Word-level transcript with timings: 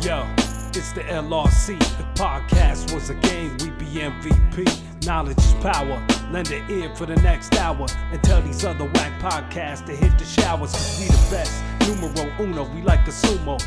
Yo, 0.00 0.24
it's 0.38 0.92
the 0.92 1.00
LRC. 1.00 1.74
If 1.74 2.14
podcast 2.14 2.94
was 2.94 3.10
a 3.10 3.14
game, 3.14 3.50
we'd 3.58 3.76
be 3.78 3.86
MVP. 3.86 5.04
Knowledge 5.04 5.38
is 5.38 5.54
power. 5.54 6.00
Lend 6.30 6.52
an 6.52 6.70
ear 6.70 6.94
for 6.94 7.04
the 7.04 7.16
next 7.16 7.52
hour. 7.56 7.84
And 8.12 8.22
tell 8.22 8.40
these 8.40 8.64
other 8.64 8.84
whack 8.84 9.20
podcasts 9.20 9.84
to 9.86 9.96
hit 9.96 10.16
the 10.16 10.24
showers. 10.24 10.70
Cause 10.70 11.00
we 11.00 11.06
the 11.06 11.30
best. 11.32 11.52
Numero 11.88 12.32
uno, 12.38 12.72
we 12.72 12.82
like 12.82 13.08
a 13.08 13.10
sumo. 13.10 13.60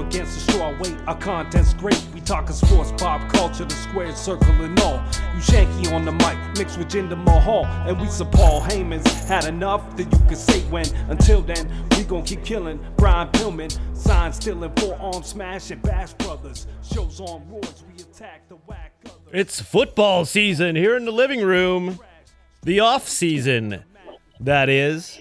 Against 0.00 0.34
the 0.34 0.52
straw 0.52 0.76
weight, 0.78 0.96
our 1.06 1.16
content's 1.18 1.74
great. 1.74 2.02
We 2.14 2.20
talking 2.22 2.54
sports, 2.54 2.90
pop 2.96 3.30
culture, 3.32 3.64
the 3.64 3.74
square 3.74 4.16
circle 4.16 4.50
and 4.62 4.78
all. 4.80 4.96
You 5.34 5.40
Shanky 5.40 5.92
on 5.92 6.04
the 6.04 6.12
mic, 6.12 6.38
mixed 6.58 6.78
with 6.78 6.88
Jinder 6.88 7.22
Mahal. 7.22 7.66
And 7.86 8.00
we 8.00 8.08
some 8.08 8.30
Paul 8.30 8.62
Heyman's. 8.62 9.28
Had 9.28 9.44
enough 9.44 9.96
that 9.96 10.10
you 10.10 10.18
could 10.26 10.38
say 10.38 10.60
when. 10.70 10.86
Until 11.10 11.42
then, 11.42 11.70
we 11.96 12.04
gon' 12.04 12.24
keep 12.24 12.44
killing. 12.44 12.84
Brian 12.96 13.28
Pillman, 13.28 13.70
sign 13.96 14.32
stealing, 14.32 14.72
forearm 14.76 15.22
smashing. 15.22 15.80
Bash 15.80 16.14
Brothers, 16.14 16.66
shows 16.82 17.20
on 17.20 17.42
roids, 17.50 17.82
we 17.86 18.02
attack 18.02 18.48
the 18.48 18.56
whack 18.56 18.92
others. 19.04 19.18
It's 19.32 19.60
football 19.60 20.24
season 20.24 20.76
here 20.76 20.96
in 20.96 21.04
the 21.04 21.12
living 21.12 21.42
room. 21.42 22.00
The 22.62 22.80
off 22.80 23.06
season, 23.06 23.84
that 24.40 24.68
is. 24.68 25.18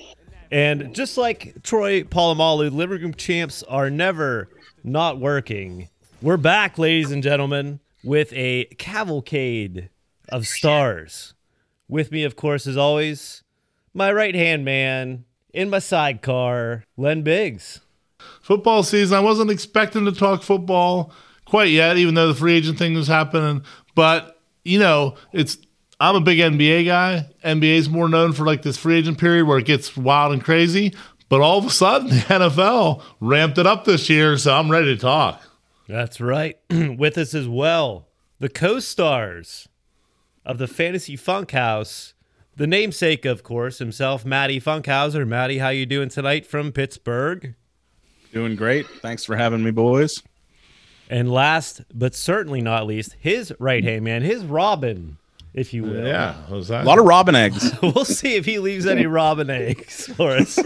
And 0.51 0.95
just 0.95 1.17
like 1.17 1.61
Troy 1.63 2.03
Polamalu, 2.03 2.71
living 2.71 3.01
room 3.01 3.13
champs 3.13 3.61
are 3.63 3.89
never 3.89 4.49
not 4.83 5.19
working. 5.19 5.89
We're 6.21 6.37
back, 6.37 6.77
ladies 6.77 7.11
and 7.11 7.23
gentlemen, 7.23 7.79
with 8.03 8.31
a 8.33 8.65
cavalcade 8.77 9.89
of 10.29 10.47
stars. 10.47 11.33
With 11.87 12.11
me, 12.11 12.23
of 12.23 12.35
course, 12.35 12.67
as 12.67 12.77
always, 12.77 13.43
my 13.93 14.11
right 14.11 14.35
hand 14.35 14.63
man 14.63 15.25
in 15.53 15.69
my 15.69 15.79
sidecar, 15.79 16.83
Len 16.97 17.23
Biggs. 17.23 17.81
football 18.41 18.83
season. 18.83 19.17
I 19.17 19.21
wasn't 19.21 19.51
expecting 19.51 20.05
to 20.05 20.11
talk 20.11 20.43
football 20.43 21.11
quite 21.45 21.69
yet, 21.69 21.97
even 21.97 22.13
though 22.13 22.27
the 22.27 22.35
free 22.35 22.55
agent 22.55 22.77
thing 22.77 22.93
was 22.93 23.07
happening. 23.07 23.63
But 23.95 24.39
you 24.63 24.77
know, 24.77 25.15
it's 25.33 25.57
I'm 25.99 26.15
a 26.15 26.21
big 26.21 26.37
NBA 26.39 26.85
guy. 26.85 27.27
NBA 27.43 27.77
is 27.77 27.89
more 27.89 28.07
known 28.07 28.33
for 28.33 28.45
like 28.45 28.61
this 28.61 28.77
free 28.77 28.97
agent 28.97 29.17
period 29.17 29.45
where 29.45 29.57
it 29.57 29.65
gets 29.65 29.97
wild 29.97 30.33
and 30.33 30.43
crazy. 30.43 30.93
But 31.29 31.41
all 31.41 31.59
of 31.59 31.65
a 31.65 31.69
sudden, 31.69 32.09
the 32.09 32.15
NFL 32.27 33.03
ramped 33.19 33.57
it 33.57 33.67
up 33.67 33.85
this 33.85 34.09
year, 34.09 34.37
so 34.37 34.55
I'm 34.55 34.69
ready 34.69 34.95
to 34.95 34.99
talk. 34.99 35.41
That's 35.87 36.19
right. 36.19 36.57
With 36.69 37.17
us 37.17 37.33
as 37.33 37.47
well, 37.47 38.07
the 38.39 38.49
co-stars 38.49 39.69
of 40.45 40.57
the 40.57 40.67
Fantasy 40.67 41.15
Funkhouse, 41.15 42.13
the 42.55 42.67
namesake, 42.67 43.25
of 43.25 43.43
course, 43.43 43.77
himself, 43.77 44.25
Matty 44.25 44.59
Funkhauser. 44.59 45.27
Matty, 45.27 45.59
how 45.59 45.69
you 45.69 45.85
doing 45.85 46.09
tonight 46.09 46.45
from 46.45 46.71
Pittsburgh? 46.71 47.55
Doing 48.33 48.55
great. 48.55 48.87
Thanks 49.01 49.23
for 49.23 49.35
having 49.35 49.63
me, 49.63 49.71
boys. 49.71 50.21
And 51.09 51.31
last, 51.31 51.81
but 51.93 52.13
certainly 52.13 52.61
not 52.61 52.85
least, 52.85 53.15
his 53.19 53.53
right 53.59 53.83
hand 53.83 54.03
man, 54.03 54.21
his 54.21 54.43
Robin, 54.43 55.17
if 55.53 55.73
you 55.73 55.83
will. 55.83 56.05
Yeah, 56.05 56.35
what 56.47 56.57
was 56.57 56.67
that? 56.69 56.83
A 56.83 56.87
lot 56.87 56.99
of 56.99 57.05
robin 57.05 57.35
eggs. 57.35 57.71
we'll 57.81 58.05
see 58.05 58.35
if 58.35 58.45
he 58.45 58.59
leaves 58.59 58.85
any 58.85 59.05
Robin 59.05 59.49
eggs 59.49 60.07
for 60.13 60.31
us. 60.31 60.59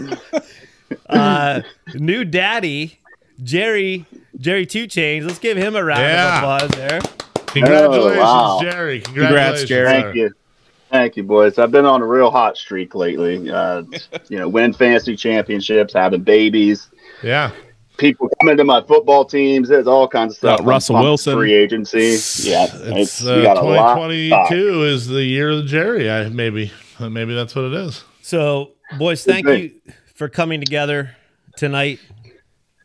Uh, 1.08 1.62
new 1.94 2.24
daddy, 2.24 2.98
Jerry, 3.42 4.04
Jerry 4.38 4.66
Two 4.66 4.86
Chains. 4.86 5.24
Let's 5.26 5.38
give 5.38 5.56
him 5.56 5.76
a 5.76 5.84
round 5.84 6.00
Yeah. 6.02 6.36
of 6.36 6.42
applause 6.62 6.70
there. 6.78 7.00
Congratulations, 7.46 8.16
Oh, 8.18 8.20
wow. 8.20 8.58
Jerry. 8.62 9.00
Congratulations, 9.00 9.68
Jerry. 9.68 9.86
Thank 10.02 10.14
you. 10.16 10.30
Thank 10.90 11.16
you, 11.16 11.22
boys. 11.24 11.58
I've 11.58 11.72
been 11.72 11.86
on 11.86 12.02
a 12.02 12.06
real 12.06 12.30
hot 12.30 12.56
streak 12.56 12.94
lately. 12.94 13.50
Uh, 13.50 13.82
you 14.28 14.38
know, 14.38 14.48
win 14.48 14.72
fantasy 14.72 15.16
championships, 15.16 15.92
having 15.92 16.22
babies, 16.22 16.88
Yeah, 17.22 17.50
people 17.96 18.28
coming 18.40 18.56
to 18.56 18.64
my 18.64 18.82
football 18.82 19.24
teams. 19.24 19.68
There's 19.68 19.86
all 19.86 20.08
kinds 20.08 20.34
of 20.34 20.38
stuff. 20.38 20.58
Got 20.58 20.66
Russell 20.66 21.00
Wilson. 21.00 21.34
Free 21.34 21.54
agency. 21.54 22.18
Yeah, 22.48 22.66
it's 22.72 23.22
we 23.22 23.30
uh, 23.30 23.42
got 23.42 23.58
a 23.58 23.62
lot. 23.62 23.94
2022 23.94 24.84
is 24.84 25.06
the 25.08 25.22
year 25.22 25.50
of 25.50 25.66
Jerry. 25.66 26.10
I, 26.10 26.28
maybe, 26.28 26.72
maybe 27.00 27.34
that's 27.34 27.54
what 27.54 27.66
it 27.66 27.74
is. 27.74 28.04
So, 28.22 28.72
boys, 28.98 29.24
thank 29.24 29.46
you 29.46 29.72
for 30.14 30.28
coming 30.28 30.60
together 30.60 31.16
tonight 31.56 32.00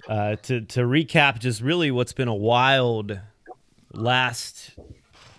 uh, 0.07 0.35
to 0.37 0.61
to 0.61 0.81
recap 0.81 1.39
just 1.39 1.61
really 1.61 1.91
what's 1.91 2.13
been 2.13 2.27
a 2.27 2.35
wild 2.35 3.19
last 3.93 4.71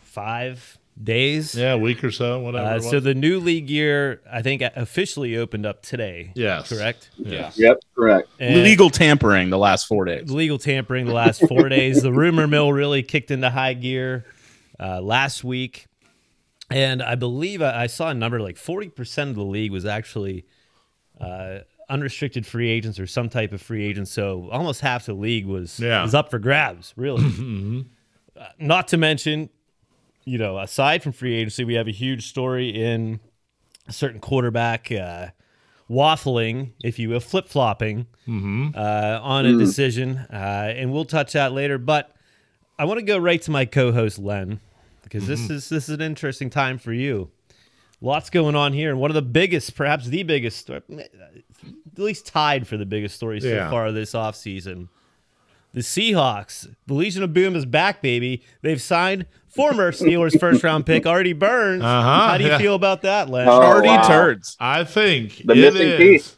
five 0.03 0.79
days. 1.03 1.55
Yeah, 1.55 1.73
a 1.73 1.79
week 1.79 2.05
or 2.05 2.11
so, 2.11 2.41
whatever. 2.41 2.67
Uh, 2.77 2.81
so 2.81 3.01
the 3.01 3.15
new 3.15 3.41
league 3.41 3.71
year, 3.71 4.21
I 4.31 4.43
think, 4.43 4.63
officially 4.63 5.37
opened 5.37 5.67
up 5.67 5.83
today. 5.83 6.33
Yes. 6.35 6.69
correct. 6.69 7.11
Yeah. 7.17 7.51
Yep, 7.55 7.79
correct. 7.95 8.29
And 8.39 8.63
Legal 8.63 8.91
tampering 8.91 9.51
the 9.51 9.59
last 9.59 9.87
four 9.87 10.05
days. 10.05 10.31
legal 10.31 10.59
tampering 10.59 11.07
the 11.07 11.15
last 11.15 11.47
four 11.49 11.69
days. 11.71 12.03
The 12.03 12.13
rumor 12.13 12.47
mill 12.47 12.73
really 12.73 13.03
kicked 13.03 13.31
into 13.31 13.49
high 13.51 13.75
gear 13.75 14.25
uh, 14.79 15.01
last 15.01 15.43
week, 15.45 15.87
and 16.71 17.03
I 17.03 17.15
believe 17.15 17.63
I, 17.63 17.83
I 17.83 17.87
saw 17.87 18.09
a 18.11 18.15
number 18.15 18.41
like 18.41 18.57
forty 18.57 18.89
percent 18.89 19.31
of 19.31 19.37
the 19.37 19.45
league 19.45 19.73
was 19.73 19.85
actually 19.87 20.45
uh, 21.21 21.59
unrestricted 21.89 22.47
free 22.47 22.69
agents 22.69 22.99
or 23.01 23.07
some 23.07 23.29
type 23.29 23.53
of 23.53 23.61
free 23.61 23.85
agents. 23.85 24.11
So 24.13 24.49
almost 24.53 24.81
half 24.81 25.07
the 25.07 25.13
league 25.15 25.47
was 25.47 25.81
Yeah. 25.81 26.03
was 26.03 26.15
up 26.15 26.31
for 26.31 26.39
grabs. 26.39 26.93
Really, 26.97 27.85
Uh, 28.41 28.47
not 28.59 28.89
to 28.89 28.97
mention, 28.97 29.51
you 30.25 30.39
know, 30.39 30.59
aside 30.59 31.03
from 31.03 31.13
free 31.13 31.35
agency, 31.35 31.65
we 31.65 31.75
have 31.75 31.89
a 31.89 31.93
huge 31.93 32.29
story 32.29 32.69
in 32.71 33.21
a 33.89 33.93
certain 33.93 34.21
quarterback. 34.21 34.91
Uh, 34.93 35.29
Waffling, 35.89 36.71
if 36.85 36.99
you 37.01 37.09
will, 37.09 37.19
flip 37.21 37.49
flopping 37.49 38.07
uh, 38.29 39.19
on 39.23 39.45
a 39.45 39.59
decision, 39.59 40.19
uh, 40.33 40.73
and 40.77 40.93
we'll 40.93 41.05
touch 41.05 41.33
that 41.33 41.53
later. 41.53 41.79
But 41.79 42.15
I 42.79 42.85
want 42.85 43.01
to 43.01 43.05
go 43.05 43.19
right 43.19 43.43
to 43.43 43.51
my 43.51 43.65
co-host 43.65 44.19
Len 44.21 44.61
because 45.03 45.27
this 45.27 45.51
is 45.51 45.69
this 45.69 45.89
is 45.89 45.95
an 45.97 46.01
interesting 46.01 46.49
time 46.49 46.79
for 46.79 46.93
you. 46.93 47.31
Lots 48.01 48.31
going 48.31 48.55
on 48.55 48.73
here, 48.73 48.91
and 48.91 49.01
one 49.01 49.11
of 49.11 49.17
the 49.17 49.21
biggest, 49.23 49.75
perhaps 49.75 50.07
the 50.07 50.23
biggest, 50.23 50.71
or 50.71 50.77
at 50.77 50.85
least 51.99 52.25
tied 52.27 52.69
for 52.69 52.77
the 52.77 52.87
biggest 52.87 53.17
story 53.17 53.41
so 53.41 53.49
Yeah. 53.49 53.69
far 53.69 53.91
this 53.91 54.13
offseason. 54.13 54.89
The 55.73 55.81
Seahawks, 55.81 56.73
the 56.87 56.95
Legion 56.95 57.23
of 57.25 57.33
Boom 57.35 57.55
is 57.57 57.67
back, 57.67 58.01
baby. 58.01 58.43
They've 58.63 58.81
signed 58.81 59.27
former 59.51 59.93
Steelers 59.93 60.39
first 60.39 60.63
round 60.63 60.87
pick 60.87 61.07
Artie 61.07 61.33
Burns. 61.33 61.83
Uh-huh, 61.83 62.29
How 62.29 62.39
do 62.39 62.45
you 62.45 62.51
yeah. 62.51 62.59
feel 62.59 62.75
about 62.75 63.03
that, 63.03 63.29
Len? 63.29 63.49
Oh, 63.49 63.61
Hardy 63.61 63.89
wow. 63.89 64.07
turds. 64.07 64.57
I 64.61 64.85
think 64.85 65.43
The 65.45 65.53
it 65.53 65.57
missing 65.75 65.89
is 65.89 65.99
piece. 65.99 66.37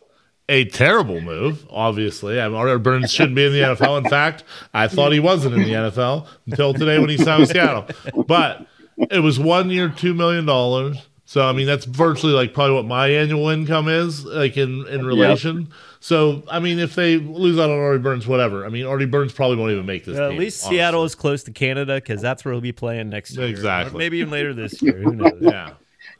a 0.49 0.65
terrible 0.67 1.21
move. 1.21 1.67
Obviously, 1.71 2.41
I 2.41 2.49
mean, 2.49 2.56
Artie 2.56 2.78
Burns 2.78 3.12
shouldn't 3.12 3.37
be 3.37 3.47
in 3.47 3.53
the 3.53 3.61
NFL. 3.61 4.03
In 4.05 4.11
fact, 4.11 4.45
I 4.75 4.89
thought 4.89 5.12
he 5.12 5.21
wasn't 5.21 5.55
in 5.55 5.62
the 5.62 5.73
NFL 5.73 6.27
until 6.47 6.75
today 6.75 6.99
when 6.99 7.09
he 7.11 7.17
signed 7.19 7.41
with 7.41 7.50
Seattle. 7.50 7.87
But 8.27 8.67
it 9.11 9.21
was 9.21 9.39
one 9.39 9.71
year, 9.71 9.89
two 9.89 10.15
million 10.15 10.44
dollars. 10.47 10.97
So 11.25 11.49
I 11.49 11.53
mean, 11.53 11.67
that's 11.67 11.87
virtually 11.87 12.33
like 12.34 12.53
probably 12.53 12.75
what 12.77 12.84
my 12.84 13.09
annual 13.09 13.49
income 13.49 13.89
is, 13.89 14.25
like 14.25 14.56
in 14.56 14.87
in 14.89 15.06
relation. 15.06 15.71
So 16.04 16.42
I 16.50 16.58
mean, 16.58 16.80
if 16.80 16.96
they 16.96 17.16
lose 17.18 17.60
out 17.60 17.70
on 17.70 17.78
Artie 17.78 18.02
Burns, 18.02 18.26
whatever. 18.26 18.66
I 18.66 18.70
mean, 18.70 18.84
Artie 18.86 19.06
Burns 19.06 19.32
probably 19.32 19.56
won't 19.56 19.70
even 19.70 19.86
make 19.86 20.04
this. 20.04 20.16
Well, 20.16 20.26
at 20.26 20.30
team, 20.30 20.38
least 20.40 20.64
honestly. 20.64 20.76
Seattle 20.78 21.04
is 21.04 21.14
close 21.14 21.44
to 21.44 21.52
Canada 21.52 21.94
because 21.94 22.20
that's 22.20 22.44
where 22.44 22.52
he'll 22.52 22.60
be 22.60 22.72
playing 22.72 23.08
next 23.08 23.36
year. 23.36 23.46
Exactly. 23.46 23.94
Or 23.94 23.98
maybe 23.98 24.18
even 24.18 24.32
later 24.32 24.52
this 24.52 24.82
year. 24.82 24.94
Who 25.00 25.12
knows? 25.14 25.32
Yeah, 25.40 25.74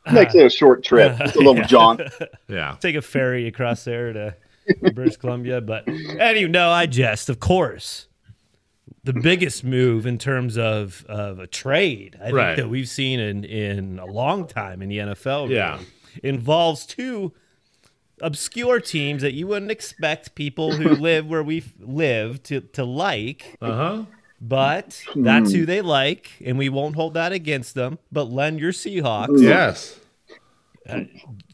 Makes 0.13 0.37
it 0.37 0.47
a 0.47 0.51
short 0.51 0.85
trip. 0.85 1.17
It's 1.21 1.35
a 1.35 1.41
little 1.41 1.65
jaunt. 1.65 2.01
yeah. 2.47 2.77
Take 2.81 2.95
a 2.95 3.03
ferry 3.03 3.49
across 3.49 3.83
there 3.83 4.13
to 4.13 4.37
British 4.95 5.17
Columbia. 5.17 5.61
But 5.61 5.89
anyway, 5.89 6.49
no, 6.49 6.71
I 6.71 6.87
jest. 6.87 7.29
Of 7.29 7.41
course, 7.41 8.07
the 9.03 9.13
biggest 9.13 9.65
move 9.65 10.07
in 10.07 10.17
terms 10.17 10.57
of, 10.57 11.05
of 11.09 11.41
a 11.41 11.49
trade 11.49 12.17
I 12.23 12.27
think 12.31 12.57
that 12.59 12.69
we've 12.69 12.89
seen 12.89 13.19
in, 13.19 13.43
in 13.43 13.99
a 13.99 14.07
long 14.07 14.47
time 14.47 14.81
in 14.81 14.89
the 14.89 14.99
NFL 14.99 15.45
really, 15.49 15.57
Yeah. 15.57 15.81
involves 16.23 16.87
two 16.87 17.33
obscure 18.23 18.81
teams 18.81 19.21
that 19.23 19.35
you 19.35 19.47
wouldn't 19.47 19.71
expect 19.71 20.35
people 20.35 20.73
who 20.73 20.89
live 21.09 21.27
where 21.27 21.43
we 21.43 21.63
live 21.81 22.43
to, 22.45 22.61
to 22.61 22.85
like. 22.85 23.57
Uh 23.61 23.73
huh. 23.77 24.05
But 24.41 25.01
that's 25.15 25.53
who 25.53 25.67
they 25.67 25.83
like, 25.83 26.31
and 26.45 26.59
we 26.59 26.69
won't 26.69 26.97
hold 26.97 27.15
that 27.15 27.31
against 27.33 27.75
them. 27.77 27.99
But 28.11 28.25
Len, 28.31 28.59
your 28.59 28.73
Seahawks 28.73 29.41
Yes. 29.41 30.01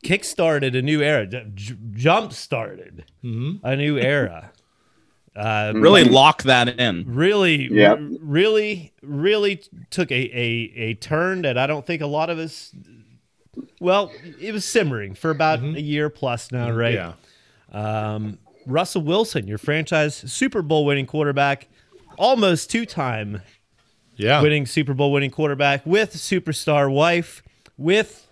kick-started 0.03 0.75
a 0.75 0.83
new 0.83 1.03
era, 1.03 1.27
j- 1.27 1.77
jump 1.93 2.33
started 2.33 3.05
a 3.23 3.77
new 3.77 3.99
era. 3.99 4.53
Uh, 5.37 5.73
Really 5.77 6.03
lock 6.03 6.43
that 6.45 6.81
in. 6.81 7.05
really, 7.07 7.73
Yeah. 7.73 7.91
r- 7.93 7.99
really, 8.21 8.93
really 9.03 9.63
took 9.89 10.11
a, 10.11 10.15
a, 10.37 10.73
a 10.75 10.95
turn 10.95 11.43
that 11.43 11.57
I 11.57 11.69
don't 11.69 11.87
think 11.87 12.03
a 12.03 12.09
lot 12.09 12.29
of 12.29 12.39
us. 12.41 12.75
Well, 13.81 14.13
it 14.41 14.53
was 14.53 14.65
simmering 14.65 15.15
for 15.15 15.31
about 15.31 15.61
mm-hmm. 15.61 15.77
a 15.77 15.81
year 15.81 16.11
plus 16.11 16.53
now, 16.53 16.69
mm-hmm. 16.69 16.77
right? 16.77 16.95
Yeah. 16.95 17.13
Um, 17.73 18.39
Russell 18.67 19.03
Wilson, 19.03 19.47
your 19.47 19.59
franchise 19.59 20.15
Super 20.15 20.63
Bowl 20.63 20.85
winning 20.85 21.07
quarterback, 21.07 21.69
almost 22.17 22.71
two-time 22.71 23.43
Yeah. 24.17 24.43
winning 24.43 24.67
Super 24.67 24.95
Bowl 24.95 25.13
winning 25.13 25.31
quarterback 25.31 25.87
with 25.87 26.15
superstar 26.15 26.93
wife, 26.93 27.43
with 27.77 28.29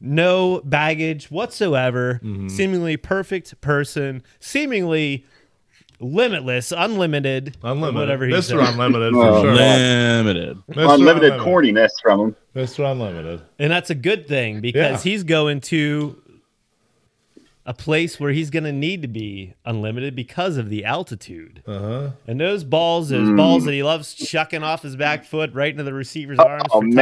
no 0.00 0.60
baggage 0.64 1.30
whatsoever, 1.30 2.20
mm-hmm. 2.22 2.48
seemingly 2.48 2.96
perfect 2.96 3.60
person, 3.60 4.22
seemingly 4.40 5.24
limitless, 6.00 6.72
unlimited, 6.72 7.56
Unlimited. 7.62 7.94
whatever 7.94 8.26
he 8.26 8.32
Mr. 8.32 8.42
said. 8.42 8.58
Unlimited 8.74 9.12
for 9.14 9.24
Oh, 9.26 9.42
sure. 9.42 9.54
Limited. 9.54 10.58
Mr. 10.70 10.94
Unlimited 10.94 11.32
corniness 11.40 11.90
from 12.02 12.20
him. 12.20 12.36
Mr. 12.54 12.90
Unlimited. 12.90 13.40
And 13.58 13.70
that's 13.72 13.90
a 13.90 13.94
good 13.94 14.26
thing 14.28 14.60
because 14.60 15.04
Yeah. 15.04 15.10
he's 15.10 15.24
going 15.24 15.60
to 15.62 16.16
a 17.68 17.74
place 17.74 18.20
where 18.20 18.30
he's 18.30 18.50
going 18.50 18.62
to 18.62 18.72
need 18.72 19.02
to 19.02 19.08
be 19.08 19.52
unlimited 19.64 20.14
because 20.14 20.56
of 20.56 20.68
the 20.70 20.84
altitude. 20.84 21.62
Uh-huh. 21.66 22.10
And 22.28 22.38
those 22.40 22.62
balls, 22.62 23.08
those 23.08 23.28
Mm. 23.28 23.36
balls 23.36 23.64
that 23.64 23.72
he 23.72 23.82
loves 23.82 24.14
chucking 24.14 24.62
off 24.62 24.82
his 24.82 24.94
back 24.94 25.24
foot 25.24 25.52
right 25.52 25.72
into 25.72 25.82
the 25.82 25.92
receiver's 25.92 26.38
arms 26.38 26.62
Oh, 26.70 26.80
for 26.80 26.86
man. 26.86 26.94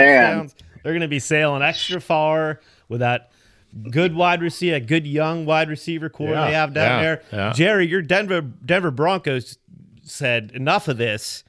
touchdowns, 0.47 0.55
they're 0.83 0.93
going 0.93 1.03
to 1.03 1.09
be 1.09 1.19
sailing 1.19 1.61
extra 1.63 2.01
far 2.01 2.61
with 2.89 3.01
that 3.01 3.31
good 3.91 4.15
wide 4.15 4.41
receiver, 4.43 4.79
that 4.79 4.87
good 4.87 5.07
young 5.07 5.47
wide 5.47 5.69
receiver 5.69 6.09
core 6.09 6.31
Yeah, 6.31 6.47
they 6.47 6.53
have 6.53 6.75
down 6.75 6.91
yeah, 6.91 7.03
there. 7.03 7.23
yeah. 7.33 7.53
Jerry, 7.53 7.87
your 7.87 8.03
Denver 8.03 8.41
Denver 8.41 8.91
Broncos 8.91 9.59
said 10.03 10.53
enough 10.55 10.89
of 10.89 10.97
this. 10.99 11.45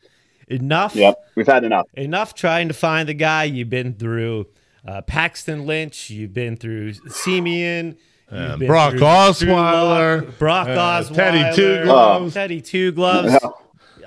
Enough. 0.48 0.95
Yep, 0.95 1.16
we've 1.36 1.48
had 1.48 1.63
enough. 1.63 1.88
enough 1.95 2.36
trying 2.36 2.68
to 2.68 2.74
find 2.74 3.10
the 3.10 3.16
guy. 3.16 3.45
You've 3.45 3.69
been 3.69 3.95
through 3.95 4.48
uh, 4.88 5.01
Paxton 5.01 5.66
Lynch. 5.66 6.12
You've 6.12 6.33
been 6.33 6.56
through 6.56 6.94
Siemian. 7.10 7.98
You've 8.31 8.60
Brock 8.60 8.92
through 8.92 9.00
Osweiler, 9.01 10.19
Drew 10.19 10.28
Lock, 10.28 10.38
Brock 10.39 10.68
uh, 10.68 10.71
Osweiler, 11.01 11.16
Teddy 11.16 11.56
Two 11.56 11.83
Gloves. 11.83 12.33
Teddy 12.33 12.62
Two 12.62 12.92
Gloves. 12.92 13.36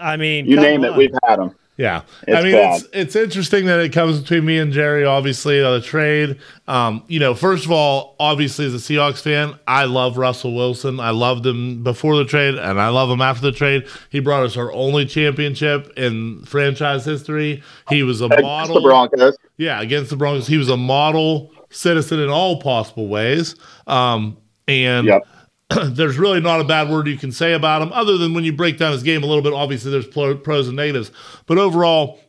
I 0.00 0.16
mean, 0.16 0.46
You 0.46 0.56
come 0.56 0.64
name 0.64 0.84
it, 0.84 0.94
we've 0.96 1.14
had 1.26 1.40
them. 1.40 1.54
Yeah, 1.78 2.02
It's 2.26 2.36
I 2.36 2.42
mean 2.42 2.52
bad. 2.54 2.80
it's 2.82 2.88
it's 2.92 3.16
interesting 3.16 3.66
that 3.66 3.78
it 3.78 3.92
comes 3.92 4.18
between 4.20 4.44
me 4.44 4.58
and 4.58 4.72
Jerry. 4.72 5.04
Obviously, 5.04 5.62
on 5.62 5.74
the 5.74 5.80
trade. 5.80 6.36
Um, 6.66 7.04
you 7.06 7.20
know, 7.20 7.34
first 7.36 7.64
of 7.66 7.70
all, 7.70 8.16
obviously 8.18 8.66
as 8.66 8.74
a 8.74 8.78
Seahawks 8.78 9.22
fan, 9.22 9.54
I 9.68 9.84
love 9.84 10.18
Russell 10.18 10.56
Wilson. 10.56 10.98
I 10.98 11.10
loved 11.10 11.46
him 11.46 11.84
before 11.84 12.16
the 12.16 12.24
trade, 12.24 12.56
and 12.56 12.80
I 12.80 12.88
love 12.88 13.08
him 13.08 13.20
after 13.22 13.42
the 13.42 13.52
trade. 13.52 13.86
He 14.10 14.18
brought 14.18 14.42
us 14.42 14.56
our 14.56 14.72
only 14.72 15.06
championship 15.06 15.92
in 15.96 16.42
franchise 16.44 17.04
history. 17.04 17.62
He 17.88 18.02
was 18.02 18.20
a 18.22 18.24
Against 18.24 18.42
model. 18.42 18.74
the 18.74 18.80
Broncos. 18.80 19.36
Yeah, 19.56 19.80
against 19.80 20.10
the 20.10 20.16
Broncos, 20.16 20.48
he 20.48 20.58
was 20.58 20.68
a 20.70 20.76
model 20.76 21.52
citizen 21.70 22.18
in 22.18 22.28
all 22.28 22.60
possible 22.60 23.06
ways. 23.06 23.54
Um, 23.86 24.36
and 24.66 25.06
Yep. 25.06 25.26
there's 25.84 26.16
really 26.18 26.40
not 26.40 26.60
a 26.60 26.64
bad 26.64 26.88
word 26.88 27.06
you 27.06 27.16
can 27.16 27.32
say 27.32 27.52
about 27.52 27.82
him, 27.82 27.92
other 27.92 28.16
than 28.16 28.34
when 28.34 28.44
you 28.44 28.52
break 28.52 28.78
down 28.78 28.92
his 28.92 29.02
game 29.02 29.22
a 29.22 29.26
little 29.26 29.42
bit. 29.42 29.52
Obviously, 29.52 29.90
there's 29.90 30.06
pros 30.06 30.66
and 30.68 30.76
negatives, 30.76 31.10
but 31.46 31.58
overall, 31.58 32.20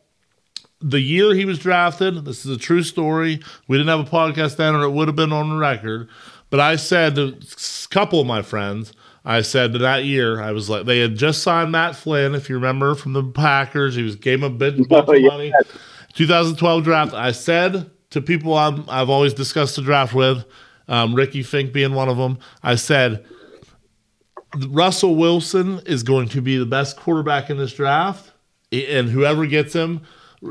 the 0.82 1.00
year 1.00 1.34
he 1.34 1.44
was 1.44 1.58
drafted, 1.58 2.24
this 2.24 2.46
is 2.46 2.54
a 2.54 2.58
true 2.58 2.82
story. 2.82 3.40
We 3.68 3.76
didn't 3.76 3.88
have 3.90 4.06
a 4.06 4.10
podcast 4.10 4.56
then, 4.56 4.74
or 4.74 4.84
it 4.84 4.90
would 4.90 5.08
have 5.08 5.16
been 5.16 5.32
on 5.32 5.50
the 5.50 5.56
record. 5.56 6.08
But 6.48 6.60
I 6.60 6.76
said 6.76 7.14
to 7.16 7.28
a 7.38 7.88
couple 7.90 8.18
of 8.20 8.26
my 8.26 8.40
friends, 8.42 8.92
I 9.22 9.42
said 9.42 9.74
that 9.74 9.80
that 9.80 10.04
year, 10.04 10.40
I 10.40 10.52
was 10.52 10.70
like, 10.70 10.86
they 10.86 11.00
had 11.00 11.16
just 11.16 11.42
signed 11.42 11.70
Matt 11.70 11.96
Flynn, 11.96 12.34
if 12.34 12.48
you 12.48 12.54
remember 12.56 12.94
from 12.94 13.12
the 13.12 13.22
Packers. 13.22 13.94
He 13.94 14.02
was 14.02 14.16
gave 14.16 14.38
him 14.38 14.44
a 14.44 14.50
bit 14.50 14.88
bunch 14.88 15.04
Oh, 15.08 15.12
of 15.12 15.20
yeah. 15.20 15.28
money. 15.28 15.52
2012 16.14 16.82
draft. 16.82 17.12
I 17.14 17.32
said 17.32 17.90
to 18.10 18.20
people 18.22 18.54
I'm, 18.54 18.84
I've 18.88 19.10
always 19.10 19.34
discussed 19.34 19.76
the 19.76 19.82
draft 19.82 20.14
with, 20.14 20.44
um, 20.88 21.14
Ricky 21.14 21.42
Fink 21.42 21.72
being 21.72 21.94
one 21.94 22.08
of 22.08 22.16
them. 22.16 22.38
I 22.62 22.74
said 22.74 23.24
Russell 24.68 25.14
Wilson 25.14 25.80
is 25.86 26.02
going 26.02 26.28
to 26.30 26.40
be 26.40 26.56
the 26.56 26.66
best 26.66 26.96
quarterback 26.96 27.50
in 27.50 27.58
this 27.58 27.72
draft, 27.72 28.32
and 28.72 29.08
whoever 29.08 29.46
gets 29.46 29.72
him, 29.72 30.02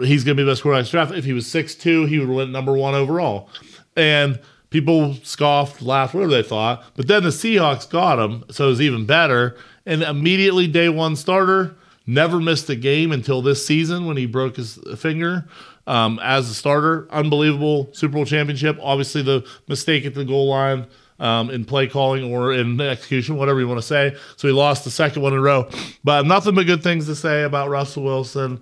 he's 0.02 0.24
going 0.24 0.38
to 0.38 0.42
be 0.42 0.46
the 0.46 0.52
best 0.52 0.62
quarterback 0.62 0.80
in 0.80 0.84
this 0.84 0.92
draft. 0.92 1.12
If 1.14 1.26
he 1.26 1.34
was 1.34 1.46
6'2", 1.46 2.08
he 2.08 2.20
would 2.20 2.30
win 2.30 2.52
number 2.52 2.74
one 2.74 2.96
overall. 2.96 3.50
And 3.96 4.40
people 4.70 5.16
scoffed, 5.24 5.82
laughed, 5.82 6.14
whatever 6.14 6.32
they 6.32 6.44
thought. 6.44 6.84
But 6.96 7.08
then 7.08 7.24
the 7.24 7.30
Seahawks 7.30 7.90
got 7.90 8.20
him, 8.20 8.46
so 8.52 8.68
it 8.68 8.70
was 8.70 8.82
even 8.82 9.06
better. 9.06 9.58
And 9.86 10.02
immediately 10.04 10.68
day 10.68 10.90
one 10.90 11.16
starter, 11.16 11.76
never 12.06 12.40
missed 12.40 12.70
a 12.70 12.76
game 12.76 13.12
until 13.12 13.42
this 13.42 13.66
season 13.66 14.06
when 14.06 14.18
he 14.18 14.26
broke 14.26 14.56
his 14.56 14.80
finger 14.98 15.46
um, 15.88 16.20
as 16.24 16.50
a 16.50 16.54
starter. 16.54 17.08
Unbelievable 17.12 17.90
Super 17.94 18.14
Bowl 18.14 18.26
championship. 18.26 18.78
Obviously, 18.82 19.22
the 19.22 19.46
mistake 19.68 20.06
at 20.06 20.14
the 20.14 20.26
goal 20.26 20.48
line 20.48 20.88
um, 21.20 21.50
in 21.50 21.66
play 21.66 21.88
calling 21.88 22.34
or 22.34 22.54
in 22.54 22.80
execution, 22.80 23.36
whatever 23.36 23.60
you 23.60 23.68
want 23.68 23.80
to 23.80 23.86
say. 23.86 24.16
So 24.38 24.48
he 24.48 24.54
lost 24.54 24.84
the 24.84 24.92
second 24.92 25.22
one 25.22 25.34
in 25.34 25.40
a 25.40 25.42
row. 25.42 25.70
But 26.04 26.26
nothing 26.26 26.56
but 26.56 26.66
good 26.66 26.84
things 26.84 27.06
to 27.08 27.16
say 27.16 27.44
about 27.44 27.70
Russell 27.70 28.04
Wilson. 28.04 28.62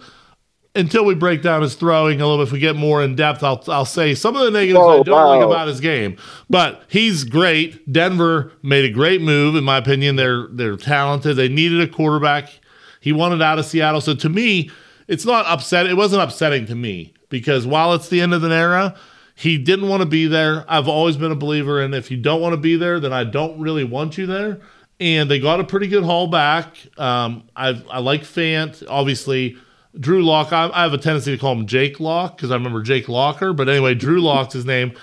Until 0.76 1.06
we 1.06 1.16
break 1.16 1.42
down 1.42 1.64
his 1.64 1.74
throwing 1.74 2.22
a 2.22 2.28
little 2.28 2.44
bit, 2.44 2.50
if 2.50 2.54
we 2.54 2.60
get 2.60 2.76
more 2.76 3.02
in 3.02 3.16
depth, 3.16 3.42
I'll, 3.42 3.64
I'll 3.68 3.86
say 3.86 4.14
some 4.14 4.36
of 4.36 4.44
the 4.44 4.52
negatives 4.52 4.86
I 4.86 5.02
don't 5.02 5.28
like 5.28 5.44
about 5.44 5.68
his 5.68 5.80
game. 5.80 6.18
But 6.52 6.84
he's 6.88 7.24
great. 7.24 7.92
Denver 7.92 8.52
made 8.62 8.86
a 8.86 8.94
great 8.94 9.22
move, 9.22 9.56
in 9.56 9.64
my 9.64 9.78
opinion. 9.78 10.18
They're 10.18 10.48
they're 10.52 10.78
talented. 10.78 11.36
They 11.36 11.48
needed 11.48 11.82
a 11.82 11.88
quarterback. 11.88 12.60
He 13.02 13.12
wanted 13.12 13.42
out 13.42 13.58
of 13.58 13.66
Seattle. 13.66 14.02
So 14.02 14.14
to 14.16 14.30
me, 14.30 14.70
it's 15.08 15.26
not 15.26 15.48
upset. 15.48 15.88
It 15.88 15.98
wasn't 15.98 16.22
upsetting 16.22 16.68
to 16.68 16.76
me 16.76 17.14
because 17.30 17.66
while 17.66 17.94
it's 17.94 18.10
the 18.10 18.22
end 18.22 18.36
of 18.36 18.44
an 18.44 18.52
era, 18.52 18.96
he 19.38 19.60
didn't 19.60 19.88
want 19.88 20.02
to 20.02 20.08
be 20.08 20.26
there. 20.26 20.66
I've 20.68 20.88
always 20.88 21.16
been 21.16 21.32
a 21.32 21.36
believer 21.36 21.80
in 21.80 21.94
if 21.94 22.10
you 22.10 22.18
don't 22.18 22.42
want 22.42 22.54
to 22.54 22.58
be 22.58 22.76
there, 22.76 23.00
then 23.00 23.14
I 23.14 23.24
don't 23.24 23.60
really 23.60 23.84
want 23.84 24.18
you 24.18 24.26
there. 24.26 24.62
And 25.00 25.30
they 25.30 25.40
got 25.40 25.60
a 25.60 25.64
pretty 25.64 25.88
good 25.88 26.04
haul 26.04 26.26
back. 26.26 26.76
Um, 26.98 27.48
I 27.56 27.80
I 27.88 28.00
like 28.00 28.24
Fant. 28.24 28.84
Obviously, 28.90 29.56
Drew 30.00 30.26
Lock. 30.26 30.52
I, 30.52 30.72
I 30.74 30.82
have 30.82 30.94
a 30.94 30.98
tendency 30.98 31.30
to 31.32 31.38
call 31.38 31.54
him 31.54 31.68
Jake 31.68 32.00
Lock 32.00 32.36
because 32.36 32.50
I 32.50 32.56
remember 32.56 32.82
Jake 32.82 33.08
Locker. 33.08 33.54
But 33.54 33.70
anyway, 33.70 33.94
Drew 33.94 34.22
Lock's 34.22 34.56
his 34.56 34.66
name. 34.66 34.94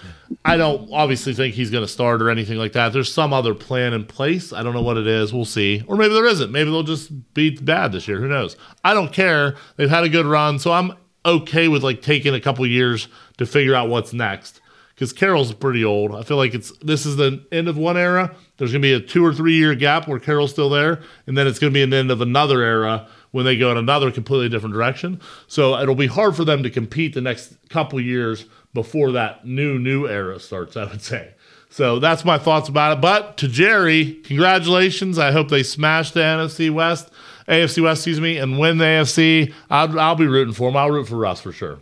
I 0.45 0.57
don't 0.57 0.93
obviously 0.93 1.33
think 1.33 1.55
he's 1.55 1.71
going 1.71 1.85
to 1.85 1.89
start 1.89 2.21
or 2.21 2.29
anything 2.29 2.59
like 2.59 2.73
that. 2.73 2.93
There's 2.93 3.15
some 3.15 3.33
other 3.33 3.55
plan 3.55 3.93
in 3.93 4.05
place. 4.05 4.53
I 4.53 4.65
don't 4.65 4.75
know 4.75 4.83
what 4.83 4.97
it 4.97 5.07
is. 5.07 5.33
We'll 5.33 5.45
see. 5.45 5.85
Or 5.87 5.95
maybe 5.95 6.13
there 6.13 6.27
isn't. 6.27 6.51
Maybe 6.51 6.73
they'll 6.73 6.83
just 6.83 7.35
be 7.35 7.51
bad 7.51 7.93
this 7.93 8.09
year. 8.09 8.19
Who 8.19 8.27
knows? 8.27 8.57
I 8.83 8.95
don't 8.95 9.13
care. 9.13 9.55
They've 9.77 9.89
had 9.89 10.03
a 10.03 10.09
good 10.09 10.27
run, 10.27 10.59
so 10.59 10.73
I'm 10.73 10.95
okay 11.25 11.69
with 11.69 11.83
like 11.83 12.03
taking 12.03 12.35
a 12.35 12.41
couple 12.41 12.67
years 12.67 13.09
to 13.39 13.47
figure 13.47 13.75
out 13.75 13.89
what's 13.89 14.13
next. 14.13 14.61
Because 14.95 15.13
Carroll's 15.13 15.53
pretty 15.53 15.85
old. 15.85 16.15
I 16.15 16.23
feel 16.23 16.37
like 16.37 16.55
it's 16.55 16.71
this 16.79 17.05
is 17.05 17.17
the 17.17 17.45
end 17.51 17.67
of 17.67 17.77
one 17.77 17.97
era. 17.97 18.35
There's 18.57 18.71
going 18.71 18.83
to 18.83 18.87
be 18.87 18.93
a 18.93 19.01
two 19.01 19.25
or 19.25 19.35
three 19.35 19.55
year 19.55 19.75
gap 19.75 20.07
where 20.07 20.21
Carroll's 20.21 20.53
still 20.53 20.71
there, 20.71 21.03
and 21.27 21.37
then 21.37 21.49
it's 21.49 21.59
going 21.59 21.73
to 21.73 21.75
be 21.75 21.83
an 21.83 21.93
end 21.93 22.13
of 22.13 22.21
another 22.21 22.63
era 22.63 23.09
when 23.33 23.45
they 23.45 23.57
go 23.57 23.73
in 23.73 23.77
another 23.77 24.13
completely 24.13 24.49
different 24.49 24.73
direction. 24.73 25.21
So 25.49 25.77
it'll 25.81 25.97
be 25.97 26.07
hard 26.07 26.37
for 26.37 26.45
them 26.45 26.63
to 26.63 26.71
compete 26.71 27.15
the 27.15 27.21
next 27.21 27.57
couple 27.71 28.01
years 28.01 28.47
before 28.73 29.11
that 29.13 29.45
new 29.45 29.81
new 29.81 30.07
era 30.07 30.39
starts. 30.39 30.77
I 30.77 30.85
would 30.85 31.03
say. 31.03 31.35
So 31.75 31.99
that's 31.99 32.25
my 32.25 32.39
thoughts 32.39 32.69
about 32.69 32.99
it. 32.99 33.01
But 33.01 33.37
to 33.39 33.49
Jerry, 33.49 34.21
congratulations. 34.23 35.19
I 35.19 35.33
hope 35.33 35.49
they 35.49 35.65
smash 35.65 36.13
the 36.13 36.21
NFC 36.21 36.73
West, 36.73 37.11
AFC 37.49 37.83
West, 37.83 38.03
excuse 38.03 38.21
me, 38.21 38.37
and 38.37 38.61
win 38.61 38.79
the 38.79 38.85
AFC. 38.85 39.53
I'll, 39.69 39.99
I'll 39.99 40.15
be 40.15 40.29
rooting 40.29 40.55
for 40.55 40.69
them. 40.69 40.77
I'll 40.77 40.93
root 40.93 41.09
for 41.09 41.17
Russ 41.17 41.41
for 41.41 41.51
sure. 41.51 41.81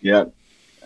Yeah. 0.00 0.24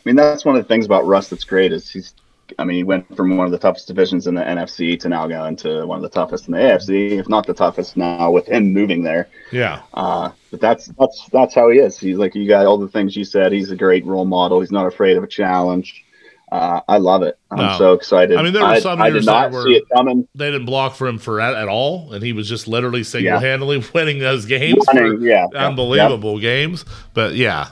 I 0.04 0.08
mean, 0.08 0.16
that's 0.16 0.44
one 0.44 0.56
of 0.56 0.62
the 0.62 0.68
things 0.68 0.84
about 0.84 1.06
Russ 1.06 1.28
that's 1.28 1.44
great 1.44 1.72
is 1.72 1.88
he's, 1.90 2.14
I 2.58 2.64
mean, 2.64 2.76
he 2.76 2.82
went 2.84 3.16
from 3.16 3.36
one 3.38 3.46
of 3.46 3.52
the 3.52 3.58
toughest 3.58 3.88
divisions 3.88 4.26
in 4.26 4.34
the 4.34 4.42
NFC 4.42 5.00
to 5.00 5.08
now 5.08 5.26
going 5.26 5.56
to 5.56 5.86
one 5.86 5.96
of 5.96 6.02
the 6.02 6.10
toughest 6.10 6.46
in 6.46 6.52
the 6.52 6.58
AFC, 6.58 7.12
if 7.18 7.28
not 7.28 7.46
the 7.46 7.54
toughest 7.54 7.96
now 7.96 8.30
with 8.30 8.46
him 8.46 8.72
moving 8.72 9.02
there. 9.02 9.28
Yeah. 9.50 9.80
Uh, 9.94 10.30
but 10.50 10.60
that's 10.60 10.86
that's 10.98 11.26
that's 11.32 11.54
how 11.54 11.70
he 11.70 11.78
is. 11.78 11.98
He's 11.98 12.18
like 12.18 12.34
you 12.34 12.46
got 12.46 12.66
all 12.66 12.76
the 12.76 12.88
things 12.88 13.16
you 13.16 13.24
said. 13.24 13.52
He's 13.52 13.70
a 13.70 13.76
great 13.76 14.04
role 14.04 14.26
model. 14.26 14.60
He's 14.60 14.70
not 14.72 14.86
afraid 14.86 15.16
of 15.16 15.24
a 15.24 15.26
challenge. 15.26 16.04
Uh, 16.52 16.80
I 16.86 16.98
love 16.98 17.22
it. 17.22 17.38
I'm 17.50 17.56
No. 17.56 17.78
so 17.78 17.92
excited. 17.94 18.36
I 18.36 18.42
mean, 18.42 18.52
there 18.52 18.64
were 18.64 18.78
some 18.78 19.00
I 19.00 19.08
years 19.08 19.24
did 19.24 19.26
not 19.26 19.52
see 19.52 19.74
it 19.76 19.84
coming. 19.92 20.28
They 20.34 20.50
didn't 20.52 20.66
block 20.66 20.94
for 20.94 21.08
him 21.08 21.18
for 21.18 21.40
at, 21.40 21.54
at 21.54 21.68
all, 21.68 22.12
and 22.12 22.22
he 22.22 22.32
was 22.32 22.48
just 22.48 22.68
literally 22.68 23.02
single 23.02 23.40
handedly 23.40 23.82
winning 23.94 24.18
those 24.18 24.44
games. 24.44 24.84
Running, 24.86 25.18
for 25.18 25.24
yeah, 25.24 25.46
yeah, 25.52 25.66
unbelievable 25.66 26.38
games. 26.38 26.84
But 27.14 27.34
yeah, 27.34 27.70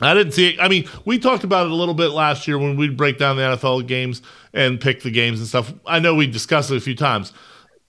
I 0.00 0.14
didn't 0.14 0.32
see 0.32 0.50
it. 0.50 0.60
I 0.60 0.68
mean, 0.68 0.88
we 1.04 1.18
talked 1.18 1.44
about 1.44 1.66
it 1.66 1.72
a 1.72 1.74
little 1.74 1.94
bit 1.94 2.10
last 2.10 2.46
year 2.46 2.58
when 2.58 2.76
we'd 2.76 2.96
break 2.96 3.18
down 3.18 3.36
the 3.36 3.42
NFL 3.42 3.86
games 3.86 4.22
and 4.52 4.80
pick 4.80 5.02
the 5.02 5.10
games 5.10 5.40
and 5.40 5.48
stuff. 5.48 5.72
I 5.86 5.98
know 5.98 6.14
we 6.14 6.26
discussed 6.26 6.70
it 6.70 6.76
a 6.76 6.80
few 6.80 6.94
times 6.94 7.32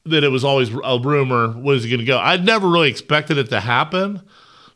that 0.06 0.24
it 0.24 0.30
was 0.30 0.44
always 0.44 0.70
a 0.70 1.00
rumor. 1.00 1.50
What 1.50 1.76
is 1.76 1.84
he 1.84 1.90
going 1.90 2.00
to 2.00 2.06
go? 2.06 2.18
I'd 2.18 2.44
never 2.44 2.68
really 2.68 2.90
expected 2.90 3.38
it 3.38 3.50
to 3.52 3.60
happen. 3.60 4.22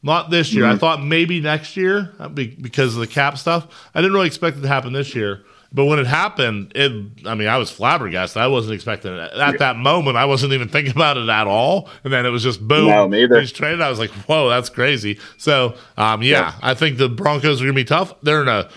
Not 0.03 0.29
this 0.29 0.53
year. 0.53 0.65
Mm-hmm. 0.65 0.75
I 0.75 0.77
thought 0.77 1.03
maybe 1.03 1.39
next 1.39 1.77
year 1.77 2.13
uh, 2.19 2.27
because 2.27 2.93
of 2.93 2.99
the 2.99 3.07
cap 3.07 3.37
stuff. 3.37 3.89
I 3.95 4.01
didn't 4.01 4.13
really 4.13 4.27
expect 4.27 4.57
it 4.57 4.61
to 4.61 4.67
happen 4.67 4.93
this 4.93 5.15
year. 5.15 5.43
But 5.73 5.85
when 5.85 5.97
it 5.97 6.05
happened, 6.05 6.71
it 6.75 6.91
I 7.25 7.33
mean, 7.33 7.47
I 7.47 7.57
was 7.57 7.71
flabbergasted. 7.71 8.39
I 8.39 8.47
wasn't 8.47 8.75
expecting 8.75 9.11
it. 9.13 9.33
At 9.33 9.57
that 9.57 9.75
moment, 9.75 10.17
I 10.17 10.25
wasn't 10.25 10.53
even 10.53 10.69
thinking 10.69 10.93
about 10.95 11.17
it 11.17 11.27
at 11.27 11.47
all. 11.47 11.89
And 12.03 12.13
then 12.13 12.25
it 12.25 12.29
was 12.29 12.43
just 12.43 12.65
boom. 12.65 12.87
No, 12.87 13.07
me 13.07 13.23
either. 13.23 13.39
He's 13.39 13.51
traded. 13.51 13.81
I 13.81 13.89
was 13.89 13.97
like, 13.97 14.11
whoa, 14.11 14.49
that's 14.49 14.69
crazy. 14.69 15.19
So, 15.37 15.75
um, 15.97 16.21
yeah, 16.21 16.53
I 16.61 16.75
think 16.75 16.99
the 16.99 17.09
Broncos 17.09 17.59
are 17.59 17.65
going 17.65 17.75
to 17.75 17.79
be 17.79 17.85
tough. 17.85 18.13
They're 18.21 18.43
in 18.43 18.47
a 18.47 18.69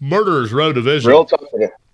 murderer's 0.00 0.52
row 0.52 0.74
division. 0.74 1.10
Real 1.10 1.24
tough. 1.24 1.40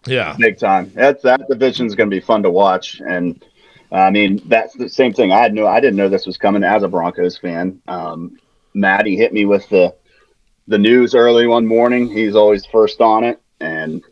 yeah. 0.06 0.34
big 0.38 0.58
time. 0.58 0.90
That 0.94 1.22
that 1.22 1.48
division's 1.48 1.94
going 1.94 2.10
to 2.10 2.16
be 2.16 2.20
fun 2.20 2.42
to 2.42 2.50
watch, 2.50 3.00
and 3.00 3.44
I 3.92 4.10
mean 4.10 4.42
that's 4.46 4.74
the 4.74 4.88
same 4.88 5.12
thing. 5.12 5.30
I 5.30 5.38
had 5.38 5.54
no, 5.54 5.68
I 5.68 5.78
didn't 5.78 5.96
know 5.96 6.08
this 6.08 6.26
was 6.26 6.36
coming 6.36 6.64
as 6.64 6.82
a 6.82 6.88
Broncos 6.88 7.38
fan. 7.38 7.80
Um, 7.86 8.38
Matty 8.74 9.16
hit 9.16 9.32
me 9.32 9.44
with 9.44 9.68
the 9.68 9.94
the 10.66 10.78
news 10.78 11.14
early 11.14 11.46
one 11.46 11.66
morning. 11.66 12.08
He's 12.08 12.34
always 12.34 12.66
first 12.66 13.00
on 13.00 13.22
it, 13.22 13.40
and 13.60 14.02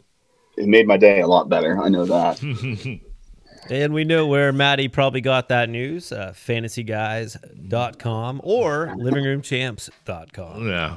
it 0.60 0.68
made 0.68 0.86
my 0.86 0.96
day 0.96 1.20
a 1.20 1.26
lot 1.26 1.48
better. 1.48 1.80
I 1.80 1.88
know 1.88 2.04
that. 2.04 3.00
And 3.68 3.92
we 3.94 4.04
know 4.04 4.26
where 4.26 4.52
Matty 4.52 4.88
probably 4.88 5.20
got 5.20 5.48
that 5.50 5.68
news 5.68 6.10
uh, 6.10 6.32
fantasyguys.com 6.34 8.40
or 8.42 8.92
livingroomchamps.com. 8.96 10.66
Yeah. 10.66 10.96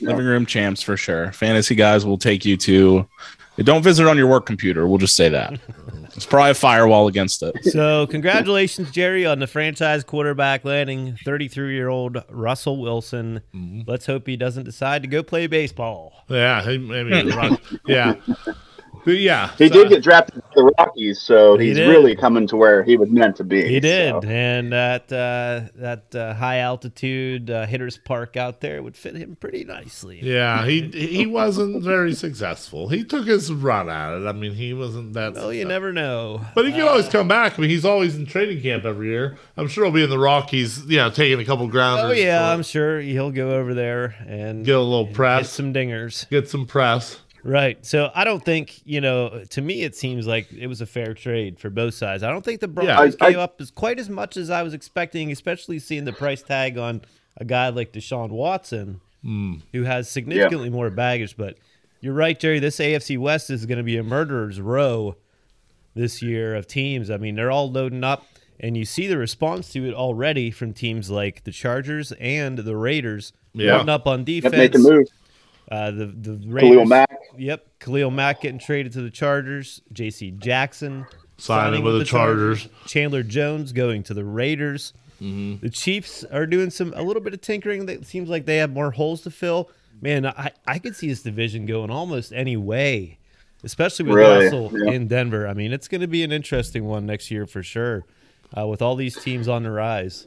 Living 0.00 0.24
room 0.24 0.46
champs 0.46 0.82
for 0.82 0.96
sure. 0.96 1.32
Fantasy 1.32 1.74
guys 1.74 2.06
will 2.06 2.18
take 2.18 2.44
you 2.44 2.56
to. 2.58 3.08
Don't 3.58 3.82
visit 3.82 4.06
on 4.06 4.16
your 4.16 4.28
work 4.28 4.46
computer. 4.46 4.86
We'll 4.86 4.98
just 4.98 5.16
say 5.16 5.30
that. 5.30 5.58
It's 6.16 6.26
probably 6.26 6.50
a 6.50 6.54
firewall 6.54 7.06
against 7.06 7.40
it. 7.40 7.54
So, 7.66 8.08
congratulations, 8.08 8.90
Jerry, 8.90 9.24
on 9.24 9.38
the 9.38 9.46
franchise 9.46 10.02
quarterback 10.02 10.64
landing 10.64 11.16
33 11.24 11.72
year 11.72 11.88
old 11.88 12.24
Russell 12.28 12.78
Wilson. 12.78 13.42
Let's 13.86 14.06
hope 14.06 14.26
he 14.26 14.36
doesn't 14.36 14.64
decide 14.64 15.02
to 15.02 15.08
go 15.08 15.22
play 15.22 15.46
baseball. 15.46 16.24
Yeah. 16.28 16.62
He, 16.62 16.78
maybe. 16.78 17.32
yeah. 17.86 18.14
But 19.04 19.18
yeah. 19.18 19.50
He 19.58 19.68
so- 19.68 19.74
did 19.74 19.88
get 19.88 20.02
drafted 20.02 20.34
to 20.36 20.42
the 20.54 20.72
Rockies, 20.78 21.20
so 21.20 21.56
He 21.56 21.68
he's 21.68 21.76
did. 21.76 21.88
really 21.88 22.14
coming 22.16 22.46
to 22.48 22.56
where 22.56 22.82
he 22.82 22.96
was 22.96 23.08
meant 23.10 23.36
to 23.36 23.44
be. 23.44 23.66
He 23.66 23.80
did, 23.80 24.10
so. 24.22 24.28
and 24.28 24.72
that 24.72 25.10
uh, 25.12 25.70
that 25.76 26.14
uh, 26.14 26.34
high 26.34 26.58
altitude 26.58 27.50
uh, 27.50 27.66
hitters 27.66 27.96
park 27.98 28.36
out 28.36 28.60
there 28.60 28.82
would 28.82 28.96
fit 28.96 29.14
him 29.16 29.36
pretty 29.36 29.64
nicely. 29.64 30.20
Yeah, 30.22 30.66
he 30.66 30.82
he 30.94 31.26
wasn't 31.26 31.82
very 31.82 32.14
successful. 32.14 32.88
He 32.88 33.04
took 33.04 33.26
his 33.26 33.52
run 33.52 33.88
at 33.88 34.12
it. 34.20 34.26
I 34.26 34.32
mean, 34.32 34.52
he 34.54 34.74
wasn't 34.74 35.14
that. 35.14 35.34
Well, 35.34 35.52
you 35.52 35.64
never 35.64 35.92
know. 35.92 36.42
But 36.54 36.66
he 36.66 36.72
can 36.72 36.82
always 36.82 37.08
come 37.08 37.28
back. 37.28 37.58
I 37.58 37.62
mean, 37.62 37.70
he's 37.70 37.84
always 37.84 38.16
in 38.16 38.26
training 38.26 38.60
camp 38.62 38.84
every 38.84 39.08
year. 39.08 39.38
I'm 39.56 39.68
sure 39.68 39.84
he'll 39.84 39.94
be 39.94 40.04
in 40.04 40.10
the 40.10 40.18
Rockies, 40.18 40.84
you 40.86 40.96
know, 40.98 41.10
taking 41.10 41.40
a 41.40 41.44
couple 41.44 41.66
grounders. 41.68 42.10
Oh 42.10 42.12
yeah, 42.12 42.38
for- 42.48 42.54
I'm 42.54 42.62
sure 42.62 43.00
he'll 43.00 43.30
go 43.32 43.52
over 43.52 43.74
there 43.74 44.14
and 44.26 44.64
get 44.64 44.76
a 44.76 44.80
little 44.80 45.06
get 45.06 45.14
press, 45.14 45.50
some 45.50 45.72
dingers. 45.72 46.28
get 46.30 46.48
some 46.48 46.66
press. 46.66 47.18
Right. 47.42 47.84
So 47.86 48.10
I 48.14 48.24
don't 48.24 48.44
think 48.44 48.80
you 48.84 49.00
know. 49.00 49.44
To 49.50 49.60
me, 49.62 49.82
it 49.82 49.96
seems 49.96 50.26
like 50.26 50.52
it 50.52 50.66
was 50.66 50.80
a 50.80 50.86
fair 50.86 51.14
trade 51.14 51.58
for 51.58 51.70
both 51.70 51.94
sides. 51.94 52.22
I 52.22 52.30
don't 52.30 52.44
think 52.44 52.60
the 52.60 52.68
Broncos 52.68 53.16
I- 53.20 53.26
I- 53.26 53.30
gave 53.30 53.38
up 53.38 53.60
as 53.60 53.70
quite 53.70 53.98
as 53.98 54.08
much 54.10 54.36
as 54.36 54.50
I 54.50 54.62
was 54.62 54.74
expecting, 54.74 55.30
especially 55.32 55.78
seeing 55.78 56.04
the 56.04 56.12
price 56.12 56.42
tag 56.42 56.76
on 56.76 57.00
a 57.38 57.44
guy 57.44 57.68
like 57.70 57.92
Deshaun 57.92 58.28
Watson, 58.30 59.00
Hmm. 59.22 59.54
who 59.72 59.84
has 59.84 60.08
significantly 60.10 60.68
more 60.70 60.90
baggage. 60.90 61.36
But 61.36 61.56
you're 62.02 62.12
right, 62.14 62.38
Jerry. 62.38 62.58
This 62.58 62.78
AFC 62.78 63.16
West 63.16 63.48
is 63.50 63.64
going 63.66 63.78
to 63.78 63.84
be 63.84 63.96
a 63.96 64.02
murderer's 64.02 64.60
row 64.60 65.16
this 65.94 66.20
year 66.22 66.54
of 66.54 66.66
teams. 66.66 67.10
I 67.10 67.16
mean, 67.16 67.34
they're 67.36 67.50
all 67.50 67.70
loading 67.70 68.04
up, 68.04 68.26
and 68.58 68.76
you 68.76 68.84
see 68.84 69.06
the 69.06 69.16
response 69.18 69.72
to 69.72 69.86
it 69.88 69.94
already 69.94 70.50
from 70.50 70.72
teams 70.72 71.10
like 71.10 71.44
the 71.44 71.52
Chargers 71.52 72.12
and 72.20 72.58
the 72.58 72.76
Raiders. 72.76 73.32
Yeah. 73.52 73.72
loading 73.78 73.88
up 73.88 74.06
on 74.06 74.20
Yep, 74.20 74.26
defense. 74.52 74.78
moves. 74.78 75.10
Uh, 75.70 75.90
the 75.92 76.06
the 76.06 76.58
Khalil 76.60 76.84
Mack. 76.84 77.16
Yep, 77.38 77.64
Khalil 77.78 78.10
Mack 78.10 78.40
getting 78.40 78.58
traded 78.58 78.92
to 78.94 79.02
the 79.02 79.10
Chargers. 79.10 79.80
J.C. 79.92 80.32
Jackson 80.32 81.06
Signing 81.36 81.84
with 81.84 81.98
the 81.98 82.04
Chargers. 82.04 82.68
Chandler 82.86 83.22
Jones 83.22 83.72
going 83.72 84.02
to 84.04 84.14
the 84.14 84.24
Raiders. 84.24 84.92
Mm-hmm. 85.22 85.64
The 85.64 85.70
Chiefs 85.70 86.24
are 86.24 86.46
doing 86.46 86.70
some 86.70 86.92
a 86.96 87.02
little 87.02 87.22
bit 87.22 87.34
of 87.34 87.40
tinkering. 87.40 87.86
That 87.86 88.04
seems 88.06 88.28
like 88.28 88.46
they 88.46 88.56
have 88.56 88.70
more 88.72 88.90
holes 88.90 89.22
to 89.22 89.30
fill. 89.30 89.70
Man, 90.02 90.26
I 90.26 90.50
I 90.66 90.78
could 90.78 90.96
see 90.96 91.08
this 91.08 91.22
division 91.22 91.66
going 91.66 91.90
almost 91.90 92.32
any 92.32 92.56
way, 92.56 93.18
especially 93.62 94.06
with 94.06 94.16
Really? 94.16 94.44
Russell 94.46 94.72
Yeah. 94.74 94.92
in 94.92 95.06
Denver. 95.08 95.46
I 95.46 95.54
mean, 95.54 95.72
it's 95.72 95.88
going 95.88 96.00
to 96.00 96.08
be 96.08 96.22
an 96.24 96.32
interesting 96.32 96.84
one 96.84 97.06
next 97.06 97.30
year 97.30 97.46
for 97.46 97.62
sure, 97.62 98.04
uh, 98.56 98.66
with 98.66 98.82
all 98.82 98.96
these 98.96 99.16
teams 99.22 99.46
on 99.46 99.62
the 99.62 99.70
rise. 99.70 100.26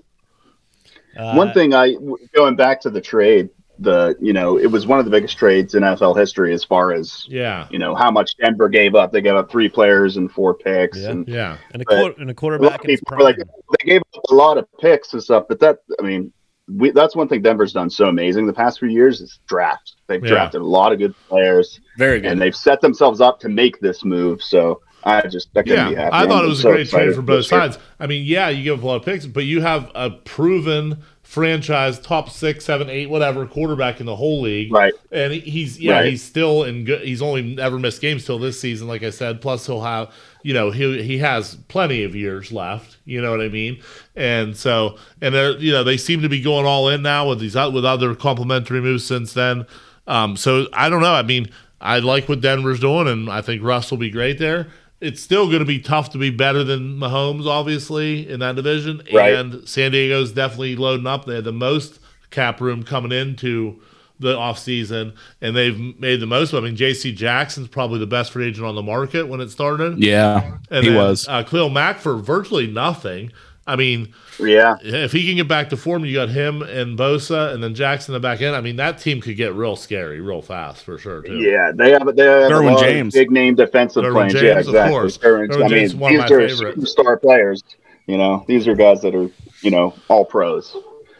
Uh, 1.18 1.34
One 1.34 1.54
thing 1.54 1.74
I 1.74 1.96
going 2.34 2.56
back 2.56 2.82
to 2.82 2.90
the 2.90 3.02
trade, 3.02 3.50
the 3.80 4.16
you 4.22 4.34
know 4.34 4.58
it 4.58 4.68
was 4.68 4.86
one 4.86 5.00
of 5.00 5.06
the 5.06 5.12
biggest 5.12 5.38
trades 5.38 5.74
in 5.74 5.82
NFL 5.84 6.16
history 6.18 6.54
as 6.54 6.64
far 6.64 6.94
as 6.94 7.26
Yeah, 7.28 7.68
you 7.72 7.80
know 7.80 7.96
how 7.96 8.12
much 8.12 8.38
Denver 8.38 8.70
gave 8.70 8.94
up. 8.96 9.12
They 9.12 9.22
gave 9.22 9.36
up 9.36 9.50
three 9.50 9.68
players 9.70 10.16
and 10.18 10.32
four 10.32 10.54
picks, 10.54 11.00
Yeah. 11.00 11.10
and 11.10 11.28
yeah, 11.28 11.58
and 11.72 11.82
a, 11.82 11.86
but 11.88 12.18
and 12.20 12.30
a 12.30 12.32
a 12.32 12.36
quarterback 12.36 12.80
of 12.80 12.86
in 12.86 12.92
his 12.92 13.00
people 13.00 13.18
were 13.18 13.24
like 13.24 13.38
they 13.38 13.86
gave 13.86 14.02
up 14.02 14.24
a 14.30 14.34
lot 14.36 14.58
of 14.58 14.68
picks 14.80 15.14
and 15.14 15.24
stuff. 15.24 15.46
But 15.50 15.60
that 15.62 15.80
I 16.00 16.04
mean, 16.04 16.32
we, 16.68 16.92
that's 16.92 17.16
one 17.16 17.28
thing 17.28 17.42
Denver's 17.42 17.74
done 17.74 17.90
so 17.90 18.06
amazing 18.06 18.46
the 18.46 18.54
past 18.54 18.80
few 18.80 18.90
years 18.90 19.22
is 19.22 19.40
draft. 19.48 19.96
They've 20.08 20.24
Yeah. 20.24 20.30
drafted 20.30 20.62
a 20.62 20.66
lot 20.66 20.92
of 20.94 21.00
good 21.00 21.16
players, 21.28 21.80
Very 21.98 22.20
good. 22.22 22.32
and 22.32 22.40
they've 22.42 22.56
set 22.56 22.80
themselves 22.80 23.22
up 23.22 23.40
to 23.42 23.50
make 23.50 23.80
this 23.80 24.06
move. 24.06 24.42
So 24.44 24.82
I 25.04 25.28
just 25.28 25.50
I 25.58 25.64
yeah. 25.66 25.90
be 25.90 25.96
happy. 25.96 26.14
I 26.16 26.28
thought 26.28 26.40
I'm 26.44 26.46
it 26.46 26.50
was 26.50 26.64
a 26.64 26.70
great 26.70 26.90
trade 26.90 27.14
for 27.16 27.22
both 27.22 27.40
this 27.40 27.52
year. 27.52 27.60
sides. 27.62 27.80
I 28.00 28.08
mean, 28.08 28.24
yeah, 28.26 28.48
you 28.50 28.64
give 28.64 28.78
up 28.80 28.84
a 28.84 28.88
lot 28.88 28.96
of 28.98 29.04
picks, 29.04 29.26
but 29.26 29.44
you 29.46 29.62
have 29.62 29.92
a 29.96 30.12
proven 30.12 31.00
franchise 31.34 32.00
top 32.00 32.30
six, 32.30 32.64
seven, 32.64 32.92
eight, 32.92 33.10
whatever 33.10 33.48
quarterback 33.48 34.00
in 34.00 34.06
the 34.06 34.16
whole 34.16 34.42
league. 34.42 34.72
Right. 34.72 34.94
And 35.12 35.34
he's 35.34 35.80
yeah, 35.80 35.94
Right. 35.94 36.12
he's 36.12 36.22
still 36.22 36.62
in 36.64 36.86
good. 36.86 37.02
He's 37.02 37.24
only 37.24 37.58
ever 37.60 37.80
missed 37.80 38.02
games 38.02 38.24
till 38.24 38.38
this 38.38 38.60
season, 38.60 38.88
like 38.88 39.02
I 39.02 39.10
said. 39.10 39.42
Plus, 39.42 39.66
he'll 39.66 39.82
have 39.82 40.14
you 40.44 40.54
know 40.54 40.70
he 40.70 41.02
he 41.02 41.18
has 41.18 41.56
plenty 41.70 42.04
of 42.04 42.16
years 42.16 42.52
left. 42.52 42.98
You 43.06 43.20
know 43.20 43.32
what 43.32 43.42
I 43.42 43.50
mean? 43.50 43.82
And 44.16 44.56
so 44.56 45.00
and 45.22 45.34
they're 45.34 45.58
you 45.58 45.72
know 45.72 45.84
they 45.84 45.98
seem 45.98 46.22
to 46.22 46.30
be 46.30 46.40
going 46.40 46.68
all 46.68 46.88
in 46.88 47.02
now 47.02 47.28
with 47.30 47.40
these 47.40 47.56
with 47.56 47.84
other 47.84 48.14
complementary 48.14 48.80
moves 48.80 49.04
since 49.04 49.34
then. 49.34 49.66
Um, 50.06 50.38
so 50.38 50.68
I 50.72 50.88
don't 50.88 51.02
know. 51.02 51.16
I 51.16 51.24
mean, 51.24 51.50
I 51.82 51.98
like 51.98 52.30
what 52.30 52.42
Denver's 52.42 52.80
doing, 52.80 53.08
and 53.08 53.28
I 53.28 53.42
think 53.42 53.64
Russ 53.64 53.90
will 53.90 53.98
be 53.98 54.12
great 54.12 54.38
there. 54.38 54.68
It's 55.04 55.22
still 55.22 55.48
going 55.48 55.60
to 55.60 55.66
be 55.66 55.80
tough 55.80 56.12
to 56.12 56.18
be 56.18 56.30
better 56.30 56.64
than 56.64 56.98
Mahomes, 56.98 57.46
obviously, 57.46 58.28
in 58.30 58.40
that 58.40 58.56
division. 58.56 59.02
Right. 59.14 59.34
And 59.34 59.68
San 59.68 59.92
Diego's 59.92 60.32
definitely 60.32 60.76
loading 60.76 61.08
up. 61.08 61.26
They 61.26 61.36
had 61.36 61.44
the 61.44 61.52
most 61.52 62.00
cap 62.32 62.62
room 62.62 62.84
coming 62.84 63.12
into 63.12 63.82
the 64.20 64.36
offseason, 64.36 65.16
and 65.42 65.56
they've 65.56 66.00
made 66.00 66.20
the 66.20 66.26
most. 66.26 66.54
of 66.54 66.64
it. 66.64 66.68
I 66.68 66.70
mean, 66.70 66.76
J.C. 66.76 67.12
Jackson's 67.14 67.68
probably 67.68 68.00
the 68.00 68.08
best 68.08 68.32
free 68.32 68.48
agent 68.48 68.66
on 68.66 68.76
the 68.76 68.82
market 68.82 69.28
when 69.28 69.42
it 69.42 69.50
started. 69.50 70.02
yeah, 70.02 70.58
and 70.72 70.84
he 70.84 70.90
then, 70.92 70.98
was. 70.98 71.28
Uh, 71.28 71.44
Khalil 71.44 71.70
Mack 71.70 72.00
for 72.00 72.16
virtually 72.16 72.68
nothing. 72.68 73.32
I 73.66 73.76
mean, 73.78 74.14
Yeah, 74.40 74.76
if 74.82 75.12
he 75.14 75.26
can 75.26 75.38
get 75.38 75.48
back 75.48 75.70
to 75.70 75.78
form, 75.78 76.04
you 76.04 76.14
got 76.14 76.28
him 76.30 76.62
and 76.62 76.98
Bosa, 77.00 77.54
and 77.54 77.64
then 77.64 77.74
Jackson 77.76 78.14
in 78.14 78.22
the 78.22 78.26
back 78.28 78.42
end. 78.42 78.56
I 78.56 78.62
mean, 78.62 78.76
that 78.76 78.98
team 78.98 79.22
could 79.22 79.38
get 79.38 79.54
real 79.54 79.76
scary, 79.78 80.20
real 80.20 80.42
fast 80.42 80.84
for 80.84 80.98
sure 80.98 81.22
too. 81.22 81.38
yeah, 81.38 81.72
they 81.74 81.92
have 81.92 82.06
they 82.16 82.26
have 82.26 82.52
Derwin 82.52 82.76
a 82.78 82.80
James. 82.82 83.14
big 83.14 83.32
name 83.32 83.56
defensive 83.56 84.04
Derwin 84.04 84.14
players. 84.14 84.34
James, 84.34 84.44
yeah, 84.44 84.52
of 84.52 84.58
exactly. 84.68 84.92
course. 84.92 85.18
Derwin- 85.18 85.48
Derwin 85.50 85.64
I 85.66 85.68
James 85.70 85.94
mean, 85.94 86.00
one 86.02 86.16
of 86.16 86.22
these 86.22 86.30
my 86.32 86.36
are 86.36 86.48
favorites. 86.50 86.96
superstar 86.96 87.22
players. 87.22 87.64
You 88.08 88.18
know, 88.18 88.44
these 88.48 88.68
are 88.68 88.76
guys 88.76 89.02
that 89.04 89.16
are 89.16 89.30
you 89.62 89.72
know 89.72 89.94
all 90.10 90.26
pros. 90.26 90.76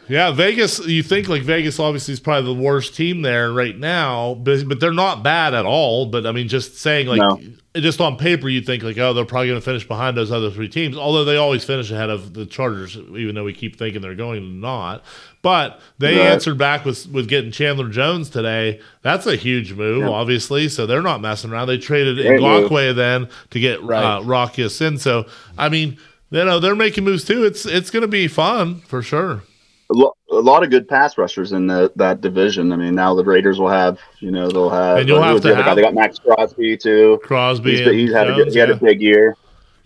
Yeah, 0.08 0.30
Vegas. 0.32 0.78
You 0.86 1.02
think 1.02 1.28
like 1.28 1.42
Vegas 1.42 1.78
obviously 1.80 2.12
is 2.12 2.20
probably 2.20 2.54
the 2.54 2.60
worst 2.60 2.94
team 2.94 3.22
there 3.22 3.52
right 3.52 3.76
now, 3.78 4.34
but 4.34 4.68
but 4.68 4.80
they're 4.80 4.92
not 4.92 5.22
bad 5.22 5.54
at 5.54 5.64
all. 5.64 6.06
But 6.06 6.26
I 6.26 6.32
mean, 6.32 6.48
just 6.48 6.78
saying 6.78 7.06
like 7.06 7.18
No. 7.20 7.40
just 7.76 8.00
on 8.00 8.16
paper, 8.16 8.48
you 8.48 8.60
think 8.60 8.82
like 8.82 8.98
oh 8.98 9.14
they're 9.14 9.24
probably 9.24 9.48
going 9.48 9.60
to 9.60 9.64
finish 9.64 9.86
behind 9.88 10.16
those 10.16 10.30
other 10.30 10.50
three 10.50 10.68
teams. 10.68 10.96
Although 10.96 11.24
they 11.24 11.36
always 11.36 11.64
finish 11.64 11.90
ahead 11.90 12.10
of 12.10 12.34
the 12.34 12.44
Chargers, 12.44 12.96
even 12.96 13.34
though 13.34 13.44
we 13.44 13.52
keep 13.54 13.76
thinking 13.78 14.02
they're 14.02 14.14
going 14.14 14.40
to 14.42 14.46
not. 14.46 15.02
But 15.42 15.80
they 15.98 16.16
Right. 16.16 16.26
answered 16.26 16.58
back 16.58 16.84
with 16.84 17.06
with 17.08 17.28
getting 17.28 17.50
Chandler 17.50 17.88
Jones 17.88 18.28
today. 18.28 18.80
That's 19.02 19.26
a 19.26 19.36
huge 19.36 19.72
move, 19.72 20.02
Yeah. 20.02 20.10
obviously. 20.10 20.68
So 20.68 20.86
they're 20.86 21.02
not 21.02 21.20
messing 21.22 21.50
around. 21.50 21.68
They 21.68 21.78
traded 21.78 22.16
Great. 22.16 22.40
Ngakoue 22.40 22.94
then 22.94 23.28
to 23.50 23.60
get 23.60 23.82
Right. 23.82 24.16
uh, 24.18 24.22
Rock 24.22 24.58
Ya-Sin. 24.58 24.98
So 24.98 25.24
I 25.56 25.68
mean, 25.70 25.96
you 26.30 26.44
know 26.44 26.58
they're 26.60 26.76
making 26.76 27.04
moves 27.04 27.24
too. 27.24 27.44
It's 27.44 27.64
it's 27.64 27.90
going 27.90 28.02
to 28.02 28.08
be 28.08 28.28
fun 28.28 28.82
for 28.86 29.00
sure. 29.02 29.44
A, 29.90 29.92
lo- 29.94 30.16
a 30.30 30.36
lot 30.36 30.62
of 30.64 30.70
good 30.70 30.88
pass 30.88 31.18
rushers 31.18 31.52
in 31.52 31.66
the, 31.66 31.92
that 31.96 32.20
division. 32.22 32.72
I 32.72 32.76
mean, 32.76 32.94
now 32.94 33.14
the 33.14 33.24
Raiders 33.24 33.58
will 33.58 33.68
have 33.68 33.98
you 34.20 34.30
know 34.30 34.48
they'll 34.50 34.70
have. 34.70 34.98
And 34.98 35.08
you'll 35.08 35.22
have 35.22 35.34
was 35.34 35.42
to 35.42 35.48
the 35.48 35.54
guy? 35.54 35.62
have- 35.62 35.76
They 35.76 35.82
got 35.82 35.94
Maxx 35.94 36.18
Crosby 36.18 36.76
too. 36.76 37.20
Crosby. 37.22 37.76
He's, 37.76 37.86
and 37.86 37.94
he's 37.98 38.12
had 38.12 38.28
a 38.30 38.34
good, 38.34 38.52
he 38.52 38.58
had 38.58 38.70
yeah. 38.70 38.74
a 38.74 38.78
big 38.78 39.00
year. 39.02 39.36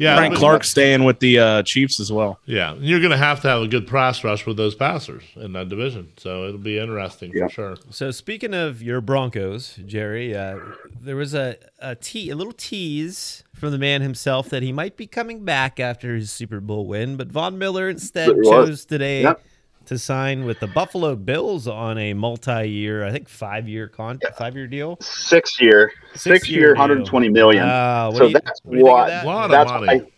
Yeah, 0.01 0.15
Frank 0.17 0.35
but- 0.35 0.39
Clark 0.39 0.63
staying 0.63 1.03
with 1.03 1.19
the 1.19 1.41
uh, 1.41 1.63
Chiefs 1.65 1.99
as 1.99 2.13
well. 2.13 2.39
Yeah, 2.47 2.75
you're 2.79 3.01
going 3.01 3.11
to 3.11 3.17
have 3.17 3.41
to 3.41 3.49
have 3.49 3.63
a 3.63 3.67
good 3.67 3.89
pass 3.89 4.23
rush 4.23 4.47
with 4.47 4.57
those 4.57 4.77
passers 4.77 5.25
in 5.35 5.53
that 5.55 5.69
division. 5.69 6.13
So 6.19 6.45
it'll 6.47 6.59
be 6.59 6.79
interesting 6.79 7.33
Yeah. 7.35 7.49
for 7.49 7.53
sure. 7.53 7.77
So 7.91 8.13
speaking 8.13 8.55
of 8.55 8.81
your 8.81 9.01
Broncos, 9.01 9.77
Jerry, 9.85 10.37
uh, 10.37 10.59
there 11.01 11.17
was 11.17 11.35
a 11.35 11.57
a, 11.81 11.97
te- 11.97 12.31
a 12.31 12.37
little 12.37 12.53
tease 12.53 13.43
from 13.57 13.73
the 13.73 13.79
man 13.79 14.01
himself 14.03 14.49
that 14.51 14.63
he 14.63 14.71
might 14.73 14.97
be 14.97 15.09
coming 15.09 15.45
back 15.45 15.81
after 15.81 16.15
his 16.15 16.31
Super 16.31 16.61
Bowl 16.61 16.87
win, 16.87 17.17
but 17.17 17.27
Von 17.27 17.59
Miller 17.59 17.89
instead 17.89 18.29
chose 18.45 18.85
today 18.85 19.23
Yep. 19.23 19.43
To 19.89 19.99
sign 19.99 20.45
with 20.45 20.61
the 20.61 20.67
Buffalo 20.67 21.15
Bills 21.17 21.67
on 21.69 21.99
a 21.99 22.15
multi-year, 22.15 23.05
I 23.05 23.11
think 23.11 23.29
five-year 23.29 23.89
con 23.89 24.21
five-year 24.37 24.67
deal. 24.67 24.97
Six 25.01 25.61
year, 25.61 25.93
six, 26.13 26.23
Six-year 26.23 26.61
year, 26.61 26.69
deal. 26.75 26.81
120 26.81 27.29
million. 27.29 27.67
Wow, 27.67 28.13
so 28.15 28.27
you- 28.27 28.33
that's 28.35 28.61
what 28.65 28.73
do 28.73 28.79
you 28.79 28.85
think 28.85 28.89
of 28.89 28.93
why. 28.95 29.09
that? 29.11 29.25
A 29.25 29.27
lot 29.27 29.45
of 29.47 29.51
That's 29.51 29.71
money. 29.71 29.87
why. 30.01 30.11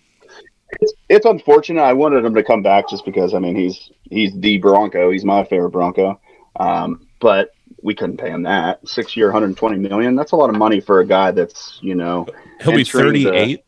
It's, 0.81 0.93
it's 1.09 1.27
unfortunate. 1.27 1.83
I 1.83 1.93
wanted 1.95 2.25
him 2.25 2.35
to 2.35 2.45
come 2.45 2.62
back 2.62 2.89
just 2.89 3.05
because 3.05 3.35
I 3.35 3.41
mean 3.41 3.57
he's 3.57 3.91
he's 4.09 4.33
the 4.39 4.59
Bronco. 4.59 5.11
He's 5.11 5.25
my 5.25 5.43
favorite 5.45 5.71
Bronco. 5.71 6.21
Um, 6.61 7.07
but 7.21 7.50
we 7.83 7.95
couldn't 7.95 8.19
pay 8.19 8.31
him 8.31 8.43
that 8.45 8.87
six 8.87 9.17
year, 9.17 9.27
120 9.29 9.79
million. 9.79 10.15
That's 10.15 10.31
a 10.33 10.37
lot 10.37 10.49
of 10.50 10.57
money 10.57 10.81
for 10.81 11.00
a 11.00 11.05
guy 11.07 11.33
that's 11.33 11.79
you 11.83 11.95
know. 11.97 12.27
He'll 12.62 12.73
be 12.73 12.81
entering 12.81 13.12
the- 13.15 13.25
38. 13.25 13.65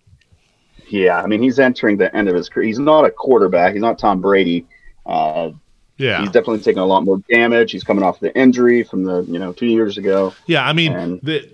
Yeah, 0.91 1.21
I 1.23 1.27
mean 1.27 1.43
he's 1.43 1.59
entering 1.59 1.97
the 1.97 2.15
end 2.15 2.29
of 2.29 2.37
his 2.37 2.49
career. 2.49 2.67
He's 2.67 2.79
not 2.79 3.05
a 3.05 3.11
quarterback. 3.11 3.73
He's 3.73 3.83
not 3.83 3.99
Tom 3.99 4.21
Brady. 4.21 4.67
Uh, 5.05 5.51
Yeah. 5.99 6.21
He's 6.21 6.31
definitely 6.31 6.61
taking 6.61 6.79
a 6.81 6.87
lot 6.87 7.05
more 7.05 7.19
damage. 7.31 7.71
He's 7.73 7.85
coming 7.85 8.03
off 8.03 8.19
the 8.21 8.35
injury 8.37 8.83
from 8.83 9.05
the 9.05 9.23
you 9.25 9.39
know 9.39 9.53
two 9.53 9.67
years 9.67 9.99
ago. 9.99 10.35
Yeah, 10.47 10.67
I 10.67 10.73
mean, 10.73 10.93
And- 10.93 11.21
the 11.23 11.49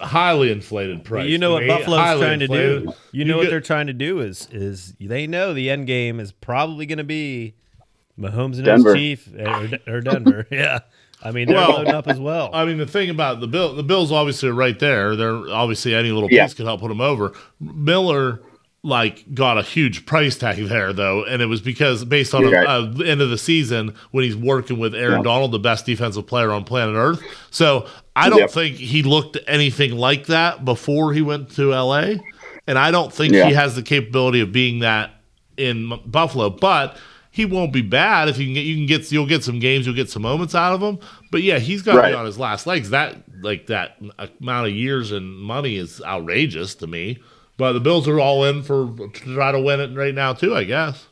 highly 0.00 0.50
inflated 0.50 1.04
price. 1.04 1.28
You 1.28 1.38
know 1.38 1.52
what 1.52 1.66
Buffalo's 1.66 1.98
highly 2.00 2.20
trying 2.22 2.38
to 2.40 2.48
do. 2.48 2.92
You 3.12 3.24
know 3.24 3.36
what 3.36 3.48
they're 3.50 3.60
trying 3.60 3.86
to 3.88 3.92
do 3.92 4.20
is 4.20 4.48
is 4.50 4.94
they 5.00 5.26
know 5.26 5.54
the 5.54 5.70
end 5.70 5.86
game 5.86 6.18
is 6.20 6.32
probably 6.32 6.86
going 6.86 6.98
to 6.98 7.04
be 7.04 7.54
Mahomes 8.18 8.56
and 8.56 8.64
Denver. 8.64 8.94
his 8.94 9.02
chief 9.24 9.28
or, 9.38 9.70
or 9.86 10.00
Denver. 10.00 10.46
yeah, 10.50 10.80
I 11.22 11.30
mean 11.30 11.46
they're 11.48 11.56
Well, 11.56 11.72
loading 11.72 11.94
up 11.94 12.08
as 12.08 12.18
well. 12.18 12.50
I 12.52 12.64
mean, 12.64 12.78
the 12.78 12.86
thing 12.86 13.08
about 13.10 13.40
the 13.40 13.46
bill, 13.46 13.74
the 13.74 13.82
Bills 13.82 14.10
obviously 14.10 14.48
are 14.48 14.54
right 14.54 14.78
there. 14.78 15.14
They're 15.16 15.48
obviously 15.50 15.94
any 15.94 16.10
little 16.12 16.30
Yeah. 16.32 16.44
piece 16.46 16.54
could 16.54 16.66
help 16.66 16.80
put 16.80 16.88
them 16.88 17.00
over. 17.00 17.32
Miller 17.60 18.40
like 18.84 19.32
got 19.32 19.58
a 19.58 19.62
huge 19.62 20.06
price 20.06 20.36
tag 20.36 20.56
there 20.68 20.92
though, 20.92 21.24
and 21.24 21.40
it 21.40 21.46
was 21.46 21.60
because 21.60 22.04
based 22.04 22.34
on 22.34 22.44
a, 22.44 22.50
right. 22.50 22.66
a- 23.00 23.06
end 23.06 23.20
of 23.20 23.30
the 23.30 23.38
season 23.38 23.94
when 24.10 24.24
he's 24.24 24.36
working 24.36 24.78
with 24.78 24.94
Aaron 24.94 25.18
Yeah. 25.18 25.22
Donald, 25.22 25.52
the 25.52 25.58
best 25.60 25.86
defensive 25.86 26.26
player 26.26 26.50
on 26.50 26.64
planet 26.64 26.96
Earth. 26.96 27.22
So 27.50 27.86
I 28.16 28.28
don't 28.28 28.40
Yep. 28.40 28.50
think 28.50 28.76
he 28.76 29.02
looked 29.04 29.38
anything 29.46 29.96
like 29.96 30.26
that 30.26 30.64
before 30.64 31.12
he 31.12 31.22
went 31.22 31.50
to 31.56 31.72
LA, 31.72 32.14
and 32.66 32.76
I 32.78 32.90
don't 32.90 33.12
think 33.12 33.32
he 33.34 33.38
has 33.52 33.76
the 33.76 33.82
capability 33.82 34.40
of 34.40 34.50
being 34.52 34.80
that 34.80 35.10
in 35.56 35.92
Buffalo, 36.06 36.50
but. 36.50 36.96
He 37.34 37.46
won't 37.46 37.72
be 37.72 37.80
bad 37.80 38.28
if 38.28 38.36
you 38.36 38.44
can 38.44 38.52
get 38.52 38.60
you 38.66 38.76
can 38.76 38.84
get 38.84 39.10
you'll 39.10 39.24
get 39.24 39.42
some 39.42 39.58
games 39.58 39.86
you'll 39.86 39.94
get 39.94 40.10
some 40.10 40.20
moments 40.20 40.54
out 40.54 40.74
of 40.74 40.82
him. 40.82 40.98
But 41.30 41.42
yeah, 41.42 41.58
he's 41.58 41.80
got 41.80 41.92
to 41.92 41.98
Right. 42.00 42.10
be 42.10 42.14
on 42.14 42.26
his 42.26 42.38
last 42.38 42.66
legs. 42.66 42.90
That 42.90 43.16
like 43.40 43.68
that 43.68 43.96
uh, 44.18 44.26
amount 44.42 44.66
of 44.68 44.74
years 44.74 45.12
and 45.12 45.38
money 45.38 45.76
is 45.78 46.02
outrageous 46.02 46.74
to 46.74 46.86
me. 46.86 47.20
But 47.58 47.72
the 47.74 47.80
Bills 47.80 48.08
are 48.08 48.18
all 48.18 48.44
in 48.44 48.62
for 48.62 48.86
to 48.96 49.34
try 49.34 49.52
to 49.52 49.60
win 49.60 49.80
it 49.80 49.94
right 49.96 50.14
now 50.14 50.32
too. 50.32 50.54
I 50.56 50.64
guess. 50.64 51.06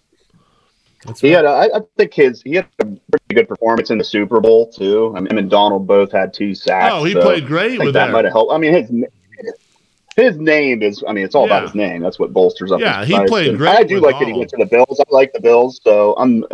That's 1.05 1.21
He 1.21 1.35
right. 1.35 1.45
had, 1.45 1.45
a, 1.47 1.49
I 1.75 1.79
I 1.79 1.81
think 1.97 2.13
his 2.15 2.43
he 2.43 2.55
had 2.57 2.67
a 2.81 2.85
pretty 2.85 3.35
good 3.35 3.49
performance 3.49 3.91
in 3.91 3.99
the 3.99 4.05
Super 4.05 4.41
Bowl 4.41 4.71
too. 4.71 5.15
I 5.17 5.21
mean, 5.21 5.31
him 5.31 5.39
and 5.39 5.51
Donald 5.51 5.87
both 5.87 6.13
had 6.13 6.35
two 6.35 6.55
sacks. 6.55 6.93
Oh, 6.95 7.05
he 7.05 7.13
so 7.13 7.23
played 7.23 7.45
I 7.45 7.47
great 7.47 7.71
think 7.73 7.85
with 7.85 7.95
that 7.95 8.07
that. 8.07 8.13
might 8.13 8.25
have 8.25 8.33
helped. 8.33 8.53
I 8.53 8.59
mean, 8.59 8.73
his 8.75 8.91
his 10.17 10.37
name 10.39 10.83
is. 10.83 11.03
I 11.07 11.13
mean, 11.13 11.25
it's 11.25 11.35
all 11.35 11.47
Yeah. 11.47 11.59
about 11.59 11.63
his 11.63 11.75
name. 11.75 12.03
That's 12.03 12.19
what 12.19 12.33
bolsters 12.33 12.73
up. 12.73 12.81
Yeah, 12.81 13.01
his 13.01 13.09
he 13.09 13.15
price. 13.15 13.29
played 13.31 13.49
And 13.49 13.59
great 13.59 13.77
I 13.77 13.83
do 13.85 13.95
with 13.97 14.05
like 14.05 14.19
that 14.19 14.27
he 14.29 14.33
went 14.35 14.51
to 14.51 14.57
the 14.59 14.67
Bills. 14.67 14.99
I 15.01 15.05
like 15.15 15.33
the 15.33 15.41
Bills, 15.41 15.81
so 15.85 16.15
I'm 16.19 16.45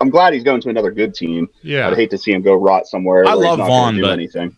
I'm 0.00 0.10
glad 0.10 0.32
he's 0.32 0.44
going 0.44 0.60
to 0.62 0.68
another 0.68 0.90
good 0.90 1.14
team. 1.14 1.48
Yeah. 1.62 1.88
I'd 1.88 1.96
hate 1.96 2.10
to 2.10 2.18
see 2.18 2.32
him 2.32 2.42
go 2.42 2.54
rot 2.54 2.86
somewhere. 2.86 3.26
I 3.26 3.32
love 3.34 3.58
Von, 3.58 4.00
but- 4.00 4.10
anything. 4.10 4.54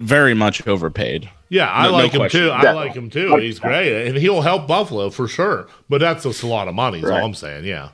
Very 0.00 0.32
much 0.32 0.66
overpaid. 0.68 1.28
Yeah, 1.48 1.70
I 1.70 1.84
No- 1.84 1.90
no 1.92 1.96
like 1.98 2.12
him 2.12 2.18
question. 2.20 2.40
too. 2.42 2.50
I 2.52 2.62
Definitely. 2.62 2.86
like 2.88 2.96
him 2.96 3.10
too. 3.10 3.36
He's 3.36 3.58
great, 3.60 4.06
and 4.08 4.16
he'll 4.16 4.40
help 4.42 4.66
Buffalo 4.66 5.10
for 5.10 5.28
sure. 5.28 5.68
But 5.88 6.00
that's 6.00 6.24
just 6.24 6.42
a 6.42 6.46
lot 6.46 6.66
of 6.68 6.74
money. 6.74 6.98
Is 6.98 7.04
Right. 7.04 7.20
all 7.20 7.26
I'm 7.26 7.34
saying. 7.34 7.64
Yeah. 7.64 7.90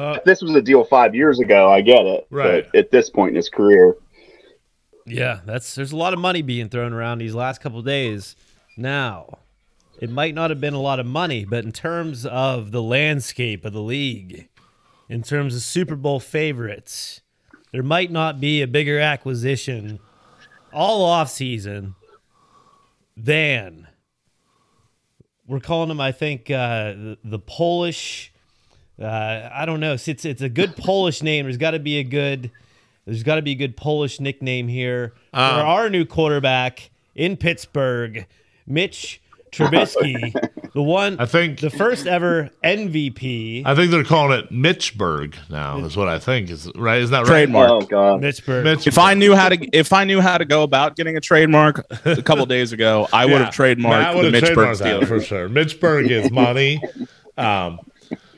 Uh, 0.00 0.18
this 0.24 0.40
was 0.42 0.54
a 0.54 0.62
deal 0.62 0.84
five 0.84 1.14
years 1.14 1.38
ago, 1.40 1.70
I 1.70 1.80
get 1.80 2.04
it. 2.06 2.26
Right. 2.30 2.66
But 2.72 2.78
at 2.78 2.90
this 2.90 3.10
point 3.10 3.30
in 3.30 3.36
his 3.36 3.48
career, 3.48 3.96
yeah, 5.06 5.40
that's 5.44 5.74
there's 5.74 5.92
a 5.92 5.96
lot 5.96 6.12
of 6.12 6.18
money 6.18 6.42
being 6.42 6.68
thrown 6.68 6.92
around 6.92 7.18
these 7.18 7.34
last 7.34 7.60
couple 7.60 7.78
of 7.80 7.84
days. 7.84 8.34
Now, 8.76 9.38
it 10.00 10.10
might 10.10 10.34
not 10.34 10.50
have 10.50 10.60
been 10.60 10.74
a 10.74 10.80
lot 10.80 10.98
of 10.98 11.06
money, 11.06 11.44
but 11.44 11.64
in 11.64 11.72
terms 11.72 12.24
of 12.26 12.70
the 12.72 12.82
landscape 12.82 13.64
of 13.64 13.72
the 13.72 13.82
league, 13.82 14.48
in 15.08 15.22
terms 15.22 15.54
of 15.54 15.62
Super 15.62 15.94
Bowl 15.94 16.18
favorites, 16.20 17.20
there 17.72 17.82
might 17.82 18.10
not 18.10 18.40
be 18.40 18.62
a 18.62 18.66
bigger 18.66 18.98
acquisition 18.98 20.00
all 20.72 21.04
off 21.04 21.30
season 21.30 21.94
than 23.16 23.86
we're 25.46 25.60
calling 25.60 25.90
him. 25.90 26.00
I 26.00 26.12
think 26.12 26.50
uh, 26.50 26.92
the, 26.92 27.18
the 27.24 27.38
Polish. 27.38 28.32
Uh, 29.00 29.48
I 29.52 29.66
don't 29.66 29.80
know. 29.80 29.94
It's, 29.94 30.06
it's 30.08 30.24
it's 30.24 30.42
a 30.42 30.48
good 30.48 30.76
Polish 30.76 31.22
name. 31.22 31.46
There's 31.46 31.56
got 31.56 31.72
to 31.72 31.78
be 31.78 31.98
a 31.98 32.04
good. 32.04 32.50
There's 33.04 33.22
got 33.22 33.34
to 33.34 33.42
be 33.42 33.52
a 33.52 33.56
good 33.56 33.76
Polish 33.76 34.18
nickname 34.20 34.68
here 34.68 35.12
for 35.32 35.38
Um, 35.40 35.66
our 35.66 35.90
new 35.90 36.06
quarterback 36.06 36.90
in 37.14 37.36
Pittsburgh, 37.36 38.26
Mitch 38.66 39.20
Trubisky, 39.52 40.32
the 40.74 40.82
one, 40.82 41.18
I 41.20 41.26
think 41.26 41.60
the 41.60 41.70
first 41.70 42.06
ever 42.06 42.50
MVP. 42.64 43.62
I 43.64 43.74
think 43.74 43.90
they're 43.92 44.04
calling 44.04 44.38
it 44.38 44.50
Mitchburg 44.52 45.36
now. 45.48 45.78
Is 45.78 45.96
what 45.96 46.08
I 46.08 46.18
think 46.18 46.50
is 46.50 46.70
right. 46.74 47.00
Isn't 47.00 47.12
that 47.12 47.20
right? 47.20 47.26
Trademark. 47.26 47.70
oh 47.70 47.80
god, 47.82 48.20
Pittsburgh. 48.20 48.64
Mitch, 48.64 48.86
If 48.86 48.98
I 48.98 49.14
knew 49.14 49.34
how 49.34 49.48
to, 49.50 49.56
if 49.72 49.92
I 49.92 50.04
knew 50.04 50.20
how 50.20 50.36
to 50.36 50.44
go 50.44 50.62
about 50.64 50.96
getting 50.96 51.16
a 51.16 51.20
trademark 51.20 51.86
a 52.04 52.22
couple 52.22 52.44
days 52.46 52.72
ago, 52.72 53.08
I 53.12 53.24
would 53.24 53.40
have 53.40 53.54
trademarked 53.54 53.82
Matt 53.82 54.12
the 54.12 54.22
would 54.22 54.34
have 54.34 54.42
Mitchburg 54.42 54.76
trademarked 54.76 55.06
for 55.08 55.20
sure. 55.20 55.48
Mitchburg 55.48 56.10
is 56.10 56.30
money. 56.30 56.80
Um, 57.36 57.80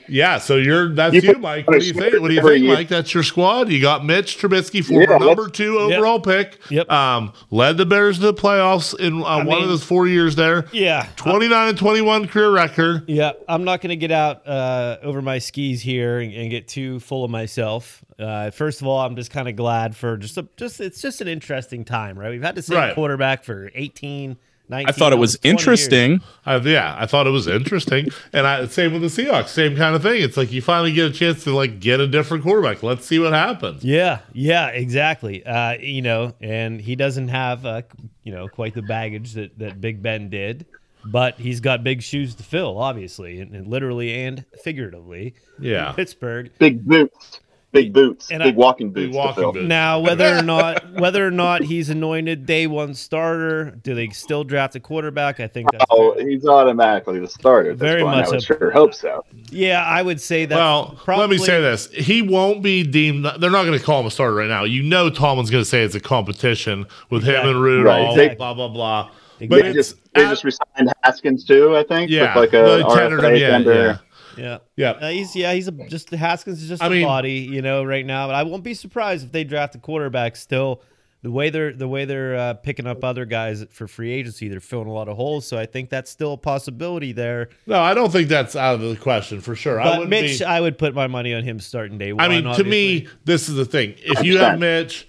yeah, 0.09 0.39
so 0.39 0.57
you're 0.57 0.95
that's 0.95 1.15
you, 1.15 1.21
You 1.23 1.35
Mike. 1.39 1.67
What 1.67 1.81
do 1.81 1.87
you 1.87 1.93
think? 1.93 2.21
What 2.21 2.29
do 2.29 2.35
you 2.35 2.43
think, 2.43 2.65
year. 2.65 2.75
Mike? 2.75 2.89
That's 2.89 3.13
your 3.13 3.23
squad. 3.23 3.71
You 3.71 3.81
got 3.81 4.05
Mitch 4.05 4.39
Trubisky, 4.39 4.85
former 4.85 5.03
Yeah, 5.11 5.19
number 5.19 5.49
two 5.49 5.79
overall 5.79 6.21
pick. 6.21 6.59
Yep. 6.71 6.91
Um, 6.91 7.33
led 7.51 7.77
the 7.77 7.87
Bears 7.87 8.17
to 8.19 8.23
the 8.27 8.35
playoffs 8.35 8.99
in 8.99 9.23
uh, 9.23 9.37
one 9.39 9.47
mean- 9.47 9.63
of 9.63 9.69
those 9.69 9.85
four 9.85 10.07
years 10.07 10.37
there. 10.37 10.67
Yeah. 10.73 11.09
Twenty 11.17 11.49
nine 11.49 11.69
and 11.71 11.79
twenty 11.79 12.01
one 12.01 12.27
career 12.29 12.51
record. 12.51 13.05
Yeah, 13.09 13.33
I'm 13.49 13.65
not 13.65 13.81
going 13.81 13.91
to 13.91 13.97
get 13.97 14.11
out 14.11 14.47
uh, 14.47 14.99
over 15.03 15.23
my 15.23 15.39
skis 15.39 15.83
here 15.83 16.19
and, 16.19 16.33
and 16.33 16.51
get 16.51 16.69
too 16.69 17.01
full 17.01 17.25
of 17.25 17.31
myself. 17.31 18.05
Uh, 18.19 18.51
first 18.51 18.81
of 18.81 18.87
all, 18.87 19.01
I'm 19.01 19.15
just 19.17 19.31
kind 19.31 19.49
of 19.49 19.57
glad 19.57 19.95
for 19.95 20.17
just 20.17 20.39
a, 20.39 20.49
just 20.57 20.81
it's 20.81 21.01
just 21.03 21.21
an 21.21 21.29
interesting 21.29 21.85
time, 21.85 22.19
right? 22.19 22.31
We've 22.31 22.43
had 22.43 22.55
the 22.55 22.63
same 22.63 22.77
Right. 22.79 22.95
quarterback 22.95 23.45
for 23.45 23.71
18, 23.75 24.07
19. 24.17 24.37
I 24.71 24.93
thought 24.93 25.13
it 25.13 25.17
was 25.17 25.37
almost 25.37 25.43
20 25.43 25.49
years. 25.49 25.61
interesting. 25.61 26.21
Uh, 26.45 26.61
yeah, 26.65 26.97
I 26.99 27.07
thought 27.07 27.27
it 27.27 27.31
was 27.31 27.47
interesting, 27.47 28.09
and 28.33 28.47
I 28.47 28.67
same 28.67 28.93
with 28.93 29.03
the 29.03 29.09
Seahawks, 29.09 29.49
same 29.49 29.77
kind 29.77 29.95
of 29.95 30.03
thing. 30.03 30.23
It's 30.23 30.37
like 30.37 30.53
you 30.53 30.61
finally 30.63 30.93
get 30.93 31.11
a 31.11 31.13
chance 31.13 31.45
to 31.45 31.55
like 31.55 31.81
get 31.81 32.01
a 32.01 32.07
different 32.07 32.43
quarterback. 32.43 32.83
Let's 32.83 33.07
see 33.07 33.19
what 33.19 33.33
happens. 33.33 33.85
Yeah, 33.85 34.21
yeah, 34.33 34.69
exactly. 34.69 35.45
Uh, 35.47 35.79
you 35.79 36.03
know, 36.03 36.35
and 36.41 36.81
he 36.81 36.97
doesn't 36.97 37.29
have 37.29 37.65
uh, 37.65 37.83
you 38.25 38.33
know 38.33 38.49
quite 38.49 38.75
the 38.75 38.83
baggage 38.83 39.35
that 39.35 39.59
that 39.59 39.81
Big 39.81 40.03
Ben 40.03 40.31
did, 40.31 40.67
but 41.05 41.39
he's 41.39 41.61
got 41.61 41.85
big 41.85 42.03
shoes 42.03 42.35
to 42.35 42.43
fill, 42.43 42.79
obviously, 42.79 43.41
and, 43.41 43.55
and 43.55 43.67
literally 43.69 44.13
and 44.25 44.45
figuratively. 44.63 45.35
Yeah. 45.61 45.93
Pittsburgh. 45.93 46.51
big 46.59 46.85
boots, 46.85 47.41
big 47.77 47.93
boots, 47.93 48.31
And 48.31 48.43
big 48.43 48.55
I- 48.55 48.57
walking 48.57 48.91
boots. 48.93 49.15
walking 49.17 49.53
boots. 49.53 49.67
Now, 49.67 50.01
whether 50.07 50.37
or 50.37 50.43
not 50.43 50.83
whether 50.99 51.27
or 51.27 51.31
not 51.31 51.63
he's 51.63 51.91
anointed 51.91 52.47
day 52.47 52.67
one 52.67 52.95
starter, 52.95 53.73
do 53.83 53.95
they 53.95 54.09
still 54.09 54.45
draft 54.45 54.75
a 54.77 54.81
quarterback? 54.81 55.41
I 55.41 55.47
think 55.47 55.71
that's 55.73 55.85
Oh, 55.91 56.15
fair. 56.15 56.29
he's 56.29 56.47
automatically 56.47 57.21
the 57.21 57.29
starter. 57.29 57.71
at 57.73 57.79
this 57.79 57.87
Very 57.89 58.03
point. 58.03 58.17
much 58.17 58.27
I 58.27 58.31
would 58.31 58.39
a- 58.39 58.43
sure 58.43 58.71
hope 58.71 58.95
so. 58.95 59.25
yeah, 59.51 59.85
I 59.85 60.03
would 60.03 60.21
say 60.21 60.45
that. 60.47 60.57
Well, 60.57 60.99
let 61.07 61.29
me 61.31 61.39
say 61.39 61.61
this: 61.61 61.89
he 61.93 62.23
won't 62.23 62.63
be 62.63 62.83
deemed. 62.83 63.25
They're 63.25 63.51
not 63.51 63.65
going 63.65 63.79
to 63.79 63.85
call 63.85 64.01
him 64.01 64.07
a 64.07 64.11
starter 64.11 64.35
right 64.35 64.49
now. 64.49 64.65
You 64.65 64.83
know, 64.83 65.11
Tomlin's 65.11 65.51
going 65.51 65.63
to 65.65 65.69
say 65.69 65.83
it's 65.83 65.95
a 65.95 66.01
competition 66.01 66.87
with 67.11 67.25
him 67.25 67.47
and 67.49 67.61
Rudolph. 67.63 68.17
Right. 68.17 68.37
Blah 68.37 68.55
blah 68.55 68.69
blah. 68.69 69.11
Exactly. 69.39 69.49
But 69.49 69.63
They 69.67 69.73
just 69.75 69.97
they 70.15 70.25
at- 70.25 70.31
just 70.31 70.45
resigned 70.45 70.93
Haskins 71.05 71.45
too. 71.45 71.77
I 71.77 71.83
think. 71.83 72.11
yeah, 72.11 72.39
with 72.39 72.53
like 72.55 72.61
a 72.63 72.83
they 72.83 72.95
tendered 72.95 73.19
him, 73.23 73.33
RFA 73.33 73.39
yeah, 73.41 73.49
tender. 73.51 74.01
Yeah, 74.37 74.59
Yeah. 74.77 74.91
Uh, 74.91 75.09
he's 75.11 75.35
yeah, 75.37 75.53
he's 75.53 75.69
a, 75.69 75.73
just 75.73 76.11
Haskins 76.11 76.63
is 76.63 76.69
just 76.69 76.83
I 76.83 76.87
a 76.87 76.91
mean- 76.91 77.07
body, 77.07 77.33
you 77.51 77.63
know, 77.63 77.85
right 77.85 78.05
now. 78.07 78.27
But 78.29 78.35
I 78.37 78.43
won't 78.43 78.63
be 78.65 78.75
surprised 78.75 79.25
if 79.27 79.33
they 79.33 79.45
draft 79.45 79.75
a 79.75 79.79
quarterback 79.79 80.37
still. 80.37 80.83
The 81.23 81.31
way 81.33 81.51
they're 81.51 81.73
the 81.73 81.89
way 81.89 82.05
they're 82.05 82.37
uh, 82.37 82.55
picking 82.55 82.87
up 82.87 83.03
other 83.03 83.25
guys 83.25 83.65
for 83.71 83.89
free 83.89 84.13
agency, 84.13 84.47
they're 84.49 84.61
filling 84.61 84.87
a 84.87 84.93
lot 84.93 85.09
of 85.09 85.17
holes. 85.17 85.45
So 85.45 85.59
I 85.59 85.67
think 85.67 85.91
that's 85.91 86.09
still 86.09 86.35
a 86.35 86.37
possibility 86.37 87.11
there. 87.13 87.49
No, 87.67 87.81
I 87.81 87.95
don't 87.95 88.13
think 88.13 88.29
that's 88.29 88.55
out 88.55 88.77
of 88.77 88.81
the 88.83 88.95
question 88.97 89.41
for 89.41 89.57
sure. 89.57 89.81
I 89.81 89.85
But 89.85 89.93
wouldn't 90.01 90.11
Mitch, 90.11 90.39
be. 90.39 90.45
I 90.45 90.61
would 90.61 90.79
put 90.79 90.95
my 90.95 91.09
money 91.09 91.35
on 91.35 91.43
him 91.43 91.59
starting 91.59 91.99
day 91.99 92.13
one. 92.13 92.25
I 92.25 92.29
mean, 92.29 92.45
to 92.55 92.63
me, 92.63 93.09
this 93.25 93.49
is 93.49 93.57
the 93.57 93.65
thing. 93.65 93.95
If 93.99 94.23
you 94.23 94.39
have 94.39 94.61
Mitch, 94.61 95.09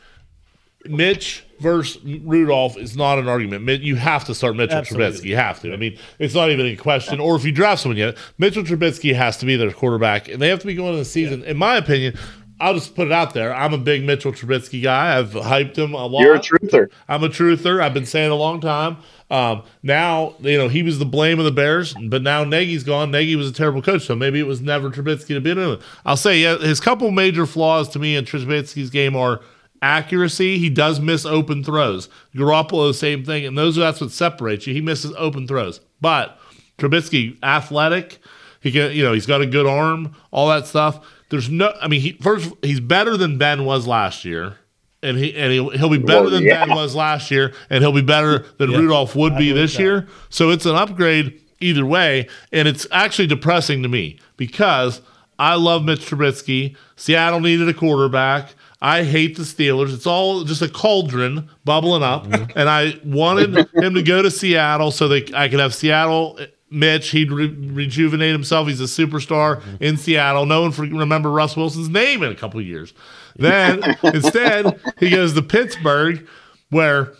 Mitch 0.86 1.44
versus 1.60 2.02
Rudolph 2.04 2.78
is 2.78 2.96
not 2.96 3.20
an 3.20 3.28
argument. 3.28 3.82
You 3.82 3.96
have 3.96 4.26
to 4.26 4.36
start 4.36 4.56
Mitchell 4.56 4.78
Absolutely. 4.78 5.20
Trubisky. 5.20 5.26
You 5.26 5.36
have 5.36 5.60
to. 5.62 5.74
I 5.74 5.78
mean, 5.78 5.98
it's 6.20 6.34
not 6.34 6.50
even 6.50 6.65
a 6.65 6.76
question. 6.76 7.20
Or 7.20 7.36
if 7.36 7.46
you 7.46 7.52
draft 7.52 7.82
someone 7.82 7.98
yet, 7.98 8.17
Mitchell 8.38 8.63
Trubisky 8.63 9.15
has 9.15 9.38
to 9.38 9.46
be 9.46 9.56
their 9.56 9.72
quarterback, 9.72 10.28
and 10.28 10.41
they 10.41 10.50
have 10.50 10.60
to 10.60 10.67
be 10.67 10.76
going 10.76 10.89
into 10.89 11.00
the 11.00 11.06
season. 11.06 11.43
In 11.43 11.58
my 11.58 11.78
opinion, 11.78 12.17
I'll 12.60 12.74
just 12.74 12.96
put 12.96 13.08
it 13.08 13.13
out 13.13 13.34
there. 13.34 13.54
I'm 13.54 13.74
a 13.74 13.78
big 13.78 14.04
Mitchell 14.04 14.32
Trubisky 14.32 14.82
guy. 14.82 15.17
I've 15.17 15.32
hyped 15.32 15.78
him 15.78 15.93
a 15.93 16.08
lot. 16.08 16.22
You're 16.22 16.36
a 16.36 16.39
truther. 16.39 16.89
I'm 17.08 17.24
a 17.24 17.30
truther. 17.30 17.82
I've 17.82 17.93
been 17.93 18.06
saying 18.06 18.28
it 18.28 18.32
a 18.32 18.36
long 18.36 18.62
time. 18.62 18.98
Um, 19.30 19.63
now, 19.84 20.36
you 20.39 20.58
know, 20.58 20.67
he 20.67 20.82
was 20.82 21.00
the 21.00 21.06
blame 21.06 21.38
of 21.38 21.46
the 21.46 21.52
Bears, 21.52 21.93
but 22.08 22.24
now 22.24 22.43
Nagy's 22.43 22.84
gone. 22.84 23.12
Nagy 23.12 23.36
was 23.36 23.50
a 23.50 23.54
terrible 23.54 23.82
coach, 23.82 24.06
so 24.06 24.15
maybe 24.15 24.39
it 24.39 24.48
was 24.48 24.62
never 24.62 24.89
Trubisky 24.89 25.28
to 25.36 25.41
be 25.41 25.52
in 25.52 25.60
it. 25.60 25.82
I'll 26.06 26.17
say, 26.17 26.39
yeah, 26.39 26.58
his 26.58 26.80
couple 26.80 27.12
major 27.12 27.46
flaws 27.46 27.89
to 27.89 28.00
me 28.00 28.15
in 28.15 28.26
Trubisky's 28.26 28.89
game 28.89 29.15
are 29.15 29.41
accuracy. 29.82 30.58
He 30.58 30.70
does 30.70 31.00
miss 31.00 31.26
open 31.26 31.63
throws. 31.63 32.10
Garoppolo, 32.36 32.94
same 32.94 33.24
thing, 33.24 33.46
and 33.46 33.58
those 33.58 33.78
are 33.78 33.82
that's 33.82 34.02
what 34.02 34.12
separates 34.12 34.68
you. 34.68 34.74
He 34.74 34.82
misses 34.82 35.13
open 35.18 35.48
throws, 35.48 35.80
but 36.02 36.40
Trubisky, 36.78 37.38
athletic. 37.44 38.20
He 38.62 38.72
can, 38.72 38.92
you 38.92 39.04
know, 39.04 39.13
he's 39.13 39.26
got 39.26 39.42
a 39.42 39.46
good 39.46 39.66
arm, 39.68 40.16
all 40.32 40.48
that 40.50 40.68
stuff. 40.68 41.06
There's 41.30 41.50
no, 41.50 41.74
I 41.82 41.88
mean, 41.88 42.02
he 42.02 42.13
first 42.13 42.52
he's 42.62 42.80
better 42.80 43.18
than 43.18 43.38
Ben 43.38 43.66
was 43.66 43.86
last 43.88 44.26
year, 44.26 44.58
and 45.04 45.18
he 45.18 45.36
and 45.36 45.52
he'll, 45.52 45.70
he'll 45.70 45.90
be 45.90 45.98
better 45.98 46.24
Well, 46.24 46.32
than 46.32 46.44
yeah. 46.44 46.66
Ben 46.66 46.76
was 46.76 46.96
last 46.96 47.30
year, 47.32 47.54
and 47.70 47.84
he'll 47.84 47.92
be 47.94 48.02
better 48.02 48.46
than 48.58 48.72
Yeah, 48.72 48.80
Rudolph 48.80 49.16
would 49.16 49.34
I 49.34 49.38
be 49.38 49.52
this 49.52 49.74
that. 49.76 49.82
year. 49.84 50.08
So 50.30 50.50
it's 50.50 50.66
an 50.66 50.76
upgrade 50.76 51.40
either 51.60 51.86
way, 51.86 52.28
and 52.52 52.68
it's 52.68 52.88
actually 52.92 53.28
depressing 53.28 53.84
to 53.84 53.90
me 53.90 54.20
because 54.38 55.02
I 55.40 55.56
love 55.56 55.84
Mitch 55.84 56.02
Trubisky. 56.10 56.76
Seattle 56.96 57.40
needed 57.42 57.68
a 57.70 57.74
quarterback. 57.74 58.50
I 58.82 59.04
hate 59.04 59.38
the 59.38 59.44
Steelers. 59.44 59.94
It's 59.94 60.06
all 60.06 60.44
just 60.44 60.62
a 60.62 60.70
cauldron 60.70 61.50
bubbling 61.66 62.04
up, 62.04 62.26
and 62.56 62.70
I 62.70 63.00
wanted 63.04 63.68
him 63.74 63.96
to 63.96 64.04
go 64.04 64.22
to 64.22 64.30
Seattle 64.30 64.92
so 64.92 65.08
that 65.08 65.34
I 65.34 65.48
could 65.50 65.60
have 65.60 65.74
Seattle. 65.74 66.40
Mitch, 66.70 67.12
he'd 67.12 67.32
re- 67.32 67.48
rejuvenate 67.48 68.34
himself. 68.34 68.68
He's 68.68 68.82
a 68.82 68.84
superstar 68.84 69.63
in 69.80 69.96
Seattle. 69.96 70.46
No 70.46 70.62
one 70.62 70.72
for, 70.74 70.82
remember 70.82 71.32
Russ 71.32 71.56
Wilson's 71.56 71.88
name 71.88 72.24
in 72.24 72.32
a 72.32 72.36
couple 72.36 72.60
of 72.60 72.66
years. 72.66 72.94
Then 73.38 73.82
instead, 74.04 74.80
he 75.00 75.10
goes 75.10 75.34
to 75.34 75.42
Pittsburgh, 75.42 76.28
where 76.70 77.13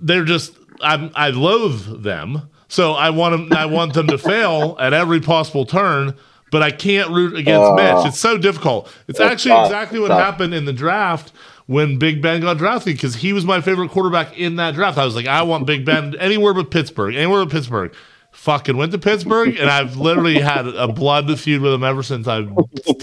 they're 0.00 0.24
just 0.24 0.54
I 0.82 1.10
I 1.14 1.30
loathe 1.30 2.02
them. 2.02 2.50
So 2.68 2.92
I 2.92 3.10
want 3.10 3.48
them 3.48 3.58
I 3.58 3.66
want 3.66 3.94
them 3.94 4.08
to 4.08 4.18
fail 4.18 4.76
at 4.80 4.92
every 4.92 5.20
possible 5.20 5.64
turn, 5.64 6.14
but 6.52 6.62
I 6.62 6.70
can't 6.70 7.10
root 7.10 7.34
against 7.36 7.60
Oh. 7.72 7.74
Mitch. 7.74 8.06
It's 8.06 8.20
so 8.20 8.38
difficult. 8.38 8.86
It's 9.08 9.18
It's 9.18 9.20
actually 9.20 9.50
tough. 9.50 9.66
exactly 9.66 9.98
what 9.98 10.08
tough. 10.08 10.20
happened 10.22 10.54
in 10.54 10.64
the 10.66 10.72
draft 10.72 11.32
when 11.66 11.98
Big 11.98 12.22
Ben 12.22 12.40
got 12.40 12.58
drafted 12.58 12.94
because 12.94 13.16
he 13.16 13.32
was 13.32 13.44
my 13.44 13.60
favorite 13.60 13.90
quarterback 13.90 14.38
in 14.38 14.56
that 14.56 14.74
draft. 14.74 14.98
I 14.98 15.04
was 15.04 15.16
like, 15.16 15.26
I 15.26 15.42
want 15.42 15.66
Big 15.66 15.84
Ben 15.84 16.14
anywhere 16.20 16.54
but 16.54 16.70
Pittsburgh, 16.70 17.16
anywhere 17.16 17.44
but 17.44 17.50
Pittsburgh. 17.52 17.92
Fucking 18.30 18.76
went 18.78 18.92
to 18.92 18.98
Pittsburgh, 18.98 19.56
and 19.58 19.68
I've 19.68 19.96
literally 19.98 20.38
had 20.38 20.66
a 20.66 20.88
blood 20.88 21.38
feud 21.38 21.60
with 21.60 21.74
him 21.74 21.84
ever 21.84 22.02
since. 22.02 22.26
I 22.26 22.46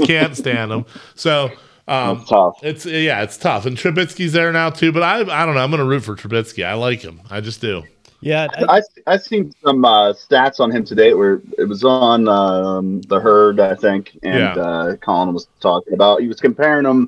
can't 0.06 0.36
stand 0.36 0.72
him. 0.72 0.86
So 1.14 1.52
um, 1.88 2.18
It's 2.22 2.30
tough. 2.30 2.54
it's 2.64 2.86
yeah, 2.88 3.22
it's 3.22 3.38
tough. 3.38 3.66
And 3.68 3.78
Trubisky's 3.78 4.34
there 4.34 4.52
now 4.52 4.72
too, 4.72 4.92
but 4.92 5.04
I 5.04 5.20
I 5.20 5.46
don't 5.46 5.54
know. 5.54 5.62
I'm 5.64 5.70
gonna 5.70 5.86
root 5.86 6.04
for 6.04 6.16
Trubisky. 6.16 6.66
I 6.66 6.74
like 6.74 7.02
him. 7.02 7.22
I 7.30 7.42
just 7.42 7.62
do. 7.62 7.84
Yeah, 8.22 8.48
I- 8.68 8.78
I 8.80 9.14
I 9.14 9.18
seen 9.18 9.54
some 9.64 9.86
uh, 9.86 10.14
stats 10.14 10.60
on 10.60 10.72
him 10.72 10.84
today 10.84 11.14
where 11.14 11.42
it 11.58 11.68
was 11.68 11.84
on 11.84 12.28
um, 12.28 13.02
the 13.04 13.20
herd, 13.20 13.60
I 13.60 13.76
think, 13.76 14.18
and 14.24 14.40
Yeah. 14.40 14.62
uh, 14.62 14.96
Colin 14.98 15.34
was 15.34 15.48
talking 15.62 15.94
about. 15.94 16.22
He 16.22 16.28
was 16.28 16.40
comparing 16.40 16.86
him 16.86 17.08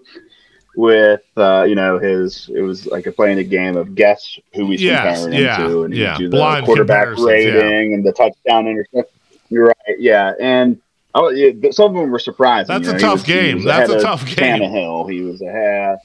with 0.78 1.22
uh, 1.36 1.66
you 1.68 1.76
know 1.76 2.00
his. 2.00 2.50
It 2.54 2.62
was 2.62 2.86
like 2.88 3.08
a 3.08 3.12
playing 3.12 3.40
a 3.40 3.44
game 3.44 3.76
of 3.76 3.94
guess 3.94 4.40
who 4.54 4.68
he's 4.72 4.82
Yes, 4.82 5.20
comparing 5.24 5.42
yeah, 5.44 5.58
him 5.66 5.70
to, 5.70 5.84
and 5.84 5.94
yeah. 5.96 6.14
he'd 6.14 6.24
do 6.24 6.30
the 6.30 6.38
Blind 6.38 6.66
quarterback 6.66 7.08
comparisons, 7.16 7.46
yeah. 7.46 7.62
rating 7.62 7.94
and 7.96 8.06
the 8.06 8.14
touchdown 8.14 8.68
interception. 8.68 9.12
You're 9.50 9.66
right, 9.68 10.00
yeah, 10.00 10.34
and. 10.40 10.80
Oh, 11.14 11.28
yeah, 11.30 11.52
some 11.72 11.88
of 11.94 12.02
them 12.02 12.10
were 12.10 12.20
surprised. 12.20 12.70
That's 12.70 12.86
you 12.86 12.92
a 12.92 12.94
know, 12.94 12.98
he 13.00 13.04
tough 13.04 13.14
was- 13.16 13.24
game. 13.24 13.64
That's 13.66 13.90
a 13.92 14.00
tough 14.00 14.26
game. 14.26 14.62
Tannehill, 14.62 15.12
he 15.12 15.20
was 15.24 15.42
ahead, 15.42 15.98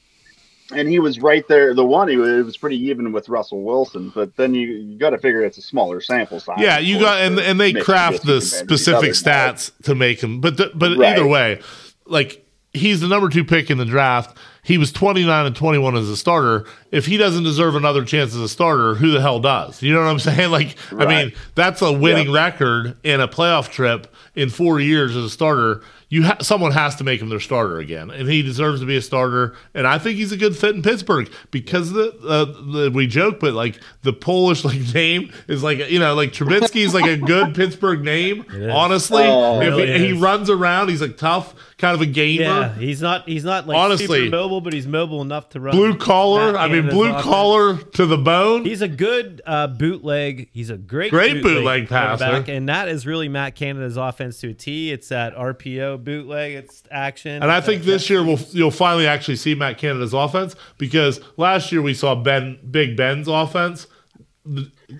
and 0.71 0.87
he 0.87 0.99
was 0.99 1.19
right 1.19 1.47
there. 1.47 1.73
The 1.73 1.85
one, 1.85 2.07
he 2.07 2.17
was, 2.17 2.29
it 2.29 2.45
was 2.45 2.57
pretty 2.57 2.77
even 2.87 3.11
with 3.11 3.29
Russell 3.29 3.63
Wilson, 3.63 4.11
but 4.13 4.35
then 4.35 4.53
you 4.53 4.67
you 4.67 4.97
got 4.97 5.11
to 5.11 5.17
figure 5.17 5.41
it's 5.43 5.57
a 5.57 5.61
smaller 5.61 6.01
sample 6.01 6.39
size. 6.39 6.57
Yeah, 6.59 6.79
you 6.79 6.99
got 6.99 7.21
and 7.21 7.39
and 7.39 7.59
they 7.59 7.73
craft 7.73 8.23
the 8.25 8.39
compared 8.39 8.41
to 8.41 8.49
these 8.49 8.53
specific 8.53 9.11
stats 9.11 9.71
to 9.83 9.95
make 9.95 10.21
him. 10.21 10.41
But 10.41 10.57
the, 10.57 10.71
but 10.75 10.97
Right. 10.97 11.13
either 11.13 11.25
way, 11.27 11.61
like 12.05 12.43
he's 12.73 13.01
the 13.01 13.07
number 13.07 13.29
two 13.29 13.43
pick 13.45 13.69
in 13.71 13.77
the 13.77 13.85
draft. 13.85 14.37
He 14.63 14.77
was 14.77 14.91
29 14.91 15.45
and 15.45 15.55
21 15.55 15.95
as 15.95 16.09
a 16.09 16.17
starter. 16.17 16.65
If 16.91 17.05
he 17.05 17.15
doesn't 17.15 17.45
deserve 17.45 17.75
another 17.75 18.03
chance 18.03 18.35
as 18.35 18.41
a 18.41 18.49
starter, 18.49 18.95
who 18.95 19.11
the 19.11 19.21
hell 19.21 19.39
does? 19.39 19.81
You 19.81 19.93
know 19.93 20.01
what 20.01 20.09
I'm 20.09 20.19
saying? 20.19 20.51
Like, 20.51 20.75
I 20.91 21.05
mean, 21.05 21.33
that's 21.55 21.81
a 21.81 21.91
winning 21.93 22.31
record 22.31 22.97
in 23.03 23.21
a 23.21 23.27
playoff 23.29 23.69
trip 23.71 24.13
in 24.35 24.49
four 24.49 24.81
years 24.81 25.15
as 25.15 25.23
a 25.23 25.29
starter. 25.29 25.81
You 26.09 26.23
ha- 26.23 26.37
someone 26.41 26.71
has 26.71 26.95
to 26.97 27.03
make 27.03 27.21
him 27.21 27.27
their 27.27 27.41
starter 27.41 27.79
again, 27.79 28.09
and 28.11 28.29
he 28.29 28.41
deserves 28.41 28.79
to 28.79 28.85
be 28.85 28.95
a 28.95 29.01
starter. 29.01 29.55
And 29.73 29.85
I 29.85 29.97
think 29.97 30.15
he's 30.17 30.31
a 30.31 30.37
good 30.37 30.55
fit 30.55 30.73
in 30.73 30.81
Pittsburgh 30.81 31.29
because 31.51 31.91
the, 31.91 32.17
uh, 32.25 32.45
the 32.45 32.91
we 32.93 33.07
joke, 33.07 33.41
but 33.41 33.53
like 33.53 33.81
the 34.03 34.13
Polish 34.13 34.63
like 34.63 34.79
name 34.93 35.33
is 35.49 35.63
like 35.63 35.79
you 35.89 35.99
know 35.99 36.15
like 36.15 36.31
Trubisky 36.31 36.85
is 36.85 36.93
like 36.93 37.05
a 37.05 37.17
good 37.17 37.53
Pittsburgh 37.53 38.03
name. 38.05 38.45
Honestly, 38.71 39.23
Oh, 39.25 39.59
if 39.59 39.67
really 39.67 39.99
he, 39.99 40.07
he 40.07 40.13
runs 40.13 40.49
around, 40.49 40.87
he's 40.87 41.01
like 41.01 41.17
tough, 41.17 41.53
kind 41.77 41.93
of 41.93 42.01
a 42.01 42.05
gamer. 42.07 42.43
yeah, 42.43 42.73
he's 42.75 43.01
not 43.01 43.27
he's 43.29 43.43
not 43.43 43.67
like 43.67 43.77
Honestly. 43.77 44.25
super 44.25 44.29
mobile, 44.35 44.61
but 44.61 44.73
he's 44.73 44.87
mobile 44.87 45.21
enough 45.21 45.49
to 45.49 45.59
run 45.59 45.75
Blue 45.75 45.95
collar, 45.95 46.57
I 46.57 46.67
mean, 46.67 46.89
blue 46.89 47.13
collar 47.21 47.77
to 47.77 48.05
the 48.05 48.17
bone. 48.17 48.65
He's 48.65 48.81
a 48.81 48.87
good 48.87 49.41
uh, 49.45 49.67
bootleg. 49.67 50.49
He's 50.53 50.69
a 50.71 50.77
great, 50.77 51.11
Great 51.11 51.43
bootleg 51.43 51.87
passer. 51.87 52.25
quarterback, 52.25 52.47
and 52.49 52.67
that 52.69 52.87
is 52.89 53.05
really 53.05 53.29
Matt 53.29 53.55
Canada's 53.55 53.95
offense 53.97 54.39
to 54.41 54.49
a 54.49 54.53
T. 54.53 54.91
It's 54.91 55.09
that 55.09 55.35
RPO 55.35 56.03
bootleg. 56.03 56.53
It's 56.53 56.81
action. 56.89 57.43
And 57.43 57.51
I 57.51 57.61
think 57.61 57.83
this 57.83 58.09
year 58.09 58.23
we'll 58.23 58.39
you'll 58.51 58.71
finally 58.71 59.05
actually 59.05 59.35
see 59.37 59.53
Matt 59.53 59.77
Canada's 59.77 60.13
offense 60.13 60.55
because 60.77 61.19
last 61.37 61.71
year 61.71 61.81
we 61.81 61.93
saw 61.93 62.15
Ben 62.15 62.57
Big 62.71 62.97
Ben's 62.97 63.27
offense, 63.27 63.85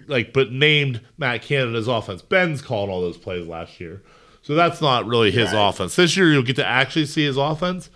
like 0.08 0.34
but 0.34 0.52
named 0.52 1.02
Matt 1.18 1.42
Canada's 1.42 1.88
offense. 1.88 2.22
Ben's 2.22 2.62
called 2.62 2.90
all 2.90 3.02
those 3.02 3.18
plays 3.18 3.48
last 3.48 3.80
year, 3.80 4.04
so 4.48 4.56
that's 4.56 4.80
not 4.80 5.06
really 5.06 5.30
his 5.30 5.52
offense. 5.52 5.98
This 5.98 6.16
year 6.16 6.32
you'll 6.32 6.42
get 6.42 6.56
to 6.56 6.66
actually 6.66 7.06
see 7.06 7.26
his 7.26 7.36
offense, 7.36 7.90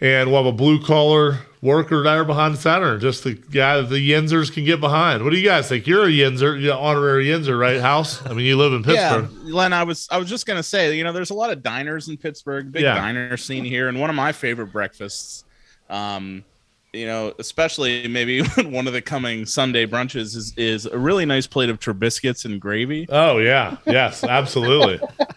and 0.00 0.30
we'll 0.30 0.44
have 0.44 0.54
a 0.54 0.56
blue 0.56 0.80
collar 0.80 1.40
worker 1.60 2.04
there 2.04 2.24
behind 2.24 2.56
center, 2.56 2.98
just 2.98 3.24
the 3.24 3.34
guy 3.34 3.78
that 3.78 3.88
the 3.88 4.10
Yinzers 4.10 4.52
can 4.52 4.64
get 4.64 4.78
behind. 4.80 5.24
What 5.24 5.30
do 5.30 5.38
you 5.38 5.44
guys 5.44 5.68
think? 5.68 5.88
You're 5.88 6.04
a 6.04 6.08
Yinzer, 6.08 6.60
you're 6.62 6.72
an 6.74 6.78
honorary 6.78 7.26
Yinzer, 7.26 7.58
right? 7.58 7.80
House? 7.80 8.24
I 8.24 8.32
mean, 8.32 8.46
you 8.46 8.56
live 8.56 8.72
in 8.74 8.84
Pittsburgh. 8.84 9.28
Yeah, 9.44 9.54
Len, 9.54 9.72
I 9.72 9.82
was 9.82 10.06
I 10.08 10.18
was 10.18 10.28
just 10.28 10.46
gonna 10.46 10.62
say, 10.62 10.96
you 10.96 11.02
know, 11.02 11.12
there's 11.12 11.30
a 11.30 11.34
lot 11.34 11.50
of 11.50 11.64
diners 11.64 12.08
in 12.08 12.16
Pittsburgh, 12.16 12.70
big 12.70 12.82
Yeah. 12.82 12.94
diner 12.94 13.36
scene 13.36 13.64
here, 13.64 13.88
and 13.88 13.98
one 13.98 14.08
of 14.08 14.14
my 14.14 14.30
favorite 14.30 14.68
breakfasts, 14.72 15.42
um, 15.90 16.44
you 16.92 17.06
know, 17.06 17.34
especially 17.38 18.06
maybe 18.06 18.42
one 18.62 18.86
of 18.86 18.92
the 18.92 19.02
coming 19.02 19.44
Sunday 19.44 19.86
brunches 19.86 20.36
is 20.36 20.54
is 20.56 20.86
a 20.86 20.96
really 20.96 21.26
nice 21.26 21.46
plate 21.46 21.68
of 21.68 21.80
Trubiscuits 21.80 22.44
and 22.44 22.60
gravy. 22.60 23.06
Oh 23.08 23.38
yeah, 23.38 23.78
yes, 23.86 24.22
absolutely. 24.22 25.00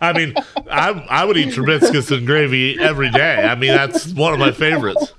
I 0.00 0.12
mean, 0.12 0.34
I 0.70 0.90
I 1.08 1.24
would 1.24 1.36
eat 1.36 1.54
Trubiscuits 1.54 2.16
and 2.16 2.26
gravy 2.26 2.78
every 2.78 3.10
day. 3.10 3.36
I 3.44 3.54
mean, 3.54 3.72
that's 3.72 4.08
one 4.12 4.32
of 4.32 4.38
my 4.38 4.52
favorites. 4.52 5.12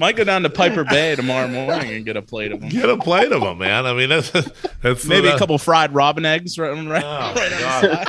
Might 0.00 0.16
go 0.16 0.24
down 0.24 0.42
to 0.44 0.48
Piper 0.50 0.82
Bay 0.82 1.14
tomorrow 1.14 1.46
morning 1.46 1.90
and 1.92 2.06
get 2.06 2.16
a 2.16 2.22
plate 2.22 2.52
of 2.52 2.60
them. 2.60 2.70
Get 2.70 2.88
a 2.88 2.96
plate 2.96 3.30
of 3.32 3.42
them, 3.42 3.58
man. 3.58 3.84
I 3.84 3.92
mean, 3.92 4.08
that's 4.08 4.30
that's 4.80 5.04
Maybe 5.04 5.28
a 5.28 5.36
couple 5.36 5.58
fried 5.58 5.92
robin 5.92 6.24
eggs, 6.24 6.58
right? 6.58 6.70
right, 6.70 7.04
Oh, 7.04 7.34
right 7.34 7.34
my 7.34 7.42
on 7.42 7.82
the 7.82 8.04
side. 8.06 8.08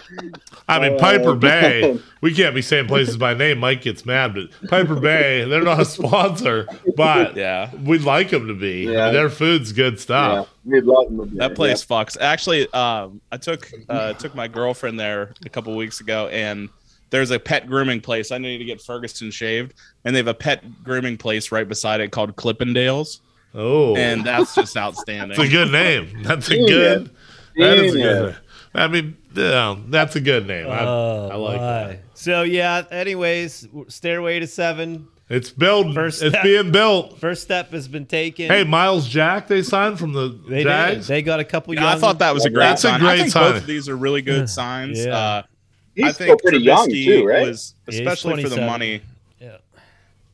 I 0.69 0.79
mean, 0.79 0.97
Piper 0.97 1.35
Bay. 1.35 1.99
We 2.21 2.35
can't 2.35 2.53
be 2.53 2.61
saying 2.61 2.85
places 2.87 3.17
by 3.17 3.33
name. 3.33 3.57
Mike 3.57 3.81
gets 3.81 4.05
mad, 4.05 4.35
but 4.35 4.69
Piper 4.69 4.93
Bay, 4.95 5.43
they're 5.43 5.63
not 5.63 5.79
a 5.81 5.85
sponsor, 5.85 6.67
but 6.95 7.35
Yeah. 7.35 7.71
we'd 7.83 8.03
like 8.03 8.29
them 8.29 8.47
to 8.47 8.53
be. 8.53 8.87
I 8.87 8.91
Yeah. 8.91 9.05
mean, 9.05 9.13
their 9.15 9.29
food's 9.31 9.71
good 9.73 9.95
Yeah, 9.95 9.99
stuff. 9.99 10.49
we'd 10.63 10.83
love 10.83 11.07
them 11.07 11.17
to 11.17 11.25
be 11.25 11.37
That 11.39 11.47
there, 11.47 11.55
place 11.55 11.83
fucks. 11.83 12.15
Actually, 12.21 12.71
um, 12.73 13.21
I 13.31 13.37
took 13.37 13.71
uh, 13.89 14.13
took 14.13 14.35
my 14.35 14.47
girlfriend 14.47 14.99
there 14.99 15.33
a 15.45 15.49
couple 15.49 15.75
weeks 15.75 15.99
ago, 15.99 16.27
and 16.27 16.69
there's 17.11 17.29
a 17.31 17.37
pet 17.39 17.67
grooming 17.67 18.01
place. 18.01 18.31
I 18.31 18.39
need 18.39 18.57
to 18.57 18.65
get 18.65 18.81
Ferguson 18.81 19.29
shaved, 19.29 19.75
and 20.03 20.15
they 20.15 20.19
have 20.19 20.27
a 20.27 20.33
pet 20.33 20.83
grooming 20.83 21.17
place 21.17 21.51
right 21.51 21.67
beside 21.67 22.01
it 22.01 22.11
called 22.11 22.35
Clippendales, 22.35 23.19
Oh, 23.53 23.95
and 23.95 24.25
that's 24.25 24.55
just 24.55 24.75
outstanding. 24.77 25.37
That's 25.37 25.47
a 25.47 25.51
good 25.51 25.71
name. 25.71 26.23
That's 26.23 26.47
a 26.47 26.51
Genius. 26.55 26.69
good. 26.71 27.09
That 27.57 27.77
is 27.77 27.93
a 27.93 27.97
good. 27.97 28.19
Genius. 28.33 28.37
I 28.73 28.87
mean, 28.87 29.17
yeah, 29.35 29.75
that's 29.89 30.15
a 30.15 30.21
good 30.21 30.47
name. 30.47 30.67
I, 30.67 30.79
Oh, 30.85 31.29
I 31.31 31.35
like 31.35 31.57
my. 31.59 31.67
that. 31.87 31.99
So 32.13 32.43
yeah. 32.43 32.83
Anyways, 32.89 33.67
Stairway 33.89 34.39
to 34.39 34.47
Seven. 34.47 35.07
It's 35.27 35.49
built. 35.49 35.93
First 35.93 36.21
it's 36.21 36.31
step. 36.33 36.43
being 36.43 36.71
built. 36.71 37.17
First 37.19 37.41
step 37.43 37.71
has 37.71 37.87
been 37.87 38.05
taken. 38.05 38.47
Hey, 38.49 38.63
Myles 38.65 39.07
Jack, 39.07 39.47
they 39.47 39.61
signed 39.63 39.97
from 39.99 40.11
the 40.13 40.27
they 40.47 40.57
did. 40.57 40.63
Jags. 40.63 41.07
They 41.07 41.21
got 41.21 41.39
a 41.41 41.45
couple. 41.45 41.73
Yeah, 41.73 41.89
I 41.89 41.95
thought 41.97 42.19
that 42.19 42.33
was 42.33 42.45
a 42.45 42.49
great 42.49 42.63
That's 42.65 42.83
a 42.85 42.87
sign. 42.89 42.95
I 43.01 43.03
great 43.03 43.19
think 43.19 43.31
sign. 43.31 43.51
both 43.53 43.61
of 43.61 43.67
these 43.67 43.87
are 43.89 43.95
really 43.97 44.21
good 44.21 44.49
signs. 44.49 45.03
Yeah. 45.05 45.17
Uh, 45.17 45.43
He's 46.03 46.09
I 46.09 46.11
still 46.13 46.27
think 46.27 46.41
pretty 46.43 46.59
young 46.59 46.87
Trubisky 46.89 47.05
too, 47.05 47.25
right? 47.25 47.47
Was 47.47 47.75
Yeah, 47.87 47.99
especially 48.01 48.43
for 48.43 48.49
the 48.49 48.61
money. 48.61 49.01
Yeah. 49.39 49.57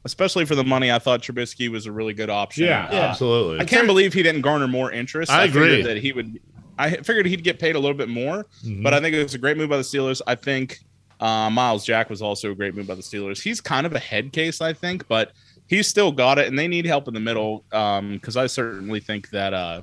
Especially 0.06 0.46
for 0.46 0.56
the 0.56 0.64
money, 0.64 0.92
I 0.92 1.00
thought 1.00 1.22
Trubisky 1.22 1.70
was 1.70 1.86
a 1.86 1.92
really 1.92 2.14
good 2.14 2.30
option. 2.30 2.66
yeah, 2.66 2.88
Uh, 2.90 2.96
absolutely. 2.96 3.60
I 3.60 3.66
can't 3.66 3.88
believe 3.88 4.14
he 4.14 4.24
didn't 4.24 4.42
garner 4.42 4.68
more 4.68 4.92
interest. 4.92 5.32
I 5.32 5.48
figured 5.48 5.72
agree. 5.72 5.82
that 5.84 5.98
he 5.98 6.12
would. 6.14 6.40
I 6.80 6.92
figured 6.98 7.26
he'd 7.26 7.44
get 7.44 7.60
paid 7.60 7.76
a 7.76 7.80
little 7.80 7.98
bit 7.98 8.08
more, 8.10 8.46
Mm-hmm. 8.64 8.84
but 8.84 8.94
I 8.94 9.02
think 9.02 9.16
it 9.16 9.24
was 9.24 9.34
a 9.34 9.38
great 9.40 9.58
move 9.58 9.70
by 9.70 9.78
the 9.78 9.84
Steelers. 9.84 10.22
I 10.28 10.36
think 10.36 10.80
uh, 11.20 11.50
Myles 11.50 11.84
Jack 11.84 12.10
was 12.10 12.22
also 12.22 12.52
a 12.52 12.56
great 12.56 12.76
move 12.76 12.86
by 12.88 12.96
the 12.96 13.02
Steelers. 13.02 13.42
He's 13.42 13.60
kind 13.60 13.86
of 13.88 13.94
a 13.96 14.00
head 14.00 14.32
case, 14.32 14.62
I 14.62 14.72
think, 14.74 15.08
but 15.08 15.32
he's 15.68 15.88
still 15.88 16.12
got 16.12 16.38
it, 16.38 16.48
and 16.48 16.58
they 16.58 16.68
need 16.68 16.86
help 16.86 17.08
in 17.08 17.14
the 17.16 17.20
middle 17.20 17.66
because 17.72 18.38
I 18.38 18.46
certainly 18.48 19.00
think 19.00 19.30
that. 19.32 19.54
Uh, 19.54 19.82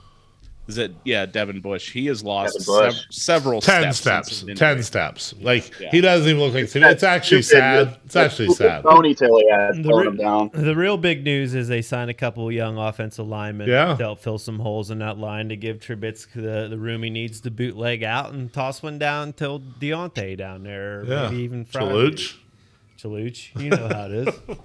is 0.67 0.79
it 0.79 0.95
yeah, 1.05 1.27
Devin 1.27 1.61
Bush? 1.61 1.93
He 1.93 2.07
has 2.07 2.23
lost 2.25 2.61
sev- 2.63 2.95
several 3.11 3.61
ten 3.61 3.93
steps. 3.93 4.37
steps. 4.37 4.41
Ten 4.59 4.69
injury. 4.71 4.83
steps. 4.83 5.35
Like 5.41 5.79
Yeah. 5.79 5.91
he 5.91 6.01
doesn't 6.01 6.29
even 6.29 6.41
look 6.41 6.55
like. 6.55 6.75
It's 6.75 7.03
actually 7.03 7.43
Stupid. 7.43 7.61
sad. 7.61 7.99
It's 8.07 8.17
actually 8.17 8.49
The 8.49 8.55
sad. 8.55 8.83
Ponytail 8.85 9.41
he 9.41 9.51
had 9.51 9.83
The 9.85 9.95
re- 9.95 10.07
him 10.07 10.17
down. 10.17 10.51
The 10.55 10.75
real 10.75 10.97
big 10.97 11.23
news 11.25 11.55
is 11.55 11.69
they 11.69 11.83
signed 11.83 12.11
a 12.11 12.15
couple 12.15 12.51
young 12.51 12.79
offensive 12.79 13.27
linemen 13.27 13.69
Yeah. 13.69 13.97
to 13.97 14.03
help 14.03 14.21
fill 14.21 14.39
some 14.39 14.59
holes 14.61 14.91
in 14.91 15.01
that 15.01 15.19
line 15.19 15.51
to 15.51 15.57
give 15.57 15.81
Trubisky 15.81 16.35
the, 16.35 16.69
the 16.71 16.79
room 16.79 17.03
he 17.03 17.11
needs 17.11 17.41
to 17.43 17.51
bootleg 17.51 18.03
out 18.03 18.33
and 18.33 18.53
toss 18.53 18.83
one 18.83 18.99
down 18.99 19.33
till 19.35 19.61
Diontae 19.61 20.37
down 20.37 20.63
there, 20.63 21.05
Yeah, 21.07 21.29
maybe 21.29 21.43
even 21.43 21.65
Friday. 21.67 21.91
Chaluch. 21.91 22.37
Chaluch, 23.01 23.61
you 23.63 23.71
know 23.71 23.89
how 23.89 24.07
it 24.07 24.29
is. 24.29 24.35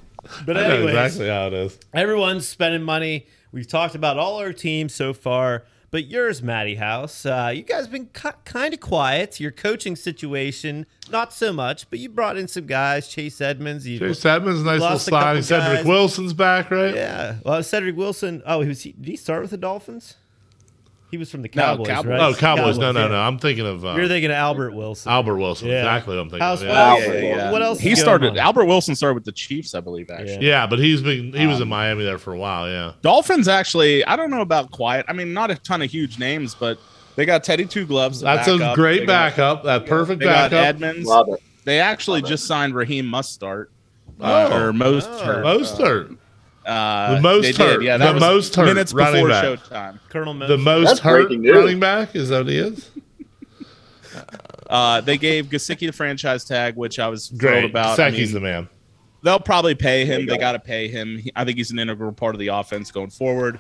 But 0.46 0.58
I 0.58 0.68
know 0.68 0.76
anyways, 0.76 0.90
exactly 0.96 1.28
how 1.30 1.48
it 1.48 1.54
is. 1.54 1.80
everyone's 1.94 2.46
spending 2.46 2.84
money. 2.84 3.26
We've 3.54 3.68
talked 3.68 3.96
about 3.96 4.18
all 4.18 4.36
our 4.42 4.52
teams 4.52 4.94
so 4.94 5.14
far, 5.14 5.64
but 5.92 6.08
yours, 6.08 6.42
Matty 6.44 6.76
House. 6.76 7.26
Uh, 7.26 7.52
you 7.54 7.64
guys 7.64 7.84
have 7.84 7.92
been 7.92 8.08
ki- 8.08 8.30
kind 8.46 8.74
of 8.74 8.80
quiet. 8.80 9.40
Your 9.40 9.52
coaching 9.52 9.96
situation, 9.96 10.86
not 11.12 11.34
so 11.34 11.52
much, 11.54 11.90
but 11.90 12.00
you 12.00 12.10
brought 12.10 12.38
in 12.38 12.48
some 12.48 12.66
guys. 12.66 13.08
Chase 13.08 13.42
Edmonds. 13.42 13.88
You, 13.88 14.00
Chase 14.00 14.26
Edmonds, 14.26 14.64
nice 14.64 14.82
little 14.82 15.00
signing. 15.00 15.44
Cedric. 15.44 15.86
Wilson's 15.86 16.34
back, 16.34 16.72
right? 16.72 16.94
yeah. 16.96 17.38
Well, 17.44 17.62
Cedric 17.64 17.96
Wilson. 17.96 18.42
Oh, 18.46 18.62
he 18.62 18.70
was. 18.70 18.84
Did 18.84 18.96
he 19.06 19.16
start 19.16 19.42
with 19.42 19.52
the 19.52 19.58
Dolphins? 19.58 20.16
He 21.12 21.18
was 21.18 21.32
from 21.32 21.42
the 21.42 21.50
No, 21.56 21.64
Cowboys, 21.64 21.88
Cowboys. 21.88 22.10
right? 22.10 22.20
Oh, 22.22 22.34
Cowboys. 22.36 22.78
No, 22.78 22.92
no, 22.92 23.08
no. 23.08 23.16
I'm 23.16 23.40
thinking 23.40 23.66
of 23.66 23.84
uh, 23.84 23.96
You're 23.96 24.08
thinking 24.08 24.30
of 24.30 24.36
Albert 24.36 24.74
Wilson. 24.76 25.12
Albert 25.12 25.38
Wilson. 25.38 25.68
Yeah. 25.70 25.80
Exactly 25.80 26.16
what 26.16 26.22
I'm 26.22 26.30
thinking. 26.30 26.42
How's 26.46 26.62
of. 26.62 26.68
what 26.68 26.74
Yeah. 26.76 26.90
else? 26.90 27.02
Albert 27.04 27.22
Wilson. 27.24 27.52
What 27.52 27.62
else? 27.64 27.80
He 27.80 27.96
started. 27.96 28.30
on? 28.32 28.38
Albert 28.38 28.66
Wilson 28.66 28.96
started 28.96 29.16
with 29.16 29.26
the 29.26 29.32
Chiefs, 29.32 29.74
I 29.74 29.80
believe. 29.80 30.10
Actually, 30.12 30.46
yeah, 30.48 30.68
but 30.68 30.78
he's 30.80 31.02
been 31.02 31.34
he 31.34 31.48
was 31.48 31.58
in 31.58 31.64
Um, 31.64 31.70
Miami 31.70 32.04
there 32.04 32.18
for 32.20 32.34
a 32.34 32.38
while. 32.38 32.70
Yeah. 32.70 32.92
Dolphins 33.02 33.48
actually. 33.48 34.06
I 34.06 34.16
don't 34.16 34.30
know 34.30 34.42
about 34.42 34.70
quiet. 34.72 35.06
I 35.10 35.14
mean, 35.14 35.34
not 35.34 35.50
a 35.50 35.56
ton 35.56 35.82
of 35.82 35.90
huge 35.90 36.20
names, 36.20 36.54
but 36.54 36.78
they 37.16 37.26
got 37.26 37.44
Teddy 37.44 37.66
Two 37.66 37.86
Gloves. 37.88 38.22
That's 38.22 38.48
a 38.48 38.74
great 38.76 39.00
They 39.02 39.06
got- 39.08 39.30
backup. 39.32 39.64
That 39.64 39.86
perfect 39.88 40.20
They 40.20 40.26
got 40.26 40.52
backup. 40.52 40.66
Edmonds. 40.76 41.08
Love 41.08 41.30
it. 41.30 41.42
They 41.66 41.80
actually 41.80 42.22
just 42.22 42.46
signed 42.46 42.76
Raheem 42.76 43.06
Mustard. 43.08 43.70
Uh, 44.22 44.50
Oh. 44.52 44.58
or 44.58 44.74
most 44.74 45.10
Oh. 45.10 45.42
Mostert. 45.44 46.12
Uh, 46.12 46.16
The 46.70 47.20
most 47.22 47.44
they 47.44 47.52
did, 47.52 47.58
hurt. 47.58 47.84
Yeah, 47.84 47.98
The 47.98 48.06
that 48.06 48.14
was 48.16 48.22
most 48.22 48.56
hurt 48.56 48.66
minutes 48.66 48.94
running 48.94 49.26
before 49.26 49.30
back. 49.30 49.60
showtime. 49.60 50.00
Colonel 50.10 50.34
the 50.36 50.58
most 50.58 50.88
That's 50.88 51.00
hurt 51.00 51.30
running 51.32 51.80
back. 51.80 52.16
Is 52.16 52.30
that 52.30 52.40
what 52.46 52.48
he 52.52 52.58
is? 52.58 52.90
Uh, 54.70 55.02
they 55.02 55.18
gave 55.18 55.48
Gesicki 55.48 55.88
the 55.88 55.92
franchise 55.94 56.46
tag, 56.46 56.76
which 56.76 57.00
I 57.00 57.08
was 57.08 57.28
thrilled 57.28 57.40
Great. 57.40 57.66
about. 57.66 58.00
I 58.00 58.12
mean, 58.12 58.32
the 58.32 58.40
man. 58.40 58.70
they'll 59.24 59.40
probably 59.40 59.74
pay 59.76 60.06
him. 60.06 60.22
you 60.22 60.28
They 60.28 60.38
got 60.38 60.52
to 60.52 60.60
pay 60.60 60.88
him. 60.88 61.22
I 61.36 61.44
think 61.44 61.58
he's 61.58 61.72
an 61.72 61.80
integral 61.80 62.12
part 62.12 62.36
of 62.36 62.40
the 62.40 62.50
offense 62.50 62.92
going 62.92 63.10
forward. 63.10 63.60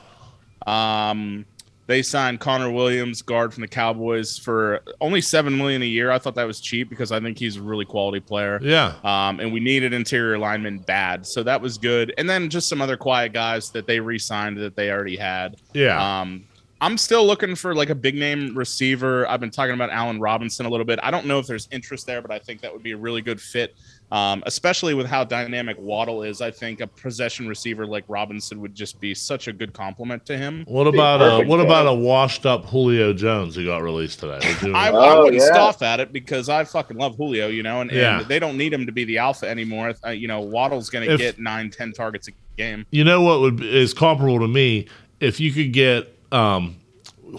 Um, 0.68 1.46
they 1.90 2.04
signed 2.04 2.40
Connor 2.40 2.70
Williams, 2.70 3.24
guard 3.24 3.52
from 3.52 3.62
the 3.62 3.68
Cowboys, 3.68 4.38
for 4.38 4.82
only 5.02 5.22
seven 5.22 5.58
million 5.58 5.82
a 5.82 5.86
year. 5.86 6.12
I 6.12 6.20
thought 6.20 6.36
that 6.36 6.46
was 6.46 6.62
cheap 6.62 6.88
because 6.88 7.12
I 7.12 7.20
think 7.20 7.40
he's 7.40 7.58
a 7.58 7.64
really 7.64 7.84
quality 7.84 8.20
player. 8.20 8.60
Yeah. 8.62 8.94
Um, 9.04 9.40
and 9.40 9.52
we 9.52 9.60
needed 9.60 9.92
interior 9.92 10.38
linemen 10.38 10.78
bad, 10.78 11.26
so 11.26 11.42
that 11.42 11.60
was 11.60 11.80
good. 11.80 12.14
And 12.20 12.30
then 12.30 12.48
just 12.48 12.70
some 12.70 12.80
other 12.80 12.96
quiet 12.96 13.34
guys 13.34 13.72
that 13.72 13.88
they 13.88 14.00
re-signed 14.00 14.58
that 14.58 14.76
they 14.76 14.92
already 14.92 15.18
had. 15.18 15.56
Yeah. 15.74 16.22
Um, 16.22 16.46
I'm 16.80 16.96
still 16.96 17.26
looking 17.26 17.56
for 17.56 17.74
like 17.74 17.90
a 17.90 17.96
big 17.96 18.14
name 18.14 18.56
receiver. 18.56 19.28
I've 19.28 19.40
been 19.40 19.50
talking 19.50 19.74
about 19.74 19.90
Allen 19.90 20.20
Robinson 20.20 20.68
a 20.68 20.70
little 20.70 20.86
bit. 20.86 21.00
I 21.02 21.10
don't 21.10 21.26
know 21.26 21.40
if 21.40 21.48
there's 21.48 21.68
interest 21.72 22.06
there, 22.06 22.22
but 22.22 22.30
I 22.30 22.38
think 22.38 22.62
that 22.62 22.72
would 22.72 22.84
be 22.84 22.92
a 22.92 22.98
really 22.98 23.24
good 23.24 23.42
fit, 23.42 23.76
um, 24.12 24.42
especially 24.46 24.94
with 24.94 25.06
how 25.06 25.24
dynamic 25.24 25.78
Waddle 25.80 26.24
is. 26.24 26.42
I 26.42 26.50
think 26.52 26.82
a 26.82 26.88
possession 26.88 27.48
receiver 27.48 27.86
like 27.86 28.04
Robinson 28.08 28.60
would 28.62 28.74
just 28.74 29.00
be 29.00 29.14
such 29.14 29.48
a 29.48 29.54
good 29.54 29.72
compliment 29.74 30.26
to 30.26 30.38
him. 30.38 30.66
what 30.68 30.88
about 30.88 31.22
a 31.22 31.46
what 31.48 31.58
fit. 31.60 31.66
about 31.66 31.88
a 31.88 31.94
washed 31.94 32.46
up 32.46 32.66
Julio 32.66 33.14
Jones 33.14 33.56
who 33.56 33.66
got 33.66 33.84
released 33.84 34.20
today? 34.22 34.40
Would 34.48 34.62
you- 34.70 34.74
I, 34.76 34.88
I 34.90 34.92
Oh, 35.16 35.24
wouldn't 35.24 35.42
yeah. 35.42 35.48
scoff 35.54 35.82
at 35.82 36.00
it 36.00 36.12
because 36.12 36.50
I 36.50 36.64
fucking 36.64 36.98
love 36.98 37.16
Julio, 37.18 37.48
you 37.48 37.62
know, 37.64 37.82
and, 37.82 37.92
and 37.92 38.00
Yeah. 38.00 38.24
they 38.24 38.40
don't 38.40 38.58
need 38.58 38.74
him 38.74 38.86
to 38.88 38.92
be 38.92 39.04
the 39.06 39.20
alpha 39.20 39.48
anymore. 39.48 39.94
Uh, 40.06 40.10
you 40.10 40.28
know, 40.28 40.42
Waddle's 40.42 40.90
going 40.90 41.08
to 41.08 41.18
get 41.18 41.40
nine, 41.40 41.70
ten 41.70 41.92
targets 41.92 42.28
a 42.28 42.32
game. 42.58 42.86
you 42.92 43.04
know 43.04 43.22
what 43.22 43.40
would 43.42 43.64
is 43.64 43.94
comparable 43.94 44.40
to 44.40 44.48
me 44.48 44.88
if 45.20 45.40
you 45.40 45.52
could 45.52 45.72
get 45.72 46.14
um, 46.32 46.76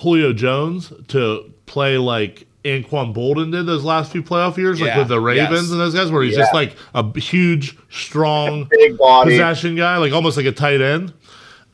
Julio 0.01 0.33
Jones 0.33 0.93
to 1.09 1.53
play 1.67 1.99
like 1.99 2.47
Anquan 2.65 3.15
Boldin 3.15 3.51
did 3.53 3.67
those 3.67 3.85
last 3.85 4.13
few 4.13 4.23
playoff 4.23 4.57
years, 4.57 4.81
like 4.81 4.89
Yeah, 4.89 4.99
with 4.99 5.09
the 5.09 5.21
Ravens 5.21 5.51
yes. 5.63 5.71
and 5.71 5.81
those 5.81 5.95
guys, 5.95 6.11
where 6.11 6.23
he's 6.23 6.37
just 6.37 6.53
like 6.53 6.77
a 6.95 7.19
huge, 7.19 7.77
strong 7.91 8.67
Big 8.71 8.99
body. 8.99 9.31
possession 9.31 9.77
guy, 9.77 9.97
like 9.97 10.13
almost 10.13 10.37
like 10.37 10.47
a 10.47 10.53
tight 10.53 10.81
end. 10.81 11.13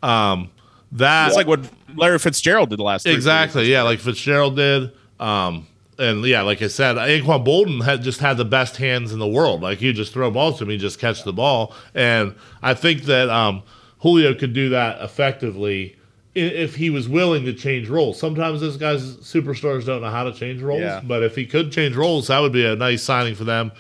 Um, 0.03 0.51
that 0.93 1.29
It's 1.29 1.37
like 1.37 1.47
what 1.49 1.61
Larry 1.97 2.19
Fitzgerald 2.19 2.71
did 2.71 2.79
the 2.79 2.85
last 2.85 3.03
three 3.05 3.15
exactly, 3.15 3.63
years. 3.63 3.71
yeah, 3.73 3.83
like 3.83 3.99
Fitzgerald 3.99 4.57
did. 4.57 4.93
Um, 5.19 5.67
and 5.99 6.23
yeah, 6.25 6.43
like 6.43 6.61
I 6.63 6.69
said, 6.69 6.97
Anquan 6.97 7.45
Boldin 7.45 7.83
had 7.83 8.03
just 8.03 8.21
had 8.21 8.37
the 8.37 8.45
best 8.45 8.77
hands 8.77 9.13
in 9.13 9.19
the 9.19 9.27
world. 9.27 9.63
Like 9.63 9.81
you 9.81 9.93
just 9.93 10.13
throw 10.13 10.31
balls 10.31 10.59
to 10.59 10.65
him, 10.65 10.71
he 10.71 10.77
just 10.77 11.01
catch 11.01 11.25
the 11.25 11.33
ball. 11.33 11.75
And 11.95 12.35
I 12.63 12.75
think 12.75 13.03
that 13.05 13.29
um, 13.31 13.63
Julio 14.01 14.35
could 14.35 14.53
do 14.53 14.69
that 14.69 15.01
effectively 15.03 15.97
i- 15.97 16.06
if 16.37 16.75
he 16.77 16.91
was 16.91 17.09
willing 17.09 17.45
to 17.47 17.53
change 17.55 17.89
roles. 17.89 18.19
Sometimes 18.21 18.61
those 18.61 18.77
guys, 18.77 19.17
superstars, 19.17 19.87
don't 19.87 20.03
know 20.03 20.11
how 20.11 20.25
to 20.25 20.33
change 20.33 20.61
roles. 20.63 20.83
Yeah. 20.83 21.01
But 21.03 21.23
if 21.23 21.35
he 21.35 21.47
could 21.47 21.73
change 21.73 21.97
roles, 21.97 22.29
that 22.29 22.39
would 22.41 22.53
be 22.53 22.67
a 22.67 22.77
nice 22.77 23.03
signing 23.03 23.35
for 23.35 23.45
them 23.45 23.73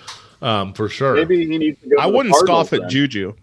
um, 0.43 0.73
for 0.73 0.89
sure. 0.89 1.15
Maybe 1.15 1.47
he 1.47 1.59
needs 1.59 1.81
to 1.83 1.89
go. 1.91 1.97
I 2.01 2.07
to 2.07 2.13
wouldn't 2.17 2.35
scoff 2.37 2.71
Cardinals 2.71 2.73
at 2.73 2.81
then. 2.81 2.89
Juju. 2.91 3.35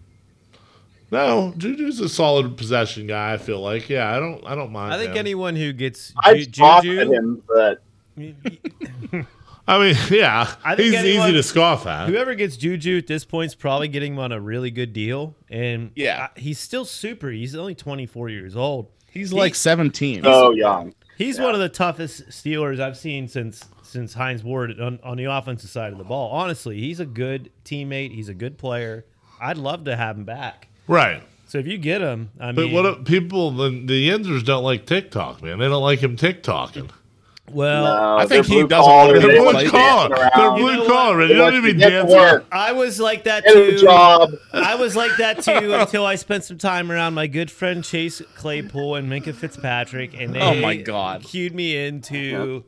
No, 1.10 1.54
Juju's 1.56 2.00
a 2.00 2.08
solid 2.08 2.56
possession 2.56 3.06
guy. 3.06 3.34
I 3.34 3.36
feel 3.38 3.60
like, 3.60 3.88
yeah, 3.88 4.16
I 4.16 4.18
don't, 4.18 4.44
I 4.44 4.54
don't 4.56 4.72
mind. 4.72 4.92
I 4.94 4.98
think 4.98 5.12
him. 5.12 5.18
anyone 5.18 5.54
who 5.54 5.72
gets 5.72 6.12
I'd 6.24 6.38
Ju- 6.38 6.52
scoff 6.54 6.78
at 6.78 6.82
Juju, 6.84 7.12
him, 7.12 7.42
but 7.46 7.82
I 9.66 9.78
mean, 9.78 9.96
yeah, 10.10 10.54
I 10.64 10.74
think 10.76 10.86
he's 10.86 10.94
anyone- 10.94 11.28
easy 11.28 11.36
to 11.36 11.42
scoff 11.42 11.86
at. 11.86 12.08
whoever 12.08 12.34
gets 12.34 12.56
Juju 12.56 12.98
at 12.98 13.06
this 13.06 13.24
point 13.24 13.46
is 13.46 13.54
probably 13.54 13.88
getting 13.88 14.14
him 14.14 14.18
on 14.18 14.32
a 14.32 14.40
really 14.40 14.70
good 14.70 14.92
deal. 14.92 15.34
And 15.48 15.90
Yeah. 15.94 16.28
I- 16.34 16.40
he's 16.40 16.58
still 16.58 16.84
super. 16.84 17.30
He's 17.30 17.54
only 17.54 17.74
24 17.74 18.28
years 18.28 18.56
old. 18.56 18.88
He's 19.14 19.30
He- 19.30 19.36
like 19.38 19.54
17. 19.54 20.22
so 20.24 20.50
young. 20.50 20.92
He's 21.16 21.38
one 21.38 21.54
of 21.54 21.60
the 21.60 21.68
toughest 21.68 22.28
Steelers 22.28 22.80
I've 22.80 22.96
seen 22.96 23.28
since 23.28 23.64
since 23.82 24.14
Hines 24.14 24.42
Ward 24.42 24.80
on, 24.80 24.98
on 25.04 25.16
the 25.16 25.24
offensive 25.24 25.70
side 25.70 25.92
of 25.92 25.98
the 25.98 26.04
ball. 26.04 26.30
Honestly, 26.32 26.80
he's 26.80 26.98
a 26.98 27.06
good 27.06 27.50
teammate. 27.64 28.12
He's 28.12 28.28
a 28.28 28.34
good 28.34 28.58
player. 28.58 29.04
I'd 29.40 29.56
love 29.56 29.84
to 29.84 29.94
have 29.96 30.16
him 30.18 30.24
back. 30.24 30.68
right. 30.88 31.22
So 31.46 31.58
if 31.58 31.66
you 31.68 31.78
get 31.78 32.00
him, 32.00 32.30
I 32.40 32.46
mean. 32.46 32.54
But 32.56 32.62
mean, 32.62 32.72
what 32.74 32.86
if 32.86 33.04
people 33.04 33.52
the 33.52 33.68
the 33.70 34.08
Yinzers 34.08 34.44
don't 34.44 34.64
like 34.64 34.86
TikTok, 34.86 35.40
man. 35.42 35.60
They 35.60 35.68
don't 35.68 35.82
like 35.82 36.00
him 36.00 36.16
TikToking. 36.16 36.90
Well, 37.52 37.84
No, 37.84 38.16
I 38.18 38.26
think 38.26 38.46
he 38.46 38.54
blue 38.54 38.68
doesn't 38.68 38.90
collar, 38.90 39.12
want 39.12 39.20
to 39.22 39.28
be 39.28 39.34
blue 39.36 39.52
like- 39.52 39.66
collar. 39.68 40.08
dancing 40.08 40.16
They're 40.16 40.40
around. 40.44 40.56
You 40.56 40.64
blue 40.64 40.76
know 40.76 40.86
collar. 40.86 41.08
what? 41.10 41.18
man. 41.18 41.28
You 41.28 41.34
They 41.34 41.34
don't 41.40 41.54
even 41.54 41.78
to 41.78 41.90
dance. 41.90 42.10
work, 42.10 42.46
I 42.50 42.72
was 42.72 42.98
like 43.00 43.24
that 43.24 43.44
too. 43.46 43.78
job. 43.78 44.30
I 44.52 44.74
was 44.76 44.96
like 44.96 45.16
that 45.18 45.42
too 45.42 45.74
until 45.74 46.06
I 46.06 46.14
spent 46.14 46.44
some 46.44 46.56
time 46.58 46.90
around 46.90 47.12
my 47.14 47.26
good 47.26 47.50
friend 47.50 47.84
Chase 47.84 48.22
Claypool 48.36 48.94
and 48.96 49.10
Minkah 49.12 49.34
Fitzpatrick, 49.34 50.18
and 50.18 50.34
they 50.34 50.40
Oh 50.40 50.54
my 50.54 50.76
God. 50.76 51.22
cued 51.22 51.54
me 51.54 51.76
into 51.86 52.64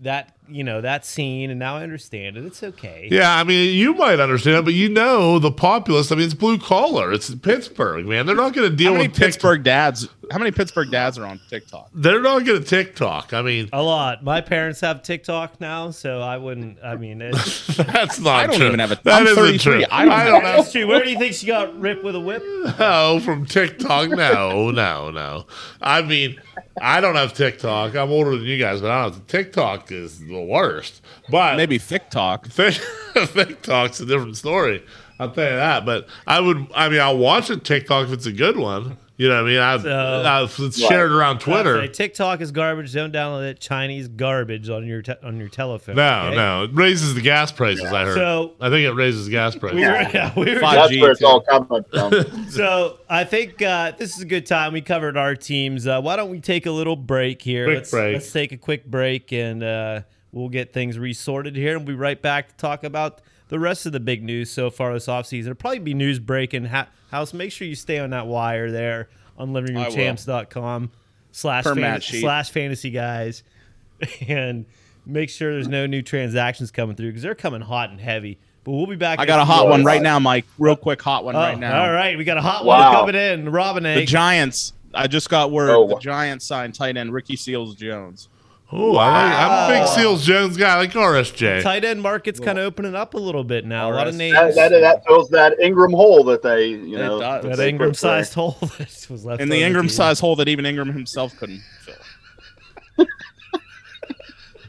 that 0.00 0.34
you 0.48 0.64
know 0.64 0.80
that 0.80 1.04
scene, 1.04 1.50
and 1.50 1.58
now 1.58 1.76
I 1.76 1.82
understand 1.82 2.36
it. 2.36 2.44
It's 2.44 2.62
okay. 2.62 3.08
Yeah, 3.10 3.34
I 3.36 3.44
mean, 3.44 3.74
you 3.76 3.94
might 3.94 4.20
understand, 4.20 4.56
it, 4.58 4.64
but 4.64 4.74
you 4.74 4.88
know 4.88 5.38
the 5.38 5.50
populace. 5.52 6.10
I 6.12 6.16
mean, 6.16 6.24
it's 6.24 6.34
blue 6.34 6.58
collar. 6.58 7.12
It's 7.12 7.34
Pittsburgh, 7.34 8.06
man. 8.06 8.26
They're 8.26 8.34
not 8.36 8.52
going 8.54 8.70
to 8.70 8.76
deal 8.76 8.92
How 8.92 8.96
many 8.98 9.08
with 9.08 9.16
TikTok. 9.16 9.26
Pittsburgh 9.34 9.62
dads? 9.62 10.08
How 10.30 10.38
many 10.38 10.50
Pittsburgh 10.50 10.90
dads 10.90 11.16
are 11.18 11.24
on 11.24 11.40
TikTok? 11.48 11.88
They're 11.94 12.20
not 12.20 12.44
going 12.44 12.62
to 12.62 12.66
TikTok. 12.68 13.32
I 13.32 13.40
mean, 13.40 13.70
A 13.72 13.82
lot. 13.82 14.22
My 14.22 14.42
parents 14.42 14.80
have 14.82 15.02
TikTok 15.02 15.58
now, 15.58 15.90
so 15.90 16.20
I 16.20 16.36
wouldn't. 16.36 16.78
I 16.84 16.96
mean, 16.96 17.22
it's, 17.22 17.66
that's 17.78 18.20
not 18.20 18.40
I 18.40 18.46
don't 18.46 18.56
true. 18.56 18.66
even 18.66 18.78
have 18.80 18.92
a- 18.92 19.00
That 19.04 19.22
I'm 19.22 19.26
isn't 19.26 19.36
33. 19.42 19.58
true. 19.58 19.84
I 19.90 20.04
don't 20.04 20.12
have- 20.12 20.42
have 20.42 20.58
it's 20.60 20.72
true. 20.72 20.86
Where 20.86 21.02
do 21.02 21.10
you 21.10 21.18
think 21.18 21.32
she 21.34 21.46
got 21.46 21.78
ripped 21.80 22.04
with 22.04 22.14
a 22.14 22.20
whip? 22.20 22.42
no 22.78 23.20
from 23.24 23.46
TikTok. 23.46 24.10
No, 24.10 24.70
no, 24.70 25.10
no. 25.10 25.46
I 25.80 26.02
mean, 26.02 26.38
I 26.80 27.00
don't 27.00 27.14
have 27.16 27.32
TikTok. 27.32 27.96
I'm 27.96 28.10
older 28.10 28.32
than 28.36 28.44
you 28.44 28.58
guys, 28.58 28.82
but 28.82 28.90
I 28.90 29.04
don't 29.04 29.14
have 29.14 29.26
TikTok 29.28 29.90
is 29.92 30.20
the 30.40 30.46
worst. 30.46 31.02
But 31.30 31.56
Maybe 31.56 31.78
TikTok. 31.78 32.46
Think- 32.48 32.80
TikTok's 33.14 34.00
a 34.00 34.06
different 34.06 34.36
story. 34.36 34.84
I'll 35.20 35.30
tell 35.32 35.50
you 35.50 35.56
that. 35.56 35.84
But 35.84 36.06
I 36.26 36.40
would, 36.40 36.68
I 36.74 36.88
mean, 36.88 37.00
I'll 37.00 37.18
watch 37.18 37.50
a 37.50 37.56
TikTok 37.56 38.06
if 38.06 38.12
it's 38.12 38.26
a 38.26 38.32
good 38.32 38.56
one. 38.56 38.96
You 39.16 39.28
know 39.28 39.42
what 39.42 39.50
I 39.50 39.52
mean? 39.52 39.58
I've, 39.58 39.82
So- 39.82 40.22
I've 40.24 40.64
it's 40.64 40.78
shared 40.78 41.10
around 41.10 41.40
Twitter. 41.40 41.78
Okay, 41.78 41.92
TikTok 41.92 42.40
is 42.40 42.52
garbage. 42.52 42.92
Don't 42.92 43.12
download 43.12 43.48
that 43.48 43.58
Chinese 43.58 44.06
garbage 44.06 44.70
on 44.70 44.86
your 44.86 45.02
te- 45.02 45.16
on 45.24 45.38
your 45.38 45.48
telephone. 45.48 45.96
No, 45.96 46.26
okay? 46.26 46.36
no, 46.36 46.62
it 46.62 46.70
raises 46.72 47.14
the 47.16 47.20
gas 47.20 47.50
prices. 47.50 47.84
I 47.86 48.04
heard. 48.04 48.14
So- 48.14 48.54
I 48.60 48.70
think 48.70 48.86
it 48.86 48.92
raises 48.92 49.28
gas 49.28 49.56
prices. 49.56 49.74
We 49.80 49.84
were, 49.86 50.08
yeah, 50.14 50.32
we 50.36 50.54
were 50.54 50.60
Five- 50.60 50.74
That's 50.76 50.92
5G 50.92 51.00
where 51.00 51.10
it's 51.10 51.22
all 51.24 51.40
coming 51.40 51.84
from. 51.90 52.44
So 52.50 53.00
I 53.10 53.24
think 53.24 53.60
uh, 53.60 53.90
this 53.98 54.14
is 54.14 54.22
a 54.22 54.24
good 54.24 54.46
time. 54.46 54.72
We 54.72 54.82
covered 54.82 55.16
our 55.16 55.34
teams. 55.34 55.88
Uh, 55.88 56.00
why 56.00 56.14
don't 56.14 56.30
we 56.30 56.38
take 56.38 56.66
a 56.66 56.70
little 56.70 56.94
break 56.96 57.42
here? 57.42 57.64
Quick 57.66 57.76
let's, 57.78 57.90
break. 57.90 58.12
let's 58.14 58.32
take 58.32 58.52
a 58.52 58.56
quick 58.56 58.86
break 58.86 59.32
and 59.32 59.64
uh, 59.64 60.00
we'll 60.38 60.48
get 60.48 60.72
things 60.72 60.98
resorted 60.98 61.56
here 61.56 61.76
and 61.76 61.86
we'll 61.86 61.96
be 61.96 62.00
right 62.00 62.20
back 62.22 62.48
to 62.48 62.56
talk 62.56 62.84
about 62.84 63.20
the 63.48 63.58
rest 63.58 63.86
of 63.86 63.92
the 63.92 64.00
big 64.00 64.22
news 64.22 64.50
so 64.50 64.70
far 64.70 64.92
this 64.92 65.06
offseason. 65.06 65.40
It'll 65.42 65.54
probably 65.54 65.78
be 65.80 65.94
news 65.94 66.18
breaking. 66.18 66.66
Ha- 66.66 66.88
House, 67.10 67.32
make 67.32 67.50
sure 67.52 67.66
you 67.66 67.74
stay 67.74 67.98
on 67.98 68.10
that 68.10 68.26
wire 68.26 68.70
there 68.70 69.08
on 69.38 69.52
livingroomchamps.com 69.52 70.90
slash, 71.32 71.64
Per 71.64 71.74
fan- 71.74 72.00
slash 72.00 72.50
fantasy 72.50 72.90
guys 72.90 73.42
and 74.28 74.66
make 75.06 75.30
sure 75.30 75.52
there's 75.52 75.68
no 75.68 75.86
new 75.86 76.02
transactions 76.02 76.70
coming 76.70 76.96
through 76.96 77.08
because 77.08 77.22
they're 77.22 77.34
coming 77.34 77.60
hot 77.60 77.90
and 77.90 78.00
heavy. 78.00 78.38
But 78.64 78.72
we'll 78.72 78.86
be 78.86 78.96
back. 78.96 79.18
I 79.18 79.24
got 79.24 79.40
a 79.40 79.44
hot 79.44 79.68
one 79.68 79.84
right 79.84 80.02
now, 80.02 80.18
Mike. 80.18 80.44
Real 80.58 80.76
quick, 80.76 81.00
hot 81.00 81.24
one 81.24 81.34
Oh, 81.34 81.38
right 81.38 81.58
now. 81.58 81.78
Oh, 81.80 81.86
all 81.86 81.92
right, 81.92 82.18
we 82.18 82.24
got 82.24 82.36
a 82.36 82.42
hot 82.42 82.64
Wow. 82.66 83.02
one 83.04 83.12
coming 83.14 83.14
in. 83.20 83.50
Robin 83.50 83.82
The. 83.84 84.04
Giants. 84.04 84.74
I 84.92 85.06
just 85.06 85.30
got 85.30 85.50
word. 85.50 85.70
Oh, 85.70 85.86
the. 85.88 85.96
Giants 85.98 86.44
signed 86.46 86.74
tight 86.74 86.96
end 86.96 87.12
Ricky 87.12 87.36
Seals 87.36 87.74
Jones. 87.76 88.28
Oh, 88.70 88.96
I 88.96 89.22
like, 89.22 89.38
I'm 89.38 89.70
a 89.70 89.80
big 89.80 89.88
Seals 89.88 90.26
Jones 90.26 90.58
guy. 90.58 90.74
I 90.74 90.78
like 90.78 90.92
RSJ. 90.92 91.62
tight 91.62 91.84
end 91.84 92.02
market's 92.02 92.38
kind 92.38 92.58
of 92.58 92.66
opening 92.66 92.94
up 92.94 93.14
a 93.14 93.18
little 93.18 93.44
bit 93.44 93.64
now. 93.64 93.90
A 93.90 93.94
lot 93.94 94.08
of 94.08 94.14
names. 94.14 94.34
that, 94.34 94.54
that, 94.54 94.80
that 94.80 95.06
fills 95.06 95.30
that 95.30 95.58
Engram 95.58 95.94
hole 95.94 96.22
that 96.24 96.42
they, 96.42 96.66
you 96.66 96.98
know, 96.98 97.18
does. 97.18 97.44
that 97.44 97.56
they 97.56 97.72
Engram 97.72 97.96
sized 97.96 98.34
hole 98.34 98.58
that 98.60 99.06
was 99.08 99.24
left 99.24 99.40
In 99.40 99.48
the 99.48 99.62
Engram 99.62 99.90
sized 99.90 100.20
hole 100.20 100.36
that 100.36 100.48
even 100.48 100.66
Ingram 100.66 100.92
himself 100.92 101.34
couldn't 101.38 101.62
fill. 101.80 103.06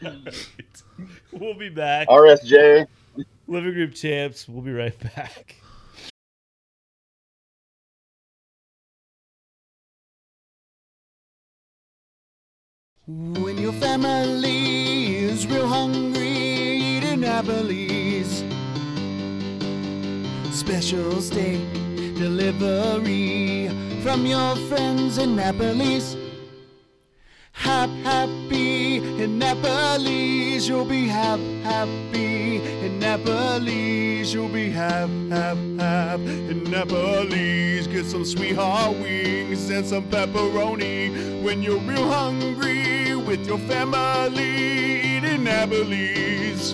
We'll 1.32 1.54
be 1.54 1.70
back. 1.70 2.08
RSJ. 2.08 2.88
Living 3.48 3.74
Room 3.76 3.92
Champs. 3.92 4.48
We'll 4.48 4.62
be 4.62 4.72
right 4.72 4.98
back. 5.16 5.56
When 13.10 13.58
your 13.58 13.74
family 13.74 15.16
is 15.16 15.48
real 15.48 15.68
hungry, 15.68 16.28
eat 16.28 17.04
an 17.04 17.22
Applebee's. 17.22 18.44
Special 20.56 21.20
steak 21.20 21.60
delivery 22.20 23.68
from 24.04 24.28
your 24.28 24.56
friends 24.68 25.18
in 25.18 25.38
Applebee's. 25.38 26.18
Hap 27.52 27.90
happy 28.04 28.98
in 28.98 29.40
Applebee's, 29.40 30.70
you'll 30.70 30.86
be 30.86 31.08
hap 31.08 31.40
happy 31.64 32.58
in 32.86 33.00
Applebee's, 33.00 34.32
you'll 34.32 34.50
be 34.50 34.70
hap 34.70 35.10
hap 35.32 35.58
hap 35.80 36.20
in 36.20 36.64
Applebee's. 36.66 37.88
Get 37.88 38.06
some 38.06 38.24
sweetheart 38.24 38.98
wings 39.00 39.68
and 39.72 39.84
some 39.84 40.04
pepperoni 40.04 41.42
when 41.44 41.64
you're 41.64 41.80
real 41.80 42.08
hungry 42.08 42.99
with 43.30 43.46
your 43.46 43.60
family. 43.60 44.44
Eat 44.44 45.24
in 45.24 45.44
Applebee's. 45.44 46.70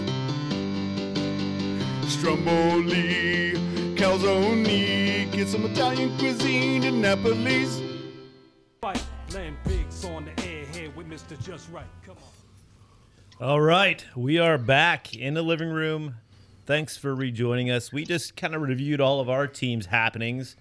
Stromboli, 2.10 3.56
calzone, 3.98 5.30
get 5.34 5.50
some 5.50 5.66
Italian 5.66 6.18
cuisine 6.18 6.86
in 6.86 7.02
Applebee's. 7.02 7.82
Fight, 8.82 9.04
land 9.34 9.58
pigs 9.66 10.06
on 10.06 10.24
the 10.24 10.48
air 10.48 10.66
here 10.68 10.90
with 10.96 11.10
Mr. 11.10 11.38
Just 11.44 11.70
Right. 11.74 11.84
Come 12.06 12.16
on. 13.42 13.46
All 13.46 13.60
right, 13.60 14.06
we 14.16 14.40
are 14.40 14.58
back 14.58 15.14
in 15.14 15.34
the 15.34 15.42
living 15.42 15.68
room. 15.70 16.16
Thanks 16.66 16.96
for 16.96 17.14
rejoining 17.14 17.70
us. 17.70 17.92
We 17.92 18.06
just 18.06 18.38
kind 18.38 18.56
of 18.56 18.62
reviewed 18.62 19.02
all 19.02 19.20
of 19.20 19.30
our 19.30 19.46
team's 19.46 19.88
happenings. 19.88 20.56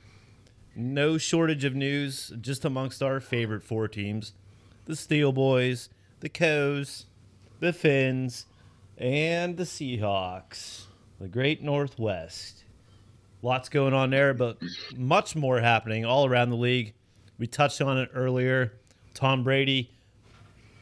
No 0.75 1.19
shortage 1.19 1.65
of 1.65 1.77
news, 1.77 2.33
just 2.41 2.65
amongst 2.65 3.01
our 3.01 3.21
favorite 3.21 3.63
four 3.63 3.87
teams 3.87 4.33
the 4.85 4.97
Steel 4.97 5.33
Boys, 5.33 5.89
the 6.21 6.29
Coes, 6.29 7.07
the 7.61 7.73
Finns, 7.73 8.47
and 8.99 9.57
the 9.57 9.65
Seahawks, 9.65 10.85
the 11.21 11.29
Great 11.29 11.63
Northwest. 11.63 12.65
Lots 13.43 13.69
going 13.69 13.93
on 13.93 14.11
there, 14.11 14.33
but 14.33 14.59
much 14.97 15.37
more 15.37 15.61
happening 15.61 16.05
all 16.05 16.27
around 16.27 16.51
the 16.51 16.57
league. 16.57 16.95
We 17.39 17.47
touched 17.47 17.81
on 17.83 17.99
it 17.99 18.11
earlier. 18.15 18.73
Tom 19.13 19.45
Brady 19.45 19.91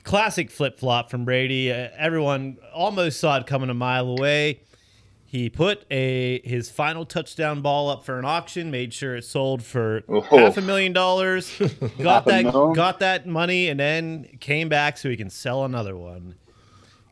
classic 0.04 0.50
flip 0.50 0.78
flop 0.78 1.10
from 1.10 1.24
Brady. 1.24 1.70
Uh, 1.70 1.88
everyone 1.96 2.58
almost 2.74 3.20
saw 3.20 3.36
it 3.38 3.46
coming 3.46 3.70
a 3.70 3.74
mile 3.74 4.08
away. 4.08 4.60
He 5.32 5.48
put 5.48 5.86
a 5.90 6.42
his 6.44 6.68
final 6.70 7.06
touchdown 7.06 7.62
ball 7.62 7.88
up 7.88 8.04
for 8.04 8.18
an 8.18 8.26
auction, 8.26 8.70
made 8.70 8.92
sure 8.92 9.16
it 9.16 9.24
sold 9.24 9.62
for 9.62 10.02
Oh. 10.06 10.20
half 10.20 10.58
a 10.58 10.60
million 10.60 10.92
dollars, 10.92 11.50
got 11.98 12.26
that 12.26 12.52
got 12.74 12.98
that 12.98 13.26
money, 13.26 13.68
and 13.70 13.80
then 13.80 14.28
came 14.40 14.68
back 14.68 14.98
so 14.98 15.08
he 15.08 15.16
can 15.16 15.30
sell 15.30 15.64
another 15.64 15.96
one. 15.96 16.34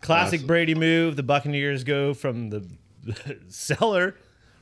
Classic 0.03 0.47
Brady 0.47 0.75
move. 0.75 1.17
The 1.17 1.23
Buccaneers 1.23 1.83
go 1.83 2.13
from 2.13 2.51
the 2.51 2.67
cellar 3.49 4.17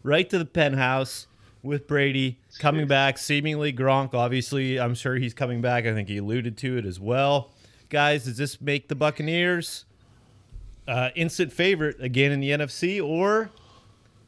right 0.05 0.31
to 0.31 0.39
the 0.39 0.45
penthouse 0.45 1.27
with 1.61 1.89
Brady 1.89 2.39
coming 2.61 2.87
back. 2.87 3.19
Seemingly 3.19 3.73
Gronk, 3.73 4.15
obviously, 4.15 4.79
I'm 4.79 4.95
sure 4.95 5.17
he's 5.17 5.35
coming 5.35 5.61
back. 5.61 5.85
I 5.85 5.95
think 5.95 6.09
he 6.09 6.19
alluded 6.19 6.57
to 6.59 6.79
it 6.79 6.87
as 6.87 7.01
well. 7.01 7.51
Guys, 7.89 8.27
does 8.27 8.37
this 8.37 8.61
make 8.61 8.87
the 8.87 8.95
Buccaneers 8.95 9.85
uh, 10.89 11.11
instant 11.15 11.53
favorite 11.53 11.97
again 12.01 12.33
in 12.33 12.41
the 12.41 12.51
NFC, 12.51 13.05
or 13.05 13.51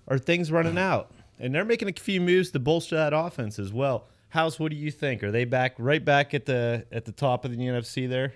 are 0.07 0.19
things 0.19 0.53
running 0.53 0.79
out? 0.79 1.11
And 1.41 1.55
they're 1.55 1.65
making 1.65 1.89
a 1.89 1.93
few 1.93 2.21
moves 2.21 2.51
to 2.51 2.61
bolster 2.61 2.97
that 2.97 3.13
offense 3.15 3.59
as 3.59 3.73
well. 3.73 4.05
House, 4.29 4.61
what 4.61 4.71
do 4.71 4.77
you 4.77 4.91
think? 4.91 5.25
Are 5.25 5.33
they 5.33 5.45
back 5.45 5.75
right 5.79 6.05
back 6.05 6.35
at 6.35 6.47
the 6.47 6.85
at 6.93 7.05
the 7.05 7.13
top 7.13 7.45
of 7.45 7.51
the 7.51 7.57
NFC 7.57 8.09
there? 8.09 8.33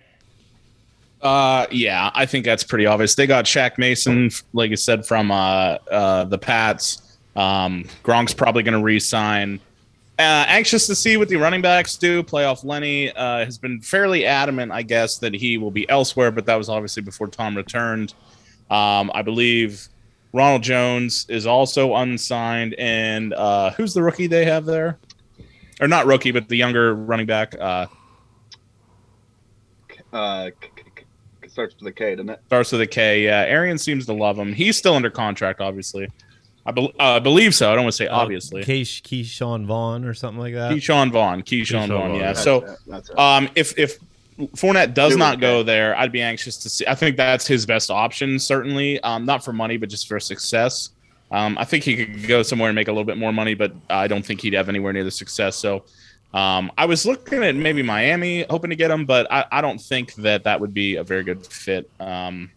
Uh, 1.23 1.67
yeah, 1.71 2.11
I 2.15 2.27
think 2.27 2.45
that's 2.45 2.65
pretty 2.65 2.87
obvious. 2.87 3.15
They 3.15 3.27
got 3.27 3.45
Shaq 3.45 3.79
Mason, 3.79 4.31
like 4.53 4.73
I 4.73 4.75
said, 4.75 5.07
from 5.07 5.31
uh, 5.31 5.79
uh, 5.91 6.25
the 6.25 6.39
Pats. 6.39 7.17
Um, 7.37 7.85
Gronk's 8.03 8.35
probably 8.35 8.63
going 8.63 8.79
to 8.79 8.83
re-sign. 8.83 9.61
Uh, 10.17 10.45
anxious 10.47 10.87
to 10.87 10.95
see 10.95 11.17
what 11.17 11.29
the 11.29 11.35
running 11.37 11.61
backs 11.61 11.97
do. 11.97 12.23
Playoff 12.23 12.65
Lenny 12.65 13.11
uh, 13.13 13.45
has 13.45 13.59
been 13.59 13.81
fairly 13.81 14.25
adamant, 14.25 14.71
I 14.71 14.83
guess, 14.83 15.19
that 15.19 15.35
he 15.35 15.59
will 15.59 15.73
be 15.73 15.89
elsewhere, 15.89 16.31
but 16.31 16.47
that 16.47 16.55
was 16.55 16.69
obviously 16.69 17.03
before 17.03 17.27
Tom 17.27 17.57
returned. 17.57 18.15
Um, 18.71 19.11
I 19.13 19.23
believe 19.23 19.89
Ronald 20.33 20.63
Jones 20.63 21.27
is 21.29 21.47
also 21.47 21.97
unsigned, 21.97 22.75
and 22.75 23.33
uh, 23.35 23.71
who's 23.73 23.93
the 23.93 24.03
rookie 24.03 24.29
they 24.29 24.45
have 24.45 24.65
there? 24.65 24.99
Or 25.81 25.89
not 25.89 26.07
rookie, 26.07 26.31
but 26.31 26.49
the 26.49 26.57
younger 26.57 26.95
running 26.95 27.27
back. 27.27 27.57
Uh, 27.59 27.87
Uh, 30.13 30.51
starts 31.49 31.75
with 31.81 31.89
a 31.89 31.93
K, 31.93 32.15
doesn't 32.15 32.31
it? 32.31 32.41
starts 32.47 32.71
with 32.71 32.81
a 32.81 32.87
K. 32.87 33.25
Yeah, 33.25 33.41
Arian 33.43 33.79
seems 33.79 34.07
to 34.07 34.13
love 34.13 34.39
him. 34.39 34.53
He's 34.53 34.77
still 34.77 34.95
under 34.95 35.11
contract, 35.11 35.61
obviously. 35.61 36.09
I 36.67 36.73
bel 36.73 36.93
uh, 36.99 37.21
believe 37.21 37.55
so. 37.55 37.71
I 37.71 37.75
don't 37.75 37.85
want 37.85 37.93
to 37.93 37.97
say 37.97 38.07
obviously. 38.09 38.65
Keish, 38.65 39.03
Ke'Shawn 39.03 39.67
Vaughn 39.67 40.05
or 40.05 40.15
something 40.15 40.41
like 40.41 40.55
that. 40.55 40.73
Ke'Shawn 40.73 41.13
Vaughn. 41.13 41.43
Ke'Shawn 41.43 41.63
Ke'Shawn 41.65 41.89
Vaughn. 41.89 42.11
Vaughn, 42.11 42.15
Yeah. 42.15 42.21
yeah. 42.21 42.33
So, 42.33 42.65
it, 42.65 42.79
that's 42.87 43.11
it. 43.11 43.19
um, 43.19 43.49
if 43.55 43.79
if 43.79 43.99
Fournette 44.57 44.95
does 44.95 45.17
not 45.17 45.41
go 45.41 45.59
okay. 45.59 45.67
there, 45.67 45.97
I'd 45.97 46.11
be 46.11 46.23
anxious 46.23 46.57
to 46.59 46.69
see. 46.69 46.87
I 46.87 46.95
think 46.95 47.17
that's 47.17 47.47
his 47.47 47.67
best 47.67 47.91
option, 47.91 48.39
certainly. 48.39 49.01
Um, 49.01 49.25
not 49.25 49.45
for 49.45 49.53
money, 49.53 49.77
but 49.77 49.89
just 49.89 50.09
for 50.09 50.19
success. 50.19 50.91
Um, 51.31 51.57
I 51.59 51.65
think 51.65 51.85
he 51.85 51.97
could 51.97 52.27
go 52.27 52.43
somewhere 52.43 52.69
and 52.69 52.75
make 52.75 52.89
a 52.89 52.93
little 52.93 53.05
bit 53.05 53.17
more 53.19 53.33
money, 53.33 53.55
but 53.55 53.73
I 53.91 54.09
don't 54.09 54.25
think 54.25 54.41
he'd 54.41 54.53
have 54.55 54.69
anywhere 54.69 54.93
near 54.93 55.05
the 55.05 55.11
success. 55.11 55.57
So, 55.57 55.85
um, 56.33 56.73
I 56.77 56.87
was 56.87 57.07
looking 57.07 57.45
at 57.45 57.55
maybe 57.55 57.83
Miami, 57.83 58.45
hoping 58.51 58.71
to 58.71 58.77
get 58.77 58.91
him, 58.91 59.05
but 59.07 59.31
I, 59.31 59.45
I 59.53 59.61
don't 59.61 59.81
think 59.81 60.15
that 60.17 60.45
that 60.45 60.61
would 60.61 60.75
be 60.75 60.97
a 60.97 61.05
very 61.05 61.23
good 61.23 61.47
fit. 61.47 61.89
Um, 62.01 62.51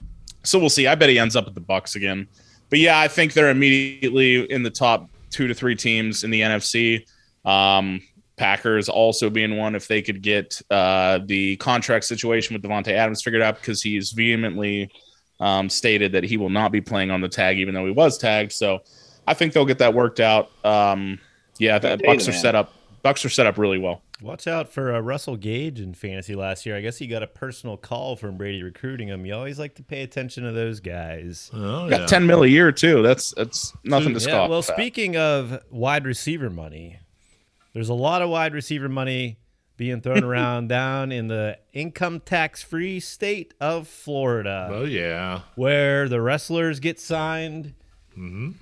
so 0.44 0.58
we'll 0.58 0.70
see. 0.70 0.88
I 0.88 0.96
bet 0.96 1.10
he 1.10 1.20
ends 1.20 1.36
up 1.36 1.46
at 1.46 1.54
the 1.54 1.60
Bucks 1.60 1.96
again. 1.96 2.28
But 2.70 2.80
yeah, 2.80 3.00
I 3.00 3.08
think 3.08 3.34
they're 3.34 3.50
immediately 3.50 4.50
in 4.52 4.64
the 4.64 4.70
top 4.70 5.10
two 5.30 5.48
to 5.48 5.54
three 5.54 5.76
teams 5.76 6.24
in 6.24 6.32
the 6.32 6.42
NFC. 6.42 7.06
Um, 7.46 8.02
Packers 8.38 8.88
also 8.88 9.30
being 9.30 9.58
one 9.58 9.74
if 9.74 9.88
they 9.88 10.02
could 10.02 10.22
get 10.22 10.62
uh, 10.70 11.20
the 11.26 11.56
contract 11.58 12.06
situation 12.06 12.54
with 12.54 12.62
Davante 12.62 12.92
Adams 12.92 13.24
figured 13.24 13.42
out 13.42 13.56
because 13.60 13.82
he's 13.82 14.12
vehemently 14.12 14.92
um, 15.40 15.70
stated 15.70 16.12
that 16.12 16.24
he 16.24 16.38
will 16.38 16.50
not 16.50 16.72
be 16.72 16.80
playing 16.80 17.10
on 17.10 17.20
the 17.20 17.30
tag, 17.30 17.58
even 17.58 17.74
though 17.74 17.86
he 17.86 17.92
was 17.92 18.18
tagged. 18.18 18.52
So 18.52 18.84
I 19.26 19.34
think 19.34 19.54
they'll 19.54 19.66
get 19.66 19.80
that 19.80 19.94
worked 19.94 20.20
out. 20.20 20.52
Um, 20.64 21.20
yeah, 21.58 21.80
the 21.80 22.00
Bucks 22.04 22.28
are 22.28 22.34
set 22.34 22.54
up. 22.54 22.74
Bucks 23.02 23.26
are 23.26 23.30
set 23.30 23.48
up 23.48 23.58
really 23.58 23.80
well. 23.80 24.04
Watch 24.22 24.48
out 24.48 24.74
for 24.74 24.96
uh, 24.96 25.00
Russell 25.00 25.36
Gage 25.38 25.80
in 25.80 25.94
fantasy 25.94 26.34
last 26.34 26.66
year. 26.66 26.76
I 26.76 26.82
guess 26.82 26.98
he 26.98 27.06
got 27.06 27.22
a 27.22 27.28
personal 27.28 27.78
call 27.78 28.16
from 28.16 28.36
Brady 28.36 28.64
recruiting 28.64 29.10
him. 29.10 29.26
You 29.28 29.36
always 29.36 29.60
like 29.60 29.76
to 29.76 29.84
pay 29.84 30.02
attention 30.02 30.44
to 30.44 30.52
those 30.52 30.80
guys. 30.80 31.52
Oh, 31.54 31.88
Got 31.88 32.00
yeah. 32.02 32.06
ten 32.08 32.26
mil 32.26 32.42
a 32.44 32.48
year 32.48 32.72
too. 32.72 33.04
That's 33.04 33.32
that's 33.38 33.74
nothing 33.84 34.16
to 34.16 34.20
Yeah, 34.20 34.26
scoff. 34.28 34.50
well, 34.50 34.60
at. 34.60 34.66
speaking 34.66 35.16
of 35.18 35.62
wide 35.70 36.06
receiver 36.08 36.50
money, 36.50 36.98
there's 37.74 37.90
a 37.90 37.94
lot 37.94 38.24
of 38.24 38.30
wide 38.30 38.54
receiver 38.56 38.90
money 38.90 39.38
being 39.78 40.02
thrown 40.02 40.24
around 40.24 40.68
down 40.70 41.12
in 41.12 41.28
the 41.28 41.60
income 41.72 42.20
tax 42.20 42.64
free 42.64 43.00
state 43.00 43.54
of 43.62 43.88
Florida, 43.88 44.68
Oh, 44.72 44.84
yeah. 44.86 45.42
where 45.54 46.10
the 46.10 46.20
wrestlers 46.22 46.80
get 46.80 47.00
signed 47.00 47.76
Mm-hmm. 48.18 48.54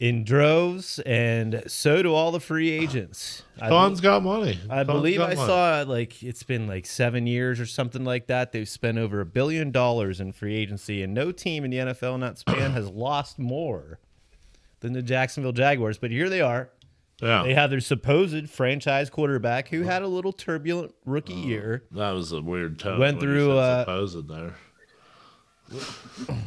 In 0.00 0.22
droves, 0.22 1.00
and 1.00 1.62
so 1.66 2.02
do 2.02 2.14
all 2.14 2.30
the 2.30 2.40
free 2.40 2.70
agents. 2.70 3.42
I 3.60 3.68
Don's 3.68 4.00
got 4.00 4.22
money. 4.22 4.58
I 4.70 4.84
believe 4.84 5.20
I 5.20 5.34
money. 5.34 5.36
saw 5.36 5.84
like 5.86 6.22
it's 6.22 6.44
been 6.44 6.66
like 6.68 6.86
seven 6.86 7.26
years 7.26 7.58
or 7.58 7.66
something 7.66 8.04
like 8.04 8.28
that. 8.28 8.52
They've 8.52 8.68
spent 8.68 8.98
over 8.98 9.20
a 9.20 9.26
billion 9.26 9.72
dollars 9.72 10.20
in 10.20 10.32
free 10.32 10.54
agency, 10.54 11.02
and 11.02 11.14
no 11.14 11.32
team 11.32 11.64
in 11.64 11.70
the 11.70 11.78
NFL 11.78 12.14
in 12.14 12.20
that 12.20 12.38
span 12.38 12.70
has 12.72 12.88
lost 12.88 13.38
more 13.38 13.98
than 14.80 14.92
the 14.92 15.02
Jacksonville 15.02 15.52
Jaguars. 15.52 15.98
But 15.98 16.10
here 16.12 16.28
they 16.28 16.40
are. 16.40 16.70
Yeah. 17.20 17.42
They 17.42 17.54
have 17.54 17.70
their 17.70 17.80
supposed 17.80 18.48
franchise 18.48 19.10
quarterback 19.10 19.68
who 19.68 19.82
had 19.82 20.02
a 20.02 20.06
little 20.06 20.32
turbulent 20.32 20.94
rookie 21.04 21.32
year. 21.32 21.82
That 21.90 22.12
was 22.12 22.30
a 22.30 22.40
weird 22.40 22.78
tone. 22.78 23.00
Went 23.00 23.18
through, 23.18 23.58
uh, 23.58 23.80
supposed 23.82 24.28
there. 24.28 24.54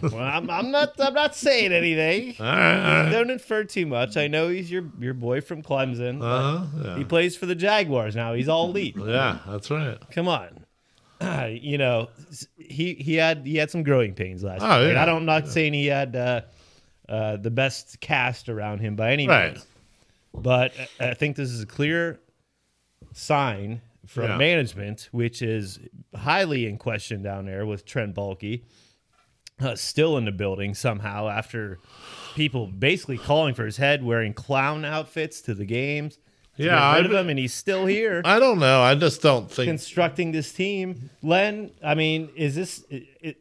Well, 0.02 0.16
I'm, 0.16 0.50
I'm 0.50 0.72
not. 0.72 0.94
I'm 1.00 1.14
not 1.14 1.36
saying 1.36 1.72
anything. 1.72 2.36
All 2.40 2.46
right, 2.46 2.76
all 2.98 3.04
right. 3.04 3.12
Don't 3.12 3.30
infer 3.30 3.64
too 3.64 3.86
much. 3.86 4.18
I 4.18 4.28
know 4.28 4.48
he's 4.50 4.70
your 4.72 4.84
your 5.00 5.14
boy 5.14 5.42
from 5.42 5.62
Clemson. 5.62 6.22
Uh-huh, 6.22 6.98
He 6.98 7.04
plays 7.04 7.36
for 7.38 7.46
the 7.46 7.56
Jaguars 7.56 8.16
now. 8.16 8.34
He's 8.34 8.50
all 8.50 8.70
elite. 8.70 8.96
yeah, 8.98 9.40
that's 9.48 9.70
right. 9.70 9.98
Come 10.12 10.28
on. 10.28 10.66
you 11.52 11.78
know, 11.78 12.10
he 12.58 12.96
he 12.96 13.16
had 13.16 13.46
he 13.46 13.58
had 13.58 13.70
some 13.70 13.84
growing 13.84 14.14
pains 14.16 14.44
last 14.44 14.62
Oh, 14.64 14.82
year. 14.82 14.94
Yeah. 14.94 15.04
I 15.04 15.06
don't, 15.06 15.18
I'm 15.18 15.26
not 15.26 15.48
saying 15.48 15.74
he 15.74 15.86
had 15.86 16.16
uh, 16.16 16.42
uh, 17.08 17.38
the 17.38 17.52
best 17.52 18.00
cast 18.00 18.50
around 18.50 18.80
him 18.80 18.96
by 18.96 19.12
any 19.12 19.28
Right. 19.28 19.54
means, 19.54 19.68
but 20.34 20.74
I 21.00 21.10
I 21.10 21.14
think 21.14 21.36
this 21.36 21.52
is 21.52 21.62
a 21.62 21.68
clear 21.68 22.20
sign 23.14 23.82
from 24.08 24.24
Yeah. 24.32 24.38
management, 24.38 25.10
which 25.12 25.42
is 25.42 25.80
highly 26.16 26.66
in 26.66 26.78
question 26.78 27.22
down 27.22 27.46
there 27.46 27.66
with 27.68 27.86
Trent 27.86 28.16
Baalke 28.16 28.64
uh, 29.62 29.76
still 29.76 30.18
in 30.18 30.26
the 30.26 30.32
building 30.32 30.74
somehow 30.74 31.30
after 31.30 31.80
people 32.36 32.68
basically 32.68 33.18
calling 33.18 33.54
for 33.54 33.66
his 33.66 33.78
head, 33.78 34.04
wearing 34.04 34.34
clown 34.34 34.86
outfits 34.86 35.42
to 35.42 35.54
the 35.54 35.66
games. 35.66 36.18
to 36.58 36.64
Yeah, 36.66 36.82
I- 36.84 36.98
of 37.00 37.12
him, 37.12 37.30
and 37.30 37.38
he's 37.40 37.54
still 37.54 37.86
here 37.86 38.22
I 38.26 38.40
don't 38.40 38.60
know. 38.60 38.82
I 38.82 38.96
just 38.96 39.22
don't 39.22 39.50
think. 39.52 39.68
constructing 39.70 40.32
this 40.32 40.52
team. 40.52 41.10
Len, 41.22 41.72
I 41.84 41.96
mean, 41.96 42.30
is 42.36 42.56
this? 42.56 42.84
i- 42.92 43.06
i- 43.26 43.36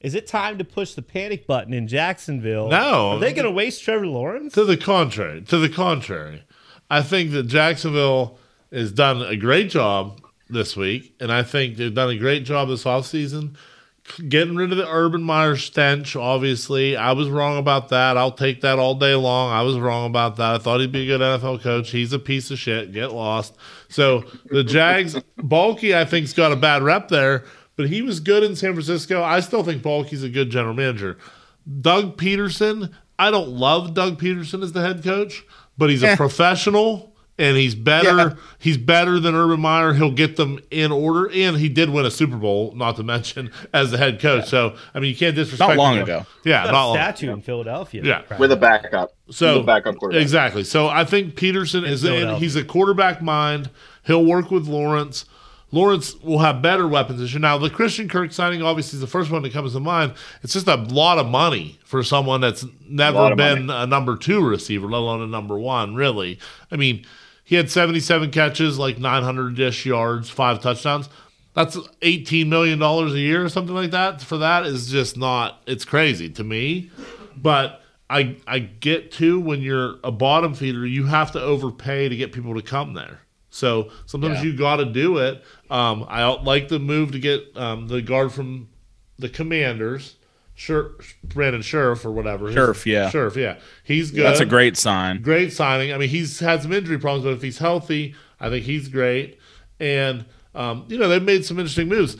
Is 0.00 0.14
it 0.14 0.26
time 0.26 0.56
to 0.56 0.64
push 0.64 0.94
the 0.94 1.02
panic 1.02 1.46
button 1.46 1.74
in 1.74 1.86
Jacksonville? 1.86 2.68
No. 2.70 3.10
Are 3.10 3.18
they 3.18 3.34
going 3.34 3.44
to 3.44 3.50
waste 3.50 3.84
Trevor 3.84 4.06
Lawrence? 4.06 4.54
To 4.54 4.64
the 4.64 4.78
contrary, 4.78 5.42
to 5.42 5.58
the 5.58 5.68
contrary, 5.68 6.42
I 6.88 7.02
think 7.02 7.32
that 7.32 7.42
Jacksonville 7.48 8.38
has 8.72 8.92
done 8.92 9.20
a 9.20 9.36
great 9.36 9.68
job 9.68 10.18
this 10.48 10.74
week, 10.74 11.14
and 11.20 11.30
I 11.30 11.42
think 11.42 11.76
they've 11.76 11.92
done 11.94 12.08
a 12.08 12.16
great 12.16 12.44
job 12.46 12.68
this 12.68 12.84
offseason 12.84 13.56
getting 14.28 14.56
rid 14.56 14.72
of 14.72 14.78
the 14.78 14.88
Urban 14.88 15.22
Meyer 15.22 15.56
stench. 15.56 16.16
Obviously, 16.16 16.96
I 16.96 17.12
was 17.12 17.28
wrong 17.28 17.58
about 17.58 17.88
that. 17.90 18.16
I'll 18.16 18.32
take 18.32 18.60
that 18.62 18.78
all 18.78 18.94
day 18.94 19.14
long. 19.14 19.52
I 19.52 19.62
was 19.62 19.78
wrong 19.78 20.06
about 20.06 20.36
that. 20.36 20.54
I 20.54 20.58
thought 20.58 20.80
he'd 20.80 20.92
be 20.92 21.02
a 21.02 21.06
good 21.06 21.20
NFL 21.20 21.62
coach. 21.62 21.90
He's 21.90 22.12
a 22.12 22.18
piece 22.18 22.50
of 22.50 22.58
shit. 22.58 22.92
Get 22.92 23.12
lost. 23.12 23.56
So 23.88 24.24
the 24.46 24.64
Jags, 24.64 25.14
Baalke, 25.38 25.94
I 25.94 26.04
think's 26.04 26.32
got 26.32 26.52
a 26.52 26.56
bad 26.56 26.82
rep 26.82 27.08
there, 27.08 27.44
but 27.76 27.88
he 27.88 28.02
was 28.02 28.20
good 28.20 28.42
in 28.42 28.56
San 28.56 28.72
Francisco. 28.72 29.22
I 29.22 29.40
still 29.40 29.62
think 29.62 29.82
Baalke's 29.82 30.22
a 30.22 30.28
good 30.28 30.50
general 30.50 30.74
manager. 30.74 31.18
Doug 31.80 32.16
Pederson, 32.16 32.92
I 33.18 33.30
don't 33.30 33.50
love 33.50 33.94
Doug 33.94 34.20
Pederson 34.20 34.62
as 34.62 34.72
the 34.72 34.80
head 34.80 35.04
coach, 35.04 35.44
but 35.76 35.90
he's 35.90 36.02
a 36.02 36.16
professional 36.16 37.09
and 37.40 37.56
he's 37.56 37.74
better. 37.74 38.16
Yeah. 38.16 38.34
He's 38.58 38.76
better 38.76 39.18
than 39.18 39.34
Urban 39.34 39.60
Meyer. 39.60 39.94
He'll 39.94 40.10
get 40.12 40.36
them 40.36 40.60
in 40.70 40.92
order, 40.92 41.30
and 41.32 41.56
he 41.56 41.68
did 41.70 41.88
win 41.88 42.04
a 42.04 42.10
Super 42.10 42.36
Bowl, 42.36 42.72
not 42.76 42.96
to 42.96 43.02
mention 43.02 43.50
as 43.72 43.90
the 43.90 43.96
head 43.98 44.20
coach. 44.20 44.46
So 44.48 44.76
I 44.94 45.00
mean, 45.00 45.10
you 45.10 45.16
can't 45.16 45.34
disrespect. 45.34 45.70
Not 45.70 45.78
long 45.78 45.96
him. 45.96 46.02
ago. 46.02 46.26
Yeah, 46.44 46.64
Got 46.64 46.72
not 46.72 46.84
a 46.84 46.86
long. 46.88 46.96
statue 46.96 47.32
in 47.32 47.40
Philadelphia. 47.40 48.02
Yeah. 48.04 48.38
with 48.38 48.52
a 48.52 48.56
backup. 48.56 49.14
So 49.30 49.54
with 49.54 49.62
a 49.62 49.66
backup 49.66 49.96
quarterback. 49.96 50.22
exactly. 50.22 50.64
So 50.64 50.88
I 50.88 51.04
think 51.04 51.34
Pederson 51.34 51.86
is 51.88 52.04
in. 52.04 52.36
He's 52.36 52.56
a 52.56 52.64
quarterback 52.64 53.22
mind. 53.22 53.70
He'll 54.04 54.24
work 54.24 54.50
with 54.50 54.66
Lawrence. 54.68 55.24
Lawrence 55.72 56.16
will 56.16 56.40
have 56.40 56.62
better 56.62 56.88
weapons 56.88 57.20
this 57.20 57.32
year. 57.32 57.38
Now, 57.40 57.56
the 57.56 57.70
Christian 57.70 58.08
Kirk 58.08 58.32
signing 58.32 58.60
obviously 58.60 58.96
is 58.96 59.00
the 59.00 59.06
first 59.06 59.30
one 59.30 59.42
that 59.42 59.52
comes 59.52 59.72
to 59.74 59.80
mind. 59.80 60.14
It's 60.42 60.52
just 60.52 60.66
a 60.66 60.74
lot 60.74 61.18
of 61.18 61.28
money 61.28 61.78
for 61.84 62.02
someone 62.02 62.40
that's 62.40 62.64
never 62.88 63.16
lot 63.18 63.32
of 63.32 63.38
been 63.38 63.70
a 63.70 63.86
number 63.86 64.16
two 64.16 64.44
receiver, 64.44 64.88
let 64.88 64.98
alone 64.98 65.22
a 65.22 65.28
number 65.28 65.56
one, 65.58 65.94
really. 65.94 66.40
I 66.72 66.76
mean, 66.76 67.06
he 67.50 67.56
had 67.56 67.68
77 67.68 68.30
catches, 68.30 68.78
like 68.78 69.00
900 69.00 69.58
ish 69.58 69.84
yards, 69.84 70.30
five 70.30 70.60
touchdowns. 70.62 71.08
That's 71.52 71.76
$18 71.76 72.46
million 72.46 72.80
a 72.80 73.06
year 73.16 73.44
or 73.44 73.48
something 73.48 73.74
like 73.74 73.90
that. 73.90 74.22
For 74.22 74.38
that 74.38 74.66
is 74.66 74.88
just 74.88 75.16
not, 75.16 75.60
it's 75.66 75.84
crazy 75.84 76.30
to 76.30 76.44
me. 76.44 76.92
But 77.36 77.82
I, 78.08 78.36
I 78.46 78.60
get 78.60 79.10
to 79.14 79.40
when 79.40 79.62
you're 79.62 79.96
a 80.04 80.12
bottom 80.12 80.54
feeder, 80.54 80.86
you 80.86 81.06
have 81.06 81.32
to 81.32 81.42
overpay 81.42 82.08
to 82.08 82.14
get 82.14 82.32
people 82.32 82.54
to 82.54 82.62
come 82.62 82.94
there. 82.94 83.18
So 83.50 83.90
sometimes 84.06 84.36
Yeah. 84.36 84.44
you 84.44 84.56
got 84.56 84.76
to 84.76 84.84
do 84.84 85.18
it. 85.18 85.42
Um, 85.68 86.06
I 86.08 86.24
like 86.26 86.68
the 86.68 86.78
move 86.78 87.10
to 87.10 87.18
get 87.18 87.56
um, 87.56 87.88
the 87.88 88.00
guard 88.00 88.30
from 88.30 88.68
the 89.18 89.28
Commanders, 89.28 90.14
Sher- 90.60 90.90
Brandon 91.24 91.62
Scherff 91.62 92.04
or 92.04 92.10
whatever. 92.10 92.52
Scherff, 92.52 92.84
yeah. 92.84 93.08
Scherff, 93.10 93.34
yeah. 93.34 93.56
He's 93.82 94.10
good. 94.10 94.24
That's 94.26 94.40
a 94.40 94.44
great 94.46 94.76
sign. 94.76 95.22
great 95.22 95.54
signing. 95.54 95.90
I 95.90 95.96
mean, 95.96 96.10
he's 96.10 96.38
had 96.38 96.60
some 96.60 96.70
injury 96.70 96.98
problems, 96.98 97.24
but 97.24 97.32
if 97.32 97.40
he's 97.40 97.56
healthy, 97.56 98.14
I 98.38 98.50
think 98.50 98.66
he's 98.66 98.88
great. 98.88 99.38
And 99.78 100.26
um, 100.54 100.84
you 100.88 100.98
know, 100.98 101.08
they've 101.08 101.22
made 101.22 101.46
some 101.46 101.58
interesting 101.58 101.88
moves. 101.88 102.18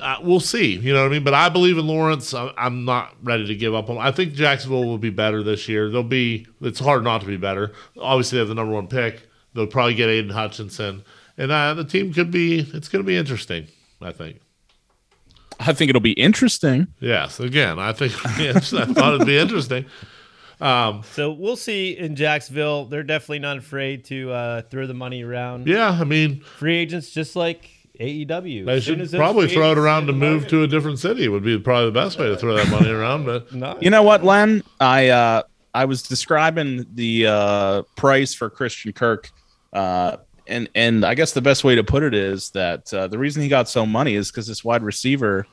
Uh, 0.00 0.16
we'll 0.22 0.40
see. 0.40 0.76
You 0.76 0.94
know 0.94 1.00
what 1.02 1.08
I 1.10 1.12
mean? 1.12 1.22
But 1.24 1.34
I 1.34 1.50
believe 1.50 1.76
in 1.76 1.86
Lawrence. 1.86 2.32
I- 2.32 2.54
I'm 2.56 2.86
not 2.86 3.14
ready 3.22 3.46
to 3.46 3.54
give 3.54 3.74
up 3.74 3.90
on. 3.90 3.96
Him. 3.96 4.02
I 4.02 4.10
think 4.10 4.32
Jacksonville 4.32 4.86
will 4.86 4.96
be 4.96 5.10
better 5.10 5.42
this 5.42 5.68
year. 5.68 5.90
They'll 5.90 6.02
be. 6.02 6.46
It's 6.62 6.78
hard 6.80 7.04
not 7.04 7.20
to 7.20 7.26
be 7.26 7.36
better. 7.36 7.72
Obviously, 8.00 8.36
they 8.36 8.40
have 8.40 8.48
the 8.48 8.54
number 8.54 8.72
one 8.72 8.86
pick. 8.86 9.28
They'll 9.52 9.66
probably 9.66 9.94
get 9.94 10.08
Aidan 10.08 10.30
Hutchinson, 10.30 11.04
and 11.36 11.52
uh, 11.52 11.74
the 11.74 11.84
team 11.84 12.10
could 12.14 12.30
be. 12.30 12.60
It's 12.60 12.88
going 12.88 13.02
to 13.04 13.06
be 13.06 13.16
interesting. 13.18 13.66
I 14.00 14.12
think. 14.12 14.40
I 15.66 15.72
think 15.72 15.88
it'll 15.90 16.00
be 16.00 16.12
interesting. 16.12 16.88
Yes. 17.00 17.40
Again, 17.40 17.78
I 17.78 17.92
think. 17.92 18.12
Yes, 18.38 18.72
I 18.72 18.84
thought 18.86 19.14
it'd 19.14 19.26
be 19.26 19.38
interesting. 19.38 19.84
Um, 20.60 21.02
So 21.12 21.32
we'll 21.32 21.56
see 21.56 21.96
in 21.96 22.16
Jacksonville. 22.16 22.84
They're 22.86 23.02
definitely 23.02 23.40
not 23.40 23.56
afraid 23.58 24.04
to 24.06 24.30
uh, 24.32 24.62
throw 24.62 24.86
the 24.86 24.94
money 24.94 25.22
around. 25.22 25.66
Yeah. 25.66 25.90
I 25.90 26.04
mean, 26.04 26.40
Free 26.40 26.76
agents, 26.76 27.10
just 27.10 27.34
like 27.36 27.68
AEW. 28.00 28.64
They 28.66 28.80
should 28.80 29.10
probably 29.10 29.48
throw 29.48 29.72
it 29.72 29.78
around 29.78 30.02
hit 30.02 30.06
to 30.08 30.12
move 30.14 30.42
market- 30.42 30.50
to 30.50 30.62
a 30.62 30.66
different 30.66 30.98
city. 30.98 31.28
Would 31.28 31.44
be 31.44 31.58
probably 31.58 31.86
the 31.86 31.92
best 31.92 32.18
way 32.18 32.28
to 32.28 32.36
throw 32.36 32.54
that 32.56 32.68
money 32.68 32.90
around. 33.00 33.26
But 33.26 33.52
No, 33.52 33.76
You 33.80 33.90
know 33.90 34.02
what, 34.02 34.24
Len? 34.24 34.62
I 34.80 35.08
uh, 35.08 35.42
I 35.74 35.84
was 35.86 36.02
describing 36.02 36.86
the 36.94 37.26
uh, 37.26 37.82
price 37.96 38.34
for 38.34 38.50
Christian 38.50 38.92
Kirk, 38.92 39.30
uh, 39.72 40.18
and 40.52 40.68
and 40.74 41.04
I 41.04 41.14
guess 41.14 41.32
the 41.32 41.40
best 41.42 41.64
way 41.64 41.74
to 41.74 41.82
put 41.84 42.02
it 42.02 42.14
is 42.14 42.50
that 42.50 42.92
uh, 42.94 43.08
the 43.08 43.18
reason 43.18 43.42
he 43.42 43.48
got 43.48 43.68
so 43.68 43.84
money 43.86 44.14
is 44.14 44.30
because 44.30 44.46
this 44.46 44.62
wide 44.64 44.82
receiver, 44.82 45.46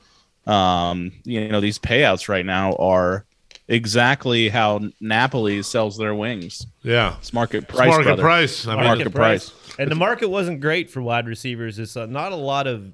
um, 0.46 1.12
you 1.24 1.48
know, 1.48 1.60
these 1.62 1.80
payouts 1.80 2.28
right 2.30 2.46
now 2.46 2.74
are 2.74 3.26
exactly 3.68 4.50
how 4.50 4.82
Napoli 5.00 5.62
sells 5.64 5.98
their 5.98 6.16
wings. 6.16 6.66
yeah, 6.84 7.16
It's 7.20 7.34
market 7.34 7.64
It's 7.64 7.72
price, 7.76 7.88
market 7.90 8.04
brother. 8.04 8.22
price. 8.24 8.68
I 8.68 8.76
mean, 8.76 8.84
Market 8.84 9.14
price. 9.14 9.54
And 9.78 9.90
the 9.92 9.96
market 9.96 10.28
wasn't 10.30 10.60
great 10.60 10.90
for 10.90 11.02
wide 11.02 11.28
receivers. 11.28 11.78
It's 11.80 11.96
uh, 11.96 12.06
not 12.08 12.32
a 12.32 12.36
lot 12.36 12.68
of 12.68 12.92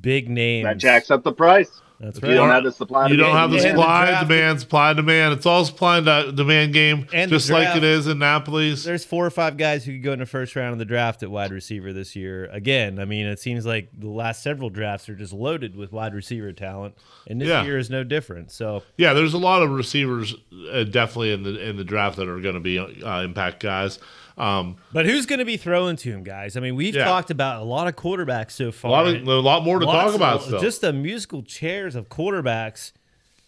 big 0.00 0.28
names. 0.28 0.64
That 0.66 0.78
jacks 0.78 1.10
up 1.10 1.24
the 1.24 1.32
price. 1.32 1.80
That's 2.00 2.16
If 2.16 2.22
right. 2.22 2.30
you 2.30 2.34
don't 2.36 2.48
have 2.48 2.64
the 2.64 2.72
supply, 2.72 3.08
you 3.08 3.16
don't 3.16 3.26
demand, 3.28 3.38
have 3.38 3.50
the 3.50 3.56
Yeah, 3.56 3.62
and 3.72 3.78
the 3.78 3.82
supply, 3.82 4.06
draft- 4.06 4.28
demand, 4.28 4.60
supply, 4.60 4.92
demand. 4.94 5.32
It's 5.34 5.44
all 5.44 5.64
supply 5.66 5.98
and 5.98 6.34
demand 6.34 6.72
game, 6.72 7.06
And 7.12 7.30
just 7.30 7.50
like 7.50 7.76
it 7.76 7.84
is 7.84 8.06
in 8.06 8.18
Napoli's. 8.18 8.84
There's 8.84 9.04
four 9.04 9.26
or 9.26 9.30
five 9.30 9.58
guys 9.58 9.84
who 9.84 9.92
could 9.92 10.02
go 10.02 10.12
in 10.14 10.18
the 10.18 10.24
first 10.24 10.56
round 10.56 10.72
of 10.72 10.78
the 10.78 10.86
draft 10.86 11.22
at 11.22 11.30
wide 11.30 11.50
receiver 11.52 11.92
this 11.92 12.16
year. 12.16 12.46
Again, 12.52 12.98
I 12.98 13.04
mean, 13.04 13.26
it 13.26 13.38
seems 13.38 13.66
like 13.66 13.90
the 13.92 14.08
last 14.08 14.42
several 14.42 14.70
drafts 14.70 15.10
are 15.10 15.14
just 15.14 15.34
loaded 15.34 15.76
with 15.76 15.92
wide 15.92 16.14
receiver 16.14 16.52
talent, 16.52 16.94
and 17.26 17.38
this 17.38 17.48
Yeah. 17.48 17.64
year 17.64 17.76
is 17.76 17.90
no 17.90 18.02
different. 18.02 18.50
So 18.50 18.82
Yeah, 18.96 19.12
there's 19.12 19.34
a 19.34 19.38
lot 19.38 19.60
of 19.62 19.68
receivers 19.70 20.34
uh, 20.72 20.84
definitely 20.84 21.32
in 21.32 21.42
the 21.42 21.68
in 21.68 21.76
the 21.76 21.84
draft 21.84 22.16
that 22.16 22.28
are 22.28 22.40
going 22.40 22.54
to 22.54 22.60
be 22.60 22.78
uh, 22.78 23.20
impact 23.20 23.60
guys. 23.62 23.98
Um, 24.40 24.76
But 24.92 25.04
who's 25.06 25.26
going 25.26 25.38
to 25.40 25.44
be 25.44 25.56
throwing 25.56 25.96
to 25.96 26.10
him, 26.10 26.22
guys? 26.24 26.56
I 26.56 26.60
mean, 26.60 26.74
we've 26.74 26.94
Yeah. 26.94 27.04
talked 27.04 27.30
about 27.30 27.60
a 27.60 27.64
lot 27.64 27.86
of 27.86 27.96
quarterbacks 27.96 28.52
so 28.52 28.68
a 28.68 28.72
far. 28.72 28.90
lot 28.90 29.06
of 29.06 29.26
a 29.28 29.34
lot 29.40 29.62
more 29.64 29.78
to 29.78 29.84
Lots 29.84 29.96
talk 29.98 30.08
of- 30.08 30.14
about 30.14 30.42
still. 30.42 30.60
Just 30.60 30.80
the 30.80 30.92
musical 30.92 31.42
chairs 31.42 31.94
of 31.94 32.08
quarterbacks. 32.08 32.92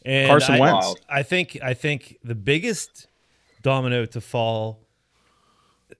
And 0.04 0.28
Carson 0.28 0.56
I, 0.56 0.60
Wentz. 0.60 0.94
I 1.08 1.22
think 1.22 1.58
I 1.62 1.74
think 1.74 2.18
the 2.24 2.34
biggest 2.34 3.06
domino 3.62 4.04
to 4.06 4.20
fall 4.20 4.80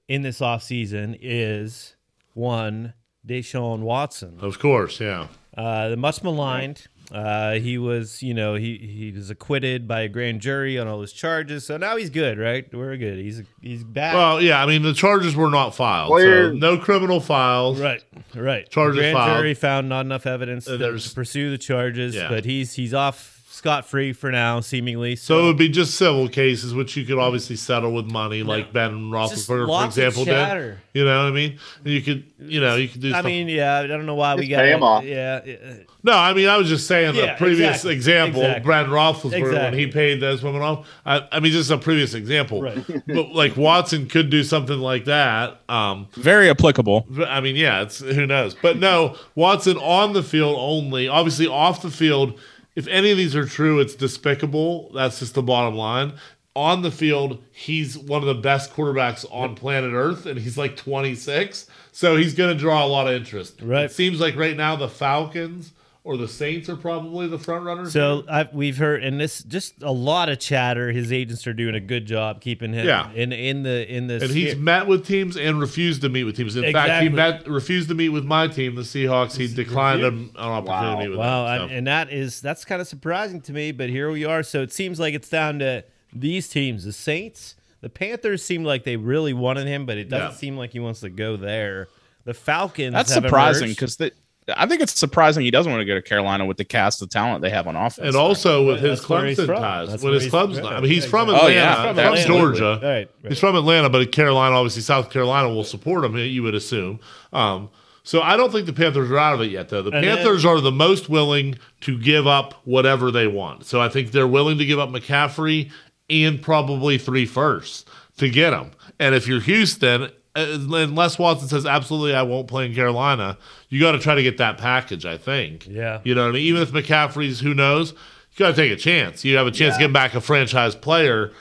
in 0.08 0.22
this 0.22 0.40
offseason 0.40 1.16
is 1.22 1.94
one 2.34 2.94
Deshaun 3.26 3.80
Watson. 3.80 4.38
of 4.40 4.58
course, 4.58 5.00
yeah. 5.00 5.28
Uh, 5.56 5.88
the 5.90 5.96
much 5.96 6.22
maligned. 6.22 6.86
Uh, 7.12 7.52
he 7.58 7.76
was, 7.76 8.22
you 8.22 8.32
know, 8.32 8.54
he 8.54 8.78
he 8.78 9.12
was 9.14 9.28
acquitted 9.28 9.86
by 9.86 10.00
a 10.00 10.08
grand 10.08 10.40
jury 10.40 10.78
on 10.78 10.88
all 10.88 11.00
his 11.02 11.12
charges. 11.12 11.66
So 11.66 11.76
now 11.76 11.96
he's 11.96 12.08
good, 12.08 12.38
right? 12.38 12.64
We're 12.72 12.96
good. 12.96 13.18
He's 13.18 13.42
he's 13.60 13.84
back. 13.84 14.14
Well, 14.14 14.40
yeah. 14.40 14.62
I 14.62 14.66
mean, 14.66 14.82
the 14.82 14.94
charges 14.94 15.36
were 15.36 15.50
not 15.50 15.74
filed, 15.74 16.08
so 16.18 16.52
no 16.52 16.78
criminal 16.78 17.20
files. 17.20 17.78
Right, 17.78 18.02
right. 18.34 18.66
Charges 18.70 18.98
Grand 18.98 19.14
filed. 19.14 19.38
jury 19.38 19.52
found 19.54 19.90
not 19.90 20.06
enough 20.06 20.26
evidence 20.26 20.64
to, 20.64 20.78
to 20.78 21.10
pursue 21.14 21.50
the 21.50 21.58
charges, 21.58 22.14
Yeah. 22.14 22.28
but 22.30 22.46
he's 22.46 22.72
he's 22.72 22.94
off 22.94 23.41
scot 23.52 23.84
free 23.86 24.12
for 24.14 24.32
now, 24.32 24.60
seemingly. 24.60 25.14
So 25.14 25.40
it 25.40 25.42
would 25.44 25.58
be 25.58 25.68
just 25.68 25.94
civil 25.96 26.28
cases, 26.28 26.74
which 26.74 26.96
you 26.96 27.04
could 27.04 27.18
obviously 27.18 27.56
settle 27.56 27.92
with 27.92 28.06
money, 28.06 28.42
like 28.42 28.72
Ben 28.72 29.10
Just 29.12 29.48
Roethlisberger, 29.48 29.66
for 29.66 29.84
example, 29.84 30.24
chatter. 30.24 30.70
did. 30.70 31.00
You 31.00 31.04
know 31.04 31.18
what 31.18 31.26
I 31.26 31.34
mean? 31.34 31.58
And 31.84 31.92
you 31.92 32.00
could, 32.02 32.24
you 32.38 32.60
know, 32.60 32.76
you 32.76 32.88
could 32.88 33.02
do. 33.02 33.08
I 33.08 33.12
stuff. 33.12 33.24
mean, 33.26 33.48
yeah, 33.48 33.78
I 33.78 33.86
don't 33.86 34.06
know 34.06 34.14
why 34.14 34.34
we 34.34 34.42
Just 34.42 34.50
got 34.50 34.62
pay 34.62 34.72
him 34.72 34.82
off. 34.82 35.04
Yeah, 35.04 35.40
yeah, 35.44 35.56
no, 36.02 36.12
I 36.12 36.34
mean, 36.34 36.48
I 36.48 36.56
was 36.56 36.68
just 36.68 36.86
saying 36.86 37.14
Yeah, 37.14 37.34
a 37.34 37.38
previous 37.38 37.84
exactly, 37.84 37.92
example, 37.94 38.40
exactly. 38.42 38.64
Brad 38.64 38.86
Roethlisberger 38.86 39.52
when 39.52 39.74
he 39.74 39.86
paid 39.86 40.20
those 40.20 40.42
women 40.42 40.60
off. 40.62 40.88
I, 41.06 41.28
I 41.30 41.40
mean, 41.40 41.52
just 41.52 41.70
a 41.70 41.78
previous 41.78 42.14
example. 42.14 42.62
Right. 42.62 42.84
but 43.06 43.32
like 43.32 43.56
Watson 43.56 44.08
could 44.08 44.28
do 44.28 44.42
something 44.42 44.78
like 44.78 45.04
that. 45.04 45.60
Um, 45.68 46.08
Very 46.14 46.50
applicable. 46.50 47.06
I 47.26 47.40
mean, 47.40 47.56
yeah, 47.56 47.82
it's 47.82 48.00
who 48.00 48.26
knows. 48.26 48.54
But 48.54 48.78
no, 48.78 49.16
Watson 49.34 49.76
on 49.76 50.12
the 50.12 50.22
field 50.22 50.56
only. 50.58 51.06
Obviously, 51.06 51.46
off 51.46 51.82
the 51.82 51.90
field, 51.90 52.38
if 52.74 52.86
any 52.88 53.10
of 53.10 53.16
these 53.16 53.36
are 53.36 53.46
true, 53.46 53.80
it's 53.80 53.94
despicable. 53.94 54.90
That's 54.92 55.18
just 55.18 55.34
the 55.34 55.42
bottom 55.42 55.74
line. 55.74 56.14
On 56.54 56.82
the 56.82 56.90
field, 56.90 57.42
he's 57.50 57.96
one 57.96 58.20
of 58.20 58.26
the 58.26 58.40
best 58.40 58.74
quarterbacks 58.74 59.24
on 59.30 59.54
planet 59.54 59.92
Earth, 59.94 60.26
and 60.26 60.38
he's 60.38 60.58
like 60.58 60.76
26. 60.76 61.66
So 61.92 62.16
he's 62.16 62.34
going 62.34 62.54
to 62.54 62.58
draw 62.58 62.84
a 62.84 62.88
lot 62.88 63.06
of 63.06 63.14
interest. 63.14 63.60
Right. 63.62 63.84
It 63.84 63.92
seems 63.92 64.20
like 64.20 64.36
right 64.36 64.56
now 64.56 64.76
the 64.76 64.88
Falcons 64.88 65.72
or 66.04 66.16
the 66.16 66.26
Saints 66.26 66.68
are 66.68 66.74
probably 66.76 67.28
the 67.28 67.38
front 67.38 67.64
runners. 67.64 67.92
So 67.92 68.24
I've, 68.28 68.52
we've 68.52 68.76
heard, 68.76 69.04
and 69.04 69.20
this 69.20 69.42
just 69.44 69.82
a 69.82 69.92
lot 69.92 70.28
of 70.28 70.40
chatter. 70.40 70.90
His 70.90 71.12
agents 71.12 71.46
are 71.46 71.52
doing 71.52 71.76
a 71.76 71.80
good 71.80 72.06
job 72.06 72.40
keeping 72.40 72.72
him 72.72 72.86
Yeah. 72.86 73.12
in 73.12 73.32
in 73.32 73.62
the 73.62 73.88
in 73.94 74.08
the. 74.08 74.14
and 74.14 74.30
he's 74.32 74.56
met 74.56 74.86
with 74.88 75.06
teams 75.06 75.36
and 75.36 75.60
refused 75.60 76.00
to 76.02 76.08
meet 76.08 76.24
with 76.24 76.36
teams. 76.36 76.56
In 76.56 76.72
fact, 76.72 77.02
he 77.02 77.08
met 77.08 77.46
refused 77.46 77.88
to 77.90 77.94
meet 77.94 78.08
with 78.08 78.24
my 78.24 78.48
team, 78.48 78.74
the 78.74 78.82
Seahawks. 78.82 79.36
He 79.36 79.46
declined 79.52 80.02
an, 80.02 80.30
an 80.34 80.36
opportunity 80.36 81.08
Wow. 81.08 81.10
with 81.10 81.18
Wow, 81.18 81.44
them. 81.44 81.60
and, 81.62 81.70
so. 81.70 81.76
and 81.76 81.86
that 81.86 82.12
is 82.12 82.40
that's 82.40 82.64
kind 82.64 82.80
of 82.80 82.88
surprising 82.88 83.40
to 83.42 83.52
me, 83.52 83.70
but 83.70 83.88
here 83.88 84.10
we 84.10 84.24
are. 84.24 84.42
So 84.42 84.60
it 84.62 84.72
seems 84.72 84.98
like 84.98 85.14
it's 85.14 85.28
down 85.28 85.60
to 85.60 85.84
these 86.12 86.48
teams: 86.48 86.84
the 86.84 86.92
Saints, 86.92 87.54
the 87.80 87.88
Panthers 87.88 88.44
seem 88.44 88.64
like 88.64 88.82
they 88.82 88.96
really 88.96 89.32
wanted 89.32 89.68
him, 89.68 89.86
but 89.86 89.98
it 89.98 90.08
doesn't 90.08 90.30
Yeah. 90.30 90.34
seem 90.36 90.56
like 90.56 90.72
he 90.72 90.80
wants 90.80 90.98
to 91.00 91.10
go 91.10 91.36
there. 91.36 91.86
The 92.24 92.34
Falcons. 92.34 92.92
That's 92.92 93.12
have 93.14 93.24
surprising 93.24 93.68
because 93.70 93.96
because 93.96 94.12
I 94.56 94.66
think 94.66 94.80
it's 94.82 94.98
surprising 94.98 95.44
he 95.44 95.50
doesn't 95.52 95.70
want 95.70 95.80
to 95.82 95.84
go 95.84 95.94
to 95.94 96.02
Carolina 96.02 96.44
with 96.44 96.56
the 96.56 96.64
cast 96.64 97.00
of 97.00 97.10
talent 97.10 97.42
they 97.42 97.50
have 97.50 97.68
on 97.68 97.76
offense. 97.76 98.08
And 98.08 98.16
also 98.16 98.66
with 98.66 98.80
his 98.80 98.98
That's 99.00 99.08
Clemson 99.38 99.46
ties. 99.46 100.02
With 100.02 100.14
his 100.14 100.24
he's- 100.24 100.34
Clemson, 100.34 100.64
I 100.70 100.80
mean, 100.80 100.90
he's 100.90 101.04
from. 101.06 101.28
Atlanta, 101.28 101.44
Oh, 101.44 101.48
yeah. 101.48 101.74
from, 101.86 101.94
From 101.96 102.04
Atlanta. 102.06 102.26
Georgia. 102.26 102.80
Right, 102.82 102.88
right. 102.92 103.08
He's 103.28 103.38
from 103.38 103.54
Atlanta, 103.54 103.88
but 103.88 104.10
Carolina, 104.10 104.56
obviously, 104.56 104.82
South 104.82 105.10
Carolina 105.10 105.48
will 105.48 105.62
support 105.64 106.04
him. 106.04 106.16
You 106.16 106.42
would 106.42 106.56
assume. 106.56 106.98
Um, 107.32 107.70
so 108.02 108.20
I 108.20 108.36
don't 108.36 108.50
think 108.50 108.66
the 108.66 108.72
Panthers 108.72 109.10
are 109.12 109.18
out 109.18 109.34
of 109.34 109.40
it 109.42 109.50
yet, 109.50 109.68
though. 109.68 109.82
The 109.82 109.92
And 109.92 110.04
then- 110.04 110.16
Panthers 110.16 110.44
are 110.44 110.60
the 110.60 110.72
most 110.72 111.08
willing 111.08 111.54
to 111.82 111.96
give 111.96 112.26
up 112.26 112.54
whatever 112.64 113.12
they 113.12 113.28
want. 113.28 113.64
So 113.66 113.80
I 113.80 113.88
think 113.88 114.10
they're 114.10 114.26
willing 114.26 114.58
to 114.58 114.66
give 114.66 114.80
up 114.80 114.88
McCaffrey 114.90 115.70
and 116.10 116.42
probably 116.42 116.98
three 116.98 117.26
firsts 117.26 117.84
to 118.16 118.28
get 118.28 118.52
him. 118.52 118.72
And 118.98 119.14
if 119.14 119.28
you're 119.28 119.40
Houston, 119.40 120.10
Uh, 120.34 120.46
unless 120.70 121.18
Watson 121.18 121.48
says 121.48 121.66
absolutely 121.66 122.14
I 122.14 122.22
won't 122.22 122.48
play 122.48 122.64
in 122.66 122.74
Carolina, 122.74 123.36
you 123.68 123.78
got 123.80 123.92
to 123.92 123.98
try 123.98 124.14
to 124.14 124.22
get 124.22 124.38
that 124.38 124.56
package. 124.58 125.04
I 125.04 125.18
think. 125.18 125.66
Yeah. 125.68 126.00
You 126.04 126.14
know 126.14 126.22
what 126.22 126.30
I 126.30 126.32
mean? 126.32 126.42
Even 126.44 126.62
if 126.62 126.72
McCaffrey's, 126.72 127.40
who 127.40 127.52
knows? 127.54 127.92
You 127.92 128.38
got 128.38 128.50
to 128.50 128.56
take 128.56 128.72
a 128.72 128.76
chance. 128.76 129.24
You 129.26 129.36
have 129.36 129.46
a 129.46 129.50
chance 129.50 129.74
to 129.76 129.80
get 129.80 129.92
back 129.92 130.14
a 130.14 130.20
franchise 130.22 130.74
player 130.74 131.32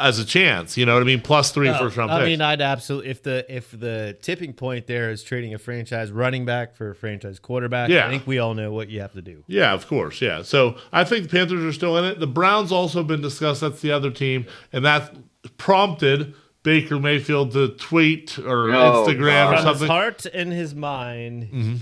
as 0.00 0.18
a 0.18 0.24
chance. 0.24 0.76
You 0.76 0.86
know 0.86 0.94
what 0.94 1.02
I 1.02 1.06
mean? 1.06 1.20
Plus 1.20 1.52
three 1.52 1.68
No, 1.68 1.78
first 1.78 1.96
round 1.96 2.10
I 2.10 2.18
picks. 2.18 2.26
mean, 2.26 2.40
I'd 2.40 2.60
absolutely 2.60 3.10
if 3.10 3.22
the 3.22 3.46
if 3.54 3.70
the 3.78 4.16
tipping 4.22 4.54
point 4.54 4.88
there 4.88 5.10
is 5.10 5.22
trading 5.22 5.54
a 5.54 5.58
franchise 5.58 6.10
running 6.10 6.44
back 6.44 6.74
for 6.74 6.90
a 6.90 6.94
franchise 6.96 7.38
quarterback. 7.38 7.90
Yeah. 7.90 8.06
I 8.06 8.10
think 8.10 8.26
we 8.26 8.38
all 8.40 8.54
know 8.54 8.72
what 8.72 8.88
you 8.88 9.00
have 9.02 9.12
to 9.12 9.22
do. 9.22 9.44
yeah, 9.46 9.72
of 9.72 9.86
course. 9.86 10.20
Yeah. 10.20 10.42
So 10.42 10.76
I 10.92 11.04
think 11.04 11.24
the 11.24 11.28
Panthers 11.38 11.62
are 11.62 11.72
still 11.72 11.96
in 11.96 12.04
it. 12.04 12.18
The 12.18 12.26
Browns 12.26 12.72
also 12.72 13.04
been 13.04 13.20
discussed. 13.20 13.60
That's 13.60 13.82
the 13.82 13.92
other 13.92 14.10
team, 14.10 14.46
and 14.72 14.84
that 14.84 15.14
prompted 15.58 16.34
Baker 16.66 16.98
Mayfield 16.98 17.52
to 17.52 17.68
tweet 17.68 18.38
or 18.40 18.72
Oh, 18.74 19.06
Instagram 19.06 19.18
or 19.18 19.22
God. 19.22 19.46
From 19.46 19.54
his 19.56 19.62
something. 19.64 19.86
heart 19.88 20.26
and 20.26 20.52
his 20.52 20.74
mind. 20.74 21.80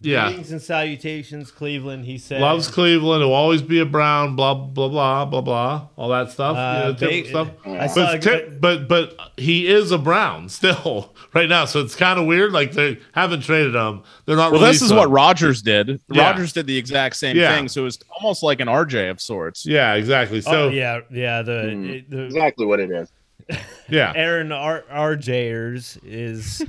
Yeah. 0.00 0.26
Greetings 0.28 0.52
and 0.52 0.62
salutations, 0.62 1.50
Cleveland. 1.50 2.04
He 2.06 2.16
said, 2.18 2.40
Loves 2.40 2.68
Cleveland. 2.68 3.22
Will 3.24 3.32
always 3.32 3.60
be 3.62 3.80
a 3.80 3.84
Brown. 3.86 4.34
Blah 4.36 4.54
blah 4.54 4.88
blah 4.88 5.24
blah 5.24 5.40
blah. 5.40 5.88
All 5.96 6.08
that 6.10 6.30
stuff. 6.30 6.56
Uh, 6.56 6.78
you 6.78 6.84
know, 6.92 6.94
typical 7.22 7.44
Ba- 7.44 7.50
stuff. 7.62 7.66
I 7.82 7.86
saw 7.88 8.10
a 8.10 8.12
But, 8.12 8.22
tip- 8.22 8.60
but 8.60 8.88
but 8.88 9.18
he 9.36 9.66
is 9.66 9.90
a 9.92 9.98
Brown 9.98 10.48
still 10.50 11.14
right 11.34 11.48
now, 11.48 11.64
so 11.64 11.80
it's 11.80 11.96
kind 11.96 12.18
of 12.20 12.26
weird. 12.26 12.52
Like 12.52 12.72
they 12.72 12.98
haven't 13.12 13.40
traded 13.42 13.74
him. 13.74 14.02
They're 14.26 14.36
not. 14.36 14.52
well, 14.52 14.60
this 14.60 14.76
is 14.76 14.82
releasing 14.92 14.96
what. 14.98 15.10
Rodgers 15.10 15.62
did. 15.62 16.00
Yeah. 16.10 16.30
Rodgers 16.30 16.52
did 16.52 16.66
the 16.66 16.76
exact 16.76 17.16
same 17.16 17.36
Yeah. 17.36 17.54
thing, 17.54 17.68
so 17.68 17.80
it 17.82 17.84
was 17.84 17.98
almost 18.20 18.42
like 18.42 18.60
an 18.60 18.68
RJ 18.68 19.10
of 19.10 19.20
sorts. 19.20 19.64
Yeah, 19.66 19.94
exactly. 19.94 20.40
So 20.42 20.64
oh, 20.64 20.68
yeah, 20.68 21.00
yeah. 21.10 21.40
The, 21.42 22.04
the 22.08 22.24
Exactly 22.24 22.64
what 22.66 22.80
it 22.80 22.90
is. 22.90 23.10
Yeah. 23.88 24.12
Aaron 24.16 24.52
R- 24.52 24.84
RJers 24.90 25.98
is 26.04 26.64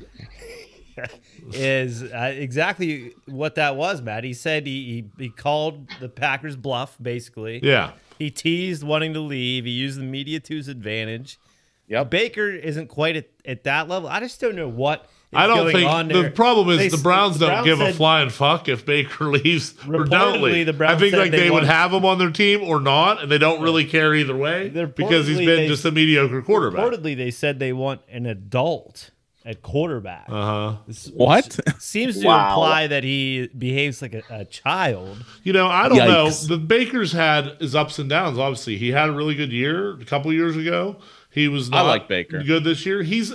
is 1.54 2.04
uh, 2.04 2.34
exactly 2.36 3.14
what 3.26 3.56
that 3.56 3.76
was, 3.76 4.02
Matt. 4.02 4.24
He 4.24 4.34
said 4.34 4.66
he, 4.66 5.06
he 5.18 5.26
he 5.26 5.30
called 5.30 5.88
the 6.00 6.10
Packers 6.10 6.56
bluff. 6.56 6.98
Basically, 7.02 7.60
Yeah. 7.64 7.92
he 8.18 8.30
teased 8.32 8.84
wanting 8.84 9.14
to 9.14 9.20
leave. 9.20 9.66
He 9.66 9.72
used 9.72 10.00
the 10.00 10.04
media 10.04 10.40
to 10.40 10.56
his 10.56 10.68
advantage. 10.68 11.40
Yeah. 11.88 12.04
Baker 12.04 12.50
isn't 12.50 12.88
quite 12.88 13.16
at, 13.16 13.28
at 13.46 13.64
that 13.64 13.88
level. 13.88 14.10
I 14.10 14.20
just 14.20 14.42
don't 14.42 14.56
know 14.56 14.68
what. 14.68 15.10
Is 15.30 15.38
I 15.38 15.46
don't 15.46 15.72
think 15.74 16.08
the 16.14 16.22
there. 16.22 16.32
problem 16.32 16.70
is 16.70 16.78
They- 16.78 16.88
the 16.88 16.98
Browns 17.04 17.38
don't 17.38 17.50
Browns 17.50 17.66
give 17.66 17.82
a 17.82 17.92
flying 17.94 18.30
fuck 18.30 18.70
if 18.70 18.86
Baker 18.86 19.26
leaves 19.28 19.76
or 19.86 20.06
don't 20.06 20.36
Reportedly, 20.40 20.42
leave. 20.54 20.66
the 20.68 20.74
Browns 20.74 20.96
I 20.96 21.00
think 21.00 21.12
said 21.12 21.20
like 21.20 21.32
they 21.32 21.38
they, 21.40 21.50
would 21.50 21.64
want- 21.64 21.66
have 21.68 21.92
him 21.94 22.06
on 22.06 22.18
their 22.18 22.32
team 22.32 22.62
or 22.64 22.80
not, 22.80 23.22
and 23.22 23.30
they 23.30 23.38
don't 23.38 23.62
really 23.62 23.84
care 23.86 24.16
either 24.16 24.36
way 24.38 24.70
because 24.70 25.28
he's 25.28 25.38
reportedly 25.40 25.46
been 25.46 25.56
they- 25.58 25.68
just 25.68 25.84
a 25.84 25.92
mediocre 25.92 26.42
quarterback. 26.42 26.80
Reportedly, 26.80 27.18
they 27.18 27.32
said 27.32 27.60
they 27.60 27.74
want 27.74 28.02
an 28.10 28.26
adult 28.26 29.12
at 29.46 29.62
quarterback. 29.62 30.28
Uh 30.30 30.46
huh. 30.46 30.76
What? 31.14 31.60
seems 31.80 32.22
to 32.22 32.28
Wow. 32.28 32.50
imply 32.52 32.88
that 32.88 33.04
he 33.04 33.48
behaves 33.58 34.02
like 34.02 34.14
a, 34.14 34.24
a 34.30 34.46
child. 34.46 35.24
You 35.44 35.52
know, 35.54 35.68
I 35.68 35.90
don't 35.90 35.98
Yikes. 36.00 36.08
know. 36.50 36.56
The 36.56 36.58
Baker's 36.58 37.12
had 37.12 37.58
his 37.60 37.76
ups 37.76 38.00
and 38.00 38.10
downs. 38.10 38.38
Obviously, 38.38 38.78
he 38.78 38.92
had 38.92 39.10
a 39.10 39.12
really 39.14 39.36
good 39.36 39.52
year 39.52 40.00
a 40.00 40.06
couple 40.06 40.32
years 40.32 40.56
ago. 40.56 40.98
He 41.32 41.48
was 41.50 41.70
I 41.70 41.76
not 41.78 41.88
like 41.88 42.08
Baker. 42.08 42.42
good 42.44 42.64
this 42.64 42.86
year. 42.86 43.04
He's 43.04 43.34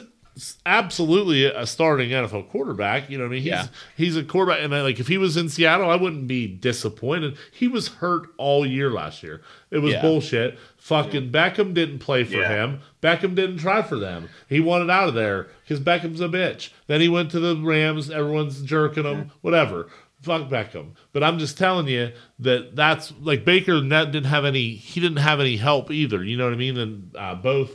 absolutely 0.67 1.45
a 1.45 1.67
starting 1.67 2.11
NFL 2.11 2.49
quarterback. 2.49 3.11
You 3.11 3.19
know 3.19 3.25
what 3.25 3.31
I 3.31 3.33
mean? 3.35 3.43
He's 3.43 3.51
Yeah. 3.51 3.67
he's 3.97 4.17
a 4.17 4.25
quarterback, 4.25 4.63
and 4.63 4.75
I, 4.75 4.83
like 4.83 4.99
if 5.01 5.09
he 5.09 5.19
was 5.19 5.37
in 5.37 5.49
Seattle, 5.49 5.91
I 5.91 5.97
wouldn't 5.97 6.27
be 6.27 6.47
disappointed. 6.47 7.37
He 7.53 7.69
was 7.69 7.89
hurt 7.89 8.29
all 8.39 8.65
year 8.67 8.91
last 8.91 9.23
year. 9.23 9.43
It 9.71 9.79
was 9.79 9.93
Yeah. 9.95 10.01
bullshit. 10.03 10.59
Fucking 10.79 11.31
Beckham 11.31 11.75
didn't 11.75 11.99
play 12.01 12.25
for 12.25 12.37
Yeah. 12.37 12.49
him. 12.49 12.79
Beckham 13.03 13.35
didn't 13.35 13.59
try 13.59 13.83
for 13.83 13.97
them. 13.97 14.29
He 14.49 14.61
wanted 14.61 14.91
out 14.91 15.09
of 15.09 15.15
there 15.15 15.49
because 15.63 15.81
Beckham's 15.81 16.21
a 16.21 16.29
bitch. 16.29 16.71
Then 16.87 17.01
he 17.01 17.09
went 17.09 17.31
to 17.33 17.41
the 17.41 17.57
Rams. 17.57 18.11
Everyone's 18.11 18.63
jerking 18.63 19.05
him. 19.05 19.31
Whatever. 19.43 19.89
Fuck 20.23 20.49
Beckham. 20.49 20.91
But 21.13 21.25
I'm 21.25 21.39
just 21.39 21.59
telling 21.59 21.89
you 21.89 22.13
that 22.39 22.77
that's 22.77 23.13
like 23.21 23.45
Baker 23.45 23.83
net 23.83 24.13
didn't 24.13 24.29
have 24.29 24.45
any. 24.45 24.71
He 24.75 25.01
didn't 25.01 25.17
have 25.19 25.41
any 25.41 25.57
help 25.57 25.91
either. 25.91 26.23
You 26.23 26.37
know 26.37 26.45
what 26.45 26.53
I 26.55 26.57
mean? 26.57 26.79
And 26.79 27.11
uh, 27.17 27.35
both 27.35 27.71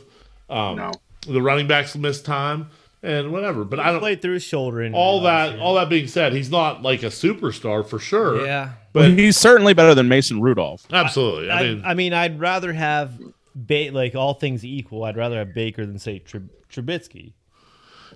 um, 0.50 0.76
No. 0.76 0.92
The 1.28 1.42
running 1.42 1.66
backs 1.68 1.94
missed 1.96 2.24
time 2.24 2.70
and 3.02 3.30
whatever. 3.32 3.64
But 3.64 3.80
I 3.80 3.90
don't. 3.92 4.00
Played 4.00 4.22
through 4.22 4.34
his 4.34 4.42
shoulder. 4.42 4.82
injury 4.82 4.98
All 4.98 5.20
that. 5.22 5.52
year. 5.52 5.60
All 5.60 5.74
that 5.74 5.88
being 5.88 6.06
said, 6.08 6.32
he's 6.32 6.50
not 6.50 6.82
like 6.82 7.02
a 7.02 7.06
superstar 7.06 7.86
for 7.86 7.98
sure. 7.98 8.44
Yeah. 8.44 8.72
But 8.92 9.10
he's 9.12 9.36
certainly 9.36 9.74
better 9.74 9.94
than 9.94 10.08
Mason 10.08 10.40
Rudolph. 10.40 10.86
absolutely. 10.92 11.50
I, 11.50 11.58
I, 11.58 11.62
mean, 11.62 11.82
I 11.84 11.94
mean, 11.94 12.12
I'd 12.14 12.40
rather 12.40 12.72
have 12.72 13.12
ba- 13.54 13.90
like 13.92 14.14
all 14.14 14.34
things 14.34 14.64
equal. 14.64 15.04
I'd 15.04 15.16
rather 15.16 15.36
have 15.38 15.54
Baker 15.54 15.86
than 15.86 15.98
say 15.98 16.20
Trub- 16.20 16.48
Trubisky. 16.72 17.32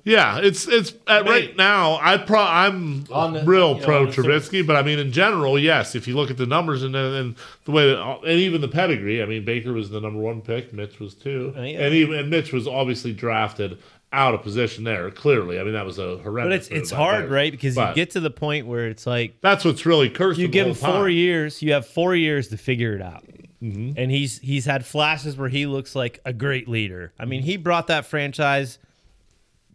Yeah, 0.05 0.39
it's 0.39 0.67
it's 0.67 0.95
at 1.07 1.27
right 1.27 1.57
now. 1.57 1.99
I 2.03 2.17
pro 2.19 2.41
I'm 2.41 3.05
On 3.13 3.33
the- 3.35 3.45
real 3.45 3.79
pro. 3.79 4.07
Trubisky, 4.07 4.67
but 4.67 4.75
I 4.75 4.83
mean 4.83 4.99
in 4.99 5.13
general, 5.13 5.59
yes. 5.59 5.95
If 5.95 6.09
you 6.09 6.17
look 6.17 6.31
at 6.31 6.37
the 6.37 6.47
numbers 6.47 6.83
and 6.83 6.97
and 6.97 7.37
the 7.65 7.71
way 7.71 7.87
that 7.95 8.01
and 8.27 8.39
even 8.41 8.61
the 8.61 8.69
pedigree, 8.69 9.23
I 9.23 9.27
mean 9.27 9.45
Baker 9.45 9.73
was 9.73 9.91
the 9.91 10.01
number 10.01 10.19
one 10.21 10.41
pick, 10.41 10.73
Mitch 10.73 10.99
was 10.99 11.15
two, 11.15 11.55
Uh, 11.57 11.63
yeah. 11.63 11.81
and 11.87 11.95
even 11.95 12.19
and 12.19 12.31
Mitch 12.31 12.53
was 12.53 12.67
obviously 12.67 13.13
drafted 13.13 13.79
out 14.13 14.35
of 14.35 14.43
position 14.43 14.83
there. 14.85 15.09
Clearly, 15.13 15.61
I 15.61 15.63
mean 15.63 15.75
that 15.75 15.87
was 15.87 15.99
a 15.99 16.19
horrendous. 16.19 16.67
But 16.69 16.75
it's 16.75 16.83
it's 16.83 16.91
hard, 16.91 17.21
Bears. 17.23 17.31
right? 17.31 17.53
Because 17.53 17.77
you 17.77 17.95
get 17.95 18.11
to 18.11 18.21
the 18.21 18.31
point 18.31 18.67
where 18.67 18.89
it's 18.89 19.07
like 19.07 19.37
that's 19.41 19.65
what's 19.65 19.87
really 19.87 20.11
cursed. 20.11 20.41
you 20.41 20.49
give 20.49 20.67
him 20.67 20.75
four 20.75 20.91
time. 21.07 21.11
years. 21.11 21.63
You 21.63 21.75
have 21.75 21.87
four 21.87 22.17
years 22.17 22.49
to 22.49 22.57
figure 22.57 22.95
it 22.97 23.03
out. 23.03 23.25
Mm-hmm. 23.63 23.93
And 23.97 24.11
he's 24.11 24.41
he's 24.41 24.65
had 24.65 24.85
flashes 24.85 25.37
where 25.37 25.49
he 25.49 25.67
looks 25.67 25.95
like 25.95 26.19
a 26.25 26.33
great 26.33 26.67
leader. 26.69 27.13
I 27.21 27.25
mean, 27.25 27.43
he 27.43 27.57
brought 27.57 27.87
that 27.87 28.05
franchise 28.05 28.81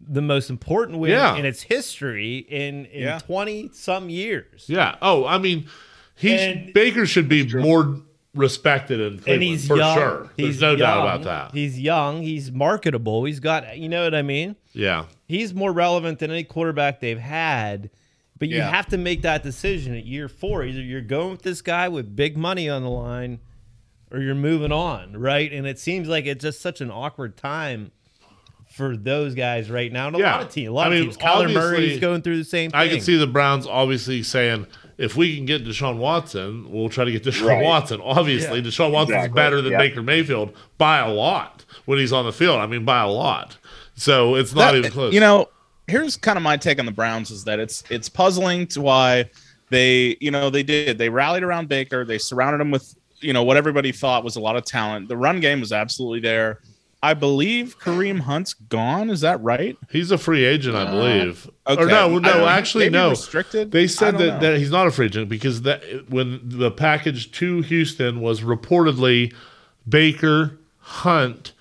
the 0.00 0.22
most 0.22 0.48
important 0.50 0.98
win 0.98 1.10
Yeah. 1.10 1.36
in 1.36 1.44
its 1.44 1.62
history 1.62 2.38
in 2.38 2.86
in 2.86 3.02
Yeah. 3.02 3.18
twenty 3.18 3.70
some 3.72 4.08
years. 4.10 4.66
Yeah. 4.68 4.96
Oh, 5.02 5.26
I 5.26 5.38
mean, 5.38 5.66
he's 6.16 6.40
And- 6.40 6.72
Baker 6.72 7.04
should 7.06 7.28
be 7.28 7.46
more 7.46 8.00
respected 8.34 9.00
in 9.00 9.18
Cleveland 9.18 9.28
and 9.28 9.42
he's 9.42 9.66
for 9.66 9.76
young. 9.76 9.96
sure. 9.96 10.30
There's 10.36 10.48
He's 10.54 10.60
no 10.60 10.76
doubt 10.76 11.00
about 11.00 11.22
that. 11.24 11.52
He's 11.52 11.80
young. 11.80 12.22
He's 12.22 12.52
marketable. 12.52 13.24
He's 13.24 13.40
got 13.40 13.76
you 13.78 13.88
know 13.88 14.04
what 14.04 14.14
I 14.14 14.22
mean. 14.22 14.56
yeah. 14.72 15.06
He's 15.26 15.52
more 15.52 15.72
relevant 15.72 16.20
than 16.20 16.30
any 16.30 16.44
quarterback 16.44 17.00
they've 17.00 17.18
had. 17.18 17.90
But 18.38 18.48
you 18.48 18.58
Yeah. 18.58 18.70
have 18.70 18.86
to 18.88 18.96
make 18.98 19.22
that 19.22 19.42
decision 19.42 19.96
at 19.96 20.06
year 20.06 20.28
four. 20.28 20.62
Either 20.64 20.80
you're 20.80 21.00
going 21.00 21.32
with 21.32 21.42
this 21.42 21.60
guy 21.60 21.88
with 21.88 22.14
big 22.14 22.36
money 22.36 22.68
on 22.68 22.82
the 22.84 22.88
line, 22.90 23.40
or 24.12 24.20
you're 24.20 24.36
moving 24.36 24.70
on, 24.72 25.16
right? 25.16 25.52
And 25.52 25.66
it 25.66 25.78
seems 25.78 26.06
like 26.08 26.24
it's 26.24 26.42
just 26.44 26.60
such 26.60 26.80
an 26.80 26.90
awkward 26.90 27.36
time 27.36 27.90
for 28.78 28.96
those 28.96 29.34
guys 29.34 29.70
right 29.70 29.92
now. 29.92 30.06
And 30.06 30.16
a 30.16 30.20
Yeah. 30.20 30.32
lot 30.36 30.42
of 30.46 30.48
teams, 30.50 30.68
a 30.68 30.72
lot 30.72 30.84
I 30.84 30.86
of 30.86 30.92
mean, 30.94 31.02
teams. 31.10 31.16
Kyler 31.18 31.26
obviously, 31.40 31.54
Murray's 31.60 31.98
going 32.00 32.22
through 32.22 32.38
the 32.38 32.44
same 32.44 32.70
thing. 32.70 32.80
I 32.80 32.88
can 32.88 33.00
see 33.02 33.18
the 33.18 33.26
Browns 33.26 33.66
obviously 33.66 34.22
saying, 34.22 34.66
if 34.96 35.14
we 35.16 35.36
can 35.36 35.44
get 35.44 35.64
Deshaun 35.64 35.96
Watson, 35.98 36.70
we'll 36.72 36.88
try 36.88 37.04
to 37.04 37.10
get 37.12 37.22
Deshaun 37.24 37.46
Right. 37.48 37.64
Watson. 37.64 38.00
Obviously, 38.02 38.62
Deshaun 38.62 38.90
Watson's 38.92 39.16
Exactly. 39.16 39.34
better 39.36 39.60
than 39.60 39.72
Yep. 39.72 39.80
Baker 39.80 40.02
Mayfield 40.02 40.52
by 40.78 40.98
a 40.98 41.08
lot 41.12 41.64
when 41.84 41.98
he's 41.98 42.12
on 42.12 42.24
the 42.24 42.32
field. 42.32 42.58
I 42.60 42.66
mean, 42.66 42.84
by 42.86 43.02
a 43.02 43.08
lot. 43.08 43.58
So 43.94 44.34
it's 44.36 44.54
not 44.54 44.72
That- 44.72 44.78
even 44.78 44.90
close. 44.92 45.12
You 45.12 45.20
know, 45.20 45.48
here's 45.88 46.16
kind 46.16 46.36
of 46.36 46.42
my 46.42 46.56
take 46.56 46.78
on 46.78 46.86
the 46.86 46.92
Browns 46.92 47.30
is 47.30 47.44
that 47.44 47.58
it's 47.58 47.82
it's 47.90 48.08
puzzling 48.08 48.66
to 48.68 48.80
why 48.80 49.26
they, 49.70 50.16
you 50.20 50.30
know, 50.30 50.48
they 50.50 50.62
did. 50.62 50.96
They 50.98 51.08
rallied 51.10 51.42
around 51.42 51.68
Baker. 51.68 52.04
They 52.04 52.18
surrounded 52.18 52.60
him 52.60 52.70
with, 52.70 52.94
you 53.20 53.32
know, 53.32 53.42
what 53.42 53.56
everybody 53.56 53.92
thought 53.92 54.24
was 54.24 54.36
a 54.36 54.40
lot 54.40 54.56
of 54.56 54.64
talent. 54.64 55.08
The 55.08 55.16
run 55.16 55.40
game 55.40 55.60
was 55.60 55.72
absolutely 55.72 56.20
there. 56.20 56.60
I 57.02 57.14
believe 57.14 57.78
Kareem 57.78 58.20
Hunt's 58.20 58.54
gone. 58.54 59.08
Is 59.08 59.20
that 59.20 59.40
right? 59.40 59.76
He's 59.90 60.10
a 60.10 60.18
free 60.18 60.44
agent, 60.44 60.74
I 60.74 60.82
uh, 60.82 60.90
believe. 60.90 61.48
okay. 61.66 61.82
Or 61.82 61.86
no, 61.86 62.18
no, 62.18 62.46
actually, 62.48 62.90
no. 62.90 63.10
restricted? 63.10 63.70
They 63.70 63.86
said 63.86 64.18
that, 64.18 64.26
know. 64.26 64.38
that 64.40 64.58
he's 64.58 64.70
not 64.72 64.86
a 64.88 64.90
free 64.90 65.06
agent 65.06 65.28
because 65.28 65.62
that 65.62 65.82
when 66.10 66.40
the 66.42 66.70
package 66.72 67.30
to 67.32 67.60
Houston 67.62 68.20
was 68.20 68.40
reportedly 68.40 69.32
Baker, 69.88 70.58
Hunt, 70.80 71.52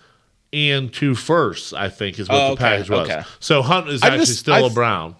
and 0.54 0.92
two 0.92 1.14
firsts. 1.14 1.72
I 1.74 1.90
think 1.90 2.18
is 2.20 2.30
what 2.30 2.36
Oh, 2.36 2.48
the 2.48 2.54
okay, 2.54 2.64
package 2.64 2.90
was. 2.90 3.10
okay. 3.10 3.22
So 3.40 3.62
Hunt 3.62 3.90
is 3.90 4.02
I 4.02 4.08
actually 4.08 4.26
just- 4.26 4.40
still 4.40 4.54
I 4.56 4.60
a 4.60 4.62
th- 4.64 4.74
Brown. 4.74 5.16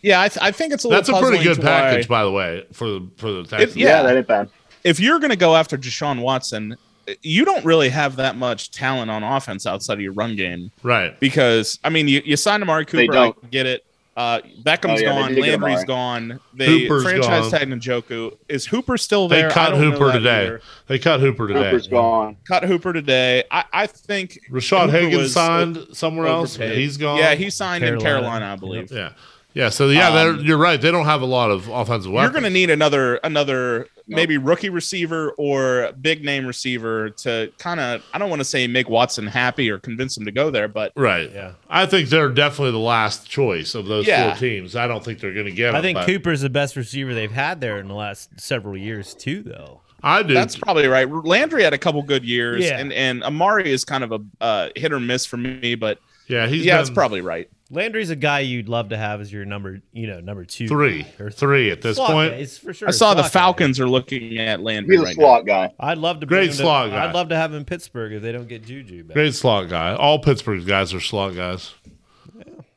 Yeah, 0.00 0.22
I, 0.22 0.28
th- 0.28 0.42
I 0.42 0.52
think 0.52 0.72
it's 0.72 0.84
a 0.84 0.88
little. 0.88 1.02
That's 1.02 1.08
a 1.08 1.20
pretty 1.20 1.42
good 1.42 1.56
to 1.56 1.60
why- 1.60 1.66
package, 1.66 2.08
by 2.08 2.22
the 2.24 2.30
way, 2.30 2.64
for 2.72 2.86
the 2.88 3.08
for 3.16 3.32
the 3.32 3.42
Texans. 3.44 3.76
yeah. 3.76 3.88
Yeah, 3.88 4.02
that 4.04 4.16
ain't 4.16 4.26
bad. 4.28 4.48
if 4.84 4.98
you're 5.00 5.18
going 5.18 5.30
to 5.30 5.36
go 5.36 5.56
after 5.56 5.76
Deshaun 5.76 6.20
Watson, 6.22 6.76
you 7.22 7.44
don't 7.44 7.64
really 7.64 7.88
have 7.88 8.16
that 8.16 8.36
much 8.36 8.70
talent 8.70 9.10
on 9.10 9.22
offense 9.22 9.66
outside 9.66 9.94
of 9.94 10.00
your 10.00 10.12
run 10.12 10.36
game 10.36 10.70
Right. 10.82 11.18
because 11.20 11.78
I 11.84 11.88
mean 11.90 12.08
you, 12.08 12.22
you 12.24 12.36
signed 12.36 12.62
Amari 12.62 12.84
Cooper, 12.86 13.12
I 13.12 13.14
don't. 13.14 13.50
get 13.50 13.66
it. 13.66 13.84
Uh, 14.16 14.40
Beckham's 14.64 15.00
Oh, 15.00 15.04
yeah, 15.04 15.28
gone, 15.28 15.36
Landry's 15.36 15.84
gone. 15.84 16.40
They 16.52 16.80
Hooper's 16.80 17.04
franchise 17.04 17.42
gone. 17.42 17.50
tagged 17.52 17.70
Njoku. 17.70 18.36
Is 18.48 18.66
Hooper 18.66 18.96
still 18.98 19.28
They 19.28 19.42
there? 19.42 19.50
I 19.50 19.52
cut 19.54 19.76
Hooper 19.76 20.10
today. 20.10 20.42
either. 20.46 20.60
They 20.88 20.98
cut 20.98 21.20
Hooper 21.20 21.46
today. 21.46 21.62
Cooper's 21.70 21.86
gone. 21.86 22.36
Cut 22.44 22.64
Hooper 22.64 22.92
today. 22.92 23.44
I, 23.48 23.64
I 23.72 23.86
think 23.86 24.40
Rashad 24.50 24.86
Hooper 24.86 24.98
Higgins 24.98 25.32
signed 25.32 25.78
somewhere 25.92 26.26
else. 26.26 26.56
overpaid. 26.56 26.78
He's 26.78 26.96
gone. 26.96 27.18
Yeah, 27.18 27.36
he 27.36 27.48
signed 27.48 27.84
in 27.84 28.00
Carolina. 28.00 28.22
Carolina, 28.40 28.52
I 28.54 28.56
believe. 28.56 28.90
Yeah. 28.90 29.10
Yeah. 29.54 29.68
So 29.68 29.88
yeah, 29.88 30.08
Um, 30.08 30.40
you're 30.40 30.58
right. 30.58 30.80
They 30.80 30.90
don't 30.90 31.06
have 31.06 31.22
a 31.22 31.26
lot 31.26 31.52
of 31.52 31.68
offensive 31.68 32.10
weapons. 32.10 32.24
You're 32.32 32.40
going 32.40 32.52
to 32.52 32.58
need 32.58 32.70
another 32.70 33.16
another 33.22 33.86
maybe 34.08 34.38
rookie 34.38 34.70
receiver 34.70 35.30
or 35.38 35.92
big 36.00 36.24
name 36.24 36.46
receiver 36.46 37.10
to 37.10 37.52
kind 37.58 37.78
of 37.78 38.02
I 38.12 38.18
don't 38.18 38.30
want 38.30 38.40
to 38.40 38.44
say 38.44 38.66
make 38.66 38.88
Watson 38.88 39.26
happy 39.26 39.70
or 39.70 39.78
convince 39.78 40.16
him 40.16 40.24
to 40.24 40.32
go 40.32 40.50
there, 40.50 40.66
but 40.68 40.92
Right. 40.96 41.30
Yeah. 41.32 41.52
I 41.68 41.86
think 41.86 42.08
they're 42.08 42.30
definitely 42.30 42.72
the 42.72 42.78
last 42.78 43.28
choice 43.28 43.74
of 43.74 43.86
those 43.86 44.06
Yeah. 44.06 44.30
four 44.32 44.40
teams. 44.40 44.74
I 44.74 44.86
don't 44.86 45.04
think 45.04 45.20
they're 45.20 45.34
going 45.34 45.46
to 45.46 45.52
get. 45.52 45.70
I 45.70 45.72
them, 45.80 45.82
think 45.82 45.96
but 45.98 46.06
Cooper's 46.06 46.40
the 46.40 46.50
best 46.50 46.74
receiver 46.76 47.14
they've 47.14 47.30
had 47.30 47.60
there 47.60 47.78
in 47.78 47.86
the 47.88 47.94
last 47.94 48.40
several 48.40 48.76
years 48.76 49.14
too, 49.14 49.42
though. 49.42 49.82
I 50.02 50.22
do. 50.22 50.32
that's 50.32 50.56
probably 50.56 50.86
right. 50.86 51.10
Landry 51.10 51.64
had 51.64 51.74
a 51.74 51.78
couple 51.78 52.00
good 52.02 52.24
years, 52.24 52.64
Yeah. 52.64 52.78
and 52.78 52.92
and 52.92 53.24
Amari 53.24 53.70
is 53.70 53.84
kind 53.84 54.04
of 54.04 54.12
a 54.12 54.20
uh, 54.40 54.68
hit 54.76 54.92
or 54.92 55.00
miss 55.00 55.26
for 55.26 55.36
me, 55.36 55.74
but 55.74 55.98
yeah, 56.28 56.46
he's 56.46 56.64
yeah, 56.64 56.74
been 56.76 56.80
it's 56.82 56.90
probably 56.90 57.20
right. 57.20 57.50
Landry's 57.70 58.08
a 58.08 58.16
guy 58.16 58.40
you'd 58.40 58.68
love 58.68 58.88
to 58.88 58.96
have 58.96 59.20
as 59.20 59.30
your 59.30 59.44
number, 59.44 59.80
you 59.92 60.06
know, 60.06 60.20
number 60.20 60.44
two. 60.46 60.68
three, 60.68 61.06
or 61.20 61.30
three 61.30 61.70
at 61.70 61.82
this 61.82 61.96
slot 61.96 62.10
point. 62.12 62.32
guy. 62.32 62.38
It's 62.38 62.56
for 62.56 62.72
sure. 62.72 62.88
I 62.88 62.90
a 62.90 62.92
saw 62.94 63.12
the 63.12 63.22
slot 63.22 63.32
guy. 63.32 63.40
Falcons 63.40 63.78
are 63.80 63.88
looking 63.88 64.38
at 64.38 64.60
Landry 64.62 64.94
He's 64.96 65.02
a 65.02 65.04
right 65.04 65.14
slot 65.14 65.46
guy. 65.46 65.74
I'd 65.78 65.98
love 65.98 66.20
to 66.20 66.26
Great 66.26 66.38
bring 66.38 66.46
him 66.48 66.56
to- 66.56 66.62
slot 66.62 66.90
guy. 66.90 67.06
I'd 67.06 67.14
love 67.14 67.28
to 67.28 67.36
have 67.36 67.50
him 67.52 67.58
in 67.58 67.64
Pittsburgh 67.66 68.14
if 68.14 68.22
they 68.22 68.32
don't 68.32 68.48
get 68.48 68.64
Juju 68.64 69.04
back. 69.04 69.14
Great 69.14 69.34
slot 69.34 69.68
guy. 69.68 69.94
All 69.94 70.18
Pittsburgh 70.18 70.66
guys 70.66 70.94
are 70.94 71.00
slot 71.00 71.34
guys. 71.36 71.74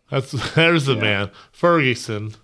That's 0.09 0.31
there's 0.55 0.85
the 0.87 0.97
man, 0.97 1.31
Ferguson. 1.53 2.35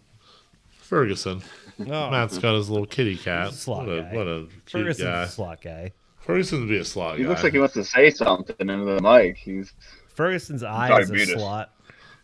Ferguson. 0.69 1.41
No, 1.77 2.09
Matt's 2.09 2.37
got 2.37 2.55
his 2.55 2.69
little 2.69 2.87
kitty 2.87 3.17
cat. 3.17 3.51
Slot 3.53 3.87
what 3.87 3.97
a 3.97 4.01
guy. 4.03 4.15
what 4.15 4.27
a 4.27 4.47
cute 4.65 4.71
Ferguson's 4.71 5.03
guy. 5.07 5.23
a 5.23 5.27
slot 5.27 5.61
guy. 5.61 5.91
Ferguson 6.21 6.61
would 6.61 6.69
be 6.69 6.77
a 6.77 6.85
slot 6.85 7.17
He 7.17 7.23
guy. 7.23 7.29
looks 7.29 7.43
like 7.43 7.53
he 7.53 7.59
wants 7.59 7.73
to 7.75 7.83
say 7.83 8.09
something 8.09 8.55
into 8.59 8.85
the 8.85 9.01
mic. 9.01 9.37
He's 9.37 9.73
Ferguson's 10.07 10.63
eye 10.63 10.97
is 11.01 11.09
a 11.09 11.13
Brutus. 11.13 11.33
slot. 11.35 11.71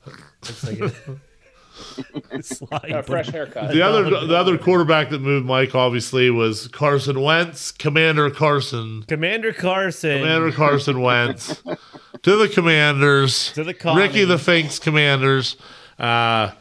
Looks 0.05 0.63
like 0.63 0.79
a 2.31 2.43
slot. 2.43 2.83
you 2.83 2.89
now. 2.89 2.97
put- 2.97 3.05
fresh 3.07 3.29
haircut. 3.29 3.71
The 3.71 3.81
other 3.81 4.03
the 4.27 4.35
other 4.35 4.57
quarterback 4.57 5.09
that 5.09 5.21
moved 5.21 5.45
Mike 5.45 5.73
obviously 5.75 6.29
was 6.29 6.67
Carson 6.67 7.21
Wentz, 7.21 7.71
Commander 7.71 8.29
Carson. 8.29 9.03
Commander 9.07 9.53
Carson. 9.53 10.19
Commander 10.19 10.51
Carson 10.51 11.01
Wentz 11.01 11.61
to 12.23 12.35
the 12.35 12.47
Commanders. 12.49 13.51
To 13.53 13.63
the 13.63 13.73
Commies. 13.73 14.03
Ricky 14.07 14.25
the 14.25 14.37
Finks 14.37 14.79
Commanders. 14.79 15.55
Uh, 15.97 16.51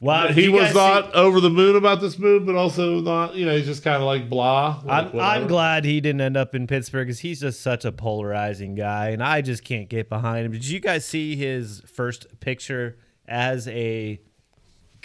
wow, 0.00 0.26
did 0.28 0.36
he 0.36 0.48
was 0.48 0.74
not 0.74 1.06
see- 1.06 1.12
over 1.12 1.40
the 1.40 1.50
moon 1.50 1.76
about 1.76 2.00
this 2.00 2.18
move, 2.18 2.46
but 2.46 2.54
also 2.56 3.00
not, 3.00 3.34
you 3.34 3.44
know, 3.46 3.56
he's 3.56 3.66
just 3.66 3.84
kind 3.84 3.96
of 3.96 4.02
like 4.02 4.28
blah. 4.28 4.80
like 4.84 5.06
I'm, 5.06 5.12
whatever. 5.12 5.20
I'm 5.20 5.46
glad 5.46 5.84
he 5.84 6.00
didn't 6.00 6.20
end 6.20 6.36
up 6.36 6.54
in 6.54 6.66
Pittsburgh 6.66 7.06
because 7.06 7.20
he's 7.20 7.40
just 7.40 7.60
such 7.62 7.84
a 7.84 7.92
polarizing 7.92 8.74
guy, 8.74 9.10
and 9.10 9.22
I 9.22 9.42
just 9.42 9.64
can't 9.64 9.88
get 9.88 10.08
behind 10.08 10.46
him. 10.46 10.52
Did 10.52 10.66
you 10.66 10.80
guys 10.80 11.04
see 11.04 11.36
his 11.36 11.82
first 11.92 12.40
picture 12.40 12.98
as 13.28 13.68
a? 13.68 14.20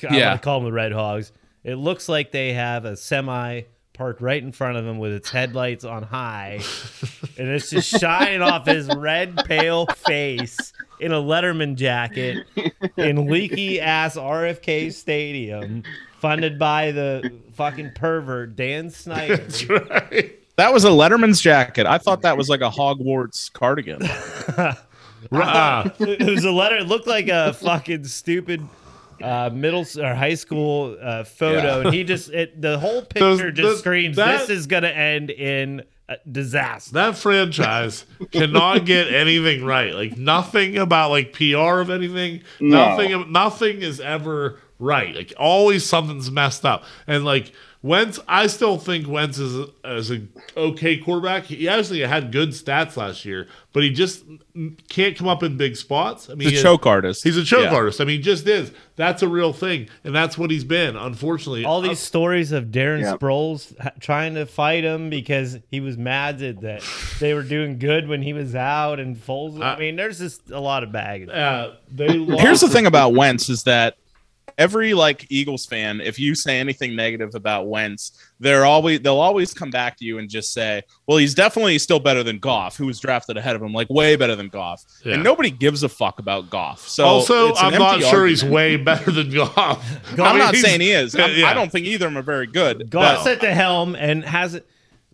I'm 0.07 0.13
Yeah. 0.13 0.25
gonna 0.29 0.39
call 0.39 0.57
him 0.59 0.65
the 0.65 0.71
Red 0.73 0.91
Hogs. 0.91 1.31
It 1.63 1.75
looks 1.75 2.09
like 2.09 2.31
they 2.31 2.53
have 2.53 2.85
a 2.85 2.95
semi 2.97 3.61
parked 3.93 4.19
right 4.21 4.43
in 4.43 4.51
front 4.51 4.77
of 4.77 4.85
him 4.85 4.97
with 4.99 5.13
its 5.13 5.29
headlights 5.29 5.85
on 5.85 6.03
high, 6.03 6.59
and 7.37 7.47
it's 7.47 7.69
just 7.69 7.89
shining 8.01 8.41
off 8.41 8.65
his 8.65 8.89
red 8.93 9.37
pale 9.45 9.85
face 9.85 10.73
in 10.99 11.11
a 11.11 11.21
Letterman 11.21 11.75
jacket 11.75 12.45
in 12.97 13.27
leaky 13.29 13.79
ass 13.81 14.15
RFK 14.15 14.91
Stadium, 14.93 15.83
funded 16.19 16.57
by 16.59 16.91
the 16.91 17.31
fucking 17.53 17.91
pervert 17.95 18.55
Dan 18.55 18.89
Snyder. 18.89 19.37
That's 19.37 19.69
right. 19.69 20.39
That 20.57 20.71
was 20.73 20.85
a 20.85 20.89
Letterman's 20.89 21.41
jacket. 21.41 21.85
I 21.85 21.97
thought 21.97 22.21
that 22.21 22.37
was 22.37 22.47
like 22.49 22.61
a 22.61 22.69
Hogwarts 22.69 23.51
cardigan. 23.51 24.01
Ah, 25.31 25.91
it 25.99 26.29
was 26.29 26.43
a 26.43 26.51
letter. 26.51 26.75
It 26.77 26.87
looked 26.87 27.07
like 27.07 27.29
a 27.29 27.53
fucking 27.53 28.03
stupid 28.05 28.61
uh, 29.21 29.49
middle 29.51 29.83
or 29.99 30.13
high 30.13 30.35
school 30.35 30.95
uh, 31.01 31.23
photo, 31.23 31.79
Yeah. 31.81 31.85
and 31.87 31.93
he 31.95 32.03
just 32.03 32.29
it, 32.29 32.61
the 32.61 32.77
whole 32.77 33.01
Those- 33.15 33.39
picture 33.39 33.51
just 33.51 33.67
those- 33.67 33.79
screams, 33.79 34.17
that- 34.17 34.41
"This 34.41 34.49
is 34.51 34.67
gonna 34.67 34.89
end 34.89 35.31
in 35.31 35.79
a 35.79 35.85
disaster." 36.31 36.93
that 36.93 37.17
franchise 37.17 38.05
cannot 38.31 38.85
get 38.85 39.13
anything 39.13 39.63
right. 39.63 39.93
Like 39.93 40.17
nothing 40.17 40.77
about 40.77 41.11
like 41.11 41.33
PR 41.33 41.79
of 41.79 41.89
anything. 41.89 42.43
No. 42.59 42.89
Nothing. 42.89 43.31
Nothing 43.31 43.81
is 43.81 43.99
ever 43.99 44.59
right. 44.79 45.15
Like 45.15 45.33
always 45.37 45.85
something's 45.85 46.31
messed 46.31 46.65
up. 46.65 46.83
And 47.07 47.25
like 47.25 47.51
Wentz, 47.85 48.19
I 48.27 48.47
still 48.47 48.79
think 48.79 49.07
Wentz 49.07 49.37
is 49.37 49.55
a, 49.83 49.95
is 49.95 50.09
a 50.11 50.21
okay 50.57 50.97
quarterback. 50.97 51.43
He 51.43 51.69
actually 51.69 51.99
had 51.99 52.31
good 52.31 52.49
stats 52.49 52.97
last 52.97 53.25
year, 53.25 53.47
but 53.73 53.83
he 53.83 53.91
just 53.91 54.23
can't 54.89 55.15
come 55.15 55.27
up 55.27 55.43
in 55.43 55.55
big 55.55 55.75
spots. 55.75 56.27
I 56.27 56.33
mean, 56.33 56.49
He's 56.49 56.59
a 56.61 56.63
choke 56.63 56.87
artist. 56.87 57.23
He's 57.23 57.37
a 57.37 57.43
choke 57.43 57.65
Yeah. 57.65 57.75
artist. 57.75 58.01
I 58.01 58.05
mean, 58.05 58.17
he 58.17 58.23
just 58.23 58.47
is. 58.47 58.71
That's 58.95 59.21
a 59.21 59.27
real 59.27 59.53
thing, 59.53 59.87
and 60.03 60.15
that's 60.15 60.35
what 60.35 60.49
he's 60.49 60.63
been. 60.63 60.95
Unfortunately, 60.95 61.63
All 61.63 61.79
these 61.81 61.99
stories 61.99 62.51
of 62.51 62.65
Darren 62.65 63.01
Yeah. 63.01 63.13
Sproles 63.17 63.75
trying 63.99 64.33
to 64.33 64.47
fight 64.47 64.83
him 64.83 65.11
because 65.11 65.59
he 65.69 65.79
was 65.79 65.95
mad 65.95 66.39
that, 66.39 66.61
that 66.61 66.83
they 67.19 67.35
were 67.35 67.43
doing 67.43 67.77
good 67.77 68.07
when 68.07 68.23
he 68.23 68.33
was 68.33 68.55
out, 68.55 68.99
and 68.99 69.15
Foles. 69.15 69.61
I 69.61 69.73
Uh, 69.75 69.77
mean, 69.77 69.95
there's 69.95 70.17
just 70.17 70.49
a 70.49 70.59
lot 70.59 70.81
of 70.81 70.91
baggage. 70.91 71.29
uh, 71.29 71.73
they 71.93 72.07
lost 72.17 72.41
Here's 72.41 72.61
the 72.61 72.69
thing 72.69 72.87
about 72.87 73.13
Wentz 73.13 73.47
is 73.47 73.61
that 73.63 73.97
every 74.57 74.93
like 74.93 75.25
Eagles 75.29 75.65
fan, 75.65 76.01
if 76.01 76.17
you 76.19 76.35
say 76.35 76.59
anything 76.59 76.95
negative 76.95 77.35
about 77.35 77.67
Wentz, 77.67 78.11
they're 78.39 78.65
always 78.65 78.99
they'll 79.01 79.19
always 79.19 79.53
come 79.53 79.69
back 79.69 79.97
to 79.97 80.05
you 80.05 80.17
and 80.17 80.29
just 80.29 80.53
say, 80.53 80.81
"Well, 81.07 81.17
he's 81.17 81.33
definitely 81.33 81.77
still 81.79 81.99
better 81.99 82.23
than 82.23 82.39
Goff, 82.39 82.77
who 82.77 82.85
was 82.85 82.99
drafted 82.99 83.37
ahead 83.37 83.55
of 83.55 83.61
him, 83.61 83.73
like 83.73 83.89
way 83.89 84.15
better 84.15 84.35
than 84.35 84.49
Goff." 84.49 84.83
Yeah. 85.03 85.15
And 85.15 85.23
nobody 85.23 85.49
gives 85.51 85.83
a 85.83 85.89
fuck 85.89 86.19
about 86.19 86.49
Goff. 86.49 86.87
So 86.87 87.05
also, 87.05 87.53
I'm 87.55 87.73
not 87.73 87.95
empty 87.95 88.09
sure 88.09 88.25
he's 88.25 88.43
way 88.43 88.75
better 88.77 89.11
than 89.11 89.31
Goff. 89.33 89.57
I 90.17 90.21
I'm 90.21 90.35
mean, 90.35 90.37
not 90.39 90.55
saying 90.55 90.81
he 90.81 90.91
is. 90.91 91.15
I'm, 91.15 91.31
Yeah. 91.35 91.47
I 91.47 91.53
don't 91.53 91.71
think 91.71 91.85
either 91.85 92.07
of 92.07 92.13
them 92.13 92.17
are 92.19 92.25
very 92.25 92.47
good. 92.47 92.89
Goff's 92.89 93.23
but- 93.23 93.33
at 93.33 93.41
the 93.41 93.53
helm 93.53 93.95
and 93.95 94.23
has 94.25 94.59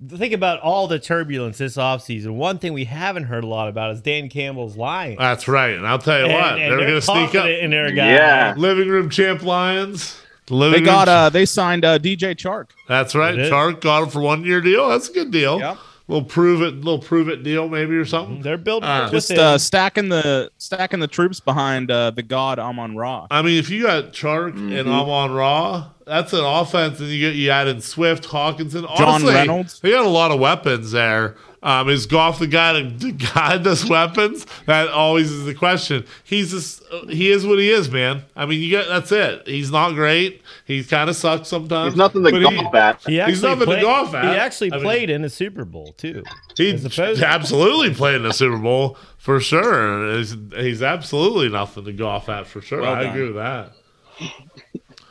think 0.09 0.33
about 0.33 0.59
all 0.61 0.87
the 0.87 0.99
turbulence 0.99 1.57
this 1.59 1.77
offseason. 1.77 2.31
One 2.35 2.57
thing 2.57 2.73
we 2.73 2.85
haven't 2.85 3.23
heard 3.25 3.43
a 3.43 3.47
lot 3.47 3.67
about 3.69 3.91
is 3.91 4.01
Dan 4.01 4.29
Campbell's 4.29 4.75
lying. 4.77 5.17
That's 5.17 5.47
right. 5.47 5.75
And 5.75 5.85
I'll 5.87 5.99
tell 5.99 6.19
you 6.19 6.25
And- 6.25 6.33
what, 6.33 6.59
and 6.59 6.71
they're, 6.71 6.77
going 6.79 6.93
to 6.93 7.01
sneak 7.01 7.15
up. 7.17 7.31
confident 7.31 7.63
in 7.63 7.71
their 7.71 7.91
guy. 7.91 8.11
Yeah. 8.13 8.53
Living 8.57 8.87
room 8.89 9.09
champ 9.09 9.43
Lions. 9.43 10.17
Living 10.49 10.81
they 10.81 10.85
got 10.85 11.05
ch- 11.05 11.09
uh 11.09 11.29
they 11.29 11.45
signed 11.45 11.85
uh 11.85 11.97
DJ 11.99 12.35
Chark. 12.35 12.69
That's 12.87 13.15
right. 13.15 13.35
Did? 13.35 13.51
Chark 13.51 13.79
got 13.79 14.03
him 14.03 14.09
for 14.09 14.19
one 14.21 14.43
year 14.43 14.59
deal. 14.59 14.89
That's 14.89 15.07
a 15.07 15.13
good 15.13 15.31
deal. 15.31 15.59
Yep. 15.59 15.77
Little 16.09 16.25
prove 16.25 16.61
it, 16.61 16.75
little 16.83 16.99
prove 16.99 17.29
it 17.29 17.41
deal 17.43 17.69
maybe 17.69 17.95
or 17.95 18.03
something. 18.03 18.41
They're 18.41 18.57
building 18.57 18.89
Uh, 18.89 19.09
Just 19.09 19.31
uh 19.31 19.57
stacking 19.57 20.09
the 20.09 20.51
stacking 20.57 20.99
the 20.99 21.07
troops 21.07 21.39
behind 21.39 21.89
uh 21.89 22.11
the 22.11 22.23
god 22.23 22.59
Amon 22.59 22.97
Ra. 22.97 23.27
I 23.31 23.43
mean, 23.43 23.59
if 23.59 23.69
you 23.69 23.83
got 23.83 24.11
Chark 24.11 24.55
and 24.57 24.89
Amon 24.89 25.31
Ra, 25.31 25.85
that's 26.12 26.34
an 26.34 26.43
offense, 26.43 26.99
and 26.99 27.07
you 27.07 27.20
get 27.20 27.36
you 27.36 27.49
add 27.51 27.70
in 27.70 27.80
Swift, 27.80 28.26
Hockenson, 28.28 28.82
John 28.97 29.07
Honestly, 29.07 29.34
Reynolds. 29.34 29.80
They 29.80 29.91
got 29.91 30.05
a 30.05 30.09
lot 30.09 30.32
of 30.32 30.41
weapons 30.41 30.91
there. 30.91 31.38
Um, 31.64 31.89
is 31.89 32.05
Goff 32.05 32.39
the 32.39 32.47
guy 32.47 32.74
to 32.74 32.99
to 32.99 33.12
guide 33.14 33.64
those 33.64 33.88
weapons? 33.88 34.45
That 34.66 34.89
always 34.89 35.32
is 35.32 35.45
the 35.45 35.53
question. 35.55 36.05
He's 36.26 36.51
just 36.51 36.84
he 37.07 37.32
is 37.32 37.45
what 37.47 37.59
he 37.59 37.70
is, 37.70 37.89
man. 37.89 38.24
I 38.36 38.45
mean, 38.45 38.59
you 38.59 38.70
get 38.70 38.89
that's 38.89 39.12
it. 39.14 39.47
He's 39.47 39.72
not 39.72 39.93
great. 39.93 40.41
He 40.66 40.84
kind 40.84 41.09
of 41.09 41.16
sucks 41.16 41.47
sometimes. 41.47 41.93
he's 41.93 41.97
nothing 41.97 42.24
to 42.26 42.32
but 42.32 42.41
golf 42.41 42.76
at. 42.76 43.01
he 43.07 43.22
actually 43.22 43.41
nothing 43.41 43.59
to 43.59 43.66
played, 43.66 43.82
golf 43.84 44.14
at. 44.14 44.24
He 44.26 44.30
actually 44.32 44.74
I 44.74 44.76
mean- 44.78 44.84
played 44.84 45.09
in 45.09 45.24
a 45.24 45.30
Super 45.30 45.64
Bowl 45.64 45.93
too. 45.93 46.24
He 46.57 46.72
as 46.74 46.84
opposed 46.84 47.22
to- 47.22 47.28
absolutely 47.28 47.93
played 47.93 48.16
in 48.16 48.24
the 48.24 48.34
Super 48.34 48.57
Bowl 48.57 48.97
for 49.18 49.39
sure. 49.39 50.18
He's, 50.18 50.36
he's 50.55 50.82
absolutely 50.82 51.47
nothing 51.47 51.86
to 51.86 51.93
golf 51.93 52.28
at 52.28 52.47
for 52.47 52.59
sure. 52.59 52.82
Well 52.82 52.95
I 52.95 53.03
agree 53.03 53.28
with 53.28 53.36
that. 53.36 53.72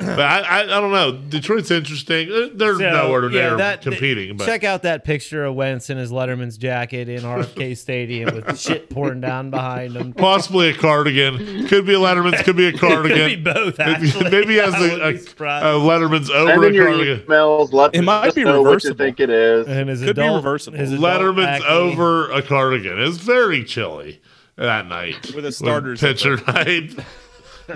But 0.00 0.18
I, 0.20 0.40
I, 0.40 0.60
I 0.62 0.80
don't 0.80 0.92
know. 0.92 1.12
Detroit's 1.12 1.70
interesting. 1.70 2.30
Uh, 2.32 2.48
They're 2.54 2.74
So, 2.74 2.90
nowhere 2.90 3.30
yeah, 3.30 3.48
near 3.48 3.56
that- 3.58 3.82
competing. 3.82 4.36
But 4.36 4.46
Check 4.46 4.64
out 4.64 4.82
that 4.82 5.04
picture 5.04 5.44
of 5.44 5.54
Wentz 5.54 5.90
in 5.90 5.98
his 5.98 6.10
Letterman's 6.10 6.56
jacket 6.56 7.08
in 7.08 7.20
RFK 7.22 7.76
Stadium 7.76 8.34
with 8.34 8.58
shit 8.58 8.88
pouring 8.90 9.20
down 9.20 9.50
behind 9.50 9.94
him. 9.96 10.12
possibly 10.12 10.70
a 10.70 10.74
cardigan. 10.74 11.66
Could 11.68 11.84
be 11.86 11.94
a 11.94 11.98
Letterman's. 11.98 12.40
Could 12.42 12.56
be 12.56 12.66
a 12.66 12.72
cardigan. 12.78 13.18
Could 13.34 13.44
cardigan. 13.44 13.44
be 13.44 13.52
both. 13.70 13.80
Actually, 13.80 14.30
Maybe 14.30 14.52
he 14.54 14.58
has 14.58 14.74
I 14.74 14.78
a, 14.78 14.80
wouldn't 14.82 15.02
a, 15.40 15.40
a 15.42 15.78
Letterman's 15.78 16.28
Send 16.28 16.48
over 16.50 16.66
in 16.68 16.74
a 16.74 16.78
cardigan. 16.84 17.18
emails. 17.26 17.72
Let 17.72 17.94
It 17.94 18.02
might 18.02 18.34
be 18.34 18.44
know 18.44 18.62
what 18.62 18.82
you 18.84 18.94
think 18.94 19.20
it 19.20 19.30
is. 19.30 19.66
and 19.68 19.88
his 19.88 20.00
Could 20.02 20.16
be 20.16 20.22
adult, 20.22 20.44
reversible. 20.44 20.78
his 20.78 20.92
Letterman's 20.92 21.62
acne. 21.62 21.66
over 21.66 22.30
a 22.32 22.42
cardigan. 22.42 22.98
It's 23.00 23.18
very 23.18 23.64
chilly 23.64 24.20
that 24.56 24.86
night. 24.88 25.34
With 25.34 25.44
a 25.46 25.52
starter's 25.52 26.00
pitcher 26.00 26.36
night. 26.46 26.94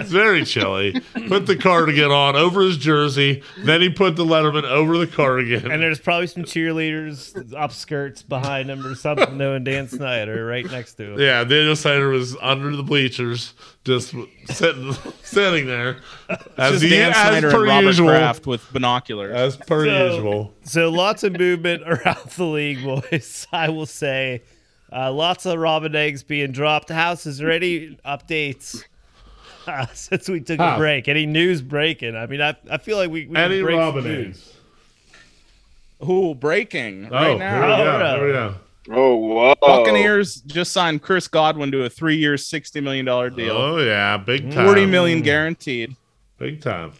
It's 0.01 0.11
very 0.11 0.45
chilly. 0.45 1.01
Put 1.29 1.47
the 1.47 1.57
cardigan 1.57 2.11
on 2.11 2.37
over 2.37 2.63
his 2.63 2.77
jersey. 2.77 3.43
Then 3.59 3.81
he 3.81 3.89
put 3.91 4.17
the 4.17 4.25
Letterman 4.25 4.65
over 4.65 4.99
the 4.99 5.07
cardigan. 5.07 5.71
And 5.71 5.83
there's 5.83 5.99
probably 6.01 6.27
some 6.27 6.45
cheerleaders 6.45 7.33
upskirts 7.53 8.27
behind 8.29 8.71
him 8.71 8.85
or 8.87 8.95
something 8.95 9.37
knowing 9.37 9.65
Dan 9.65 9.89
Snyder 9.89 10.45
right 10.47 10.65
next 10.71 10.95
to 10.95 11.13
him. 11.15 11.21
yeah, 11.21 11.45
Daniel 11.45 11.77
Snyder 11.77 12.09
was 12.09 12.37
under 12.43 12.75
the 12.77 12.83
bleachers, 12.83 13.55
just 13.85 14.15
sitting 14.47 14.93
sitting 15.23 15.67
there. 15.67 15.99
As, 16.57 16.73
Just 16.73 16.83
he, 16.85 16.91
Dan 16.91 17.11
as 17.11 17.17
Snyder 17.17 17.51
per 17.51 17.57
and 17.61 17.69
Robert 17.69 17.87
usual. 17.87 18.09
Kraft 18.09 18.47
with 18.47 18.73
binoculars. 18.73 19.35
As 19.35 19.57
per 19.57 19.85
So- 19.87 20.07
usual. 20.15 20.55
So 20.65 20.91
lots 20.91 21.23
of 21.25 21.39
movement 21.39 21.83
around 21.87 22.31
the 22.37 22.45
league, 22.45 22.83
boys. 22.83 23.47
I 23.53 23.69
will 23.69 23.87
say, 23.87 24.43
uh, 24.93 25.13
lots 25.13 25.45
of 25.45 25.59
Robin 25.59 25.95
eggs 25.97 26.23
being 26.23 26.53
dropped. 26.53 26.89
House, 26.89 27.27
is 27.27 27.39
there 27.39 27.51
any 27.51 27.99
updates 28.07 28.85
since 29.95 30.29
we 30.29 30.41
took 30.41 30.59
a 30.61 30.77
break? 30.77 31.09
Any 31.09 31.27
news 31.27 31.63
breaking? 31.63 32.17
I 32.17 32.27
mean, 32.27 32.41
I, 32.41 32.57
I 32.71 32.79
feel 32.79 32.97
like 32.97 33.11
we, 33.11 33.27
we 33.27 33.37
Any 33.37 33.57
can 33.59 33.65
break 33.65 33.77
some 33.81 34.05
news. 34.05 34.27
eggs? 34.37 34.51
Who 36.01 36.35
breaking 36.35 37.07
Oh, 37.07 37.11
right 37.11 37.27
here 37.27 37.33
we 37.35 37.39
now? 37.39 37.77
go. 37.77 38.05
Oh, 38.05 38.17
Here 38.17 38.27
we 38.27 38.33
go. 38.33 38.55
Oh, 38.91 39.17
whoa. 39.17 39.55
Buccaneers 39.61 40.43
just 40.43 40.73
signed 40.73 41.01
Chris 41.03 41.27
Godwin 41.29 41.73
to 41.73 41.85
a 41.85 41.89
three-year, 41.91 42.37
sixty 42.37 42.81
million 42.83 43.07
dollar 43.07 43.31
deal, 43.31 43.57
Oh 43.57 43.79
yeah, 43.79 44.19
big 44.19 44.53
time. 44.53 44.67
forty 44.67 44.85
million 44.85 45.23
guaranteed. 45.23 45.97
Big 46.39 46.61
time. 46.61 46.93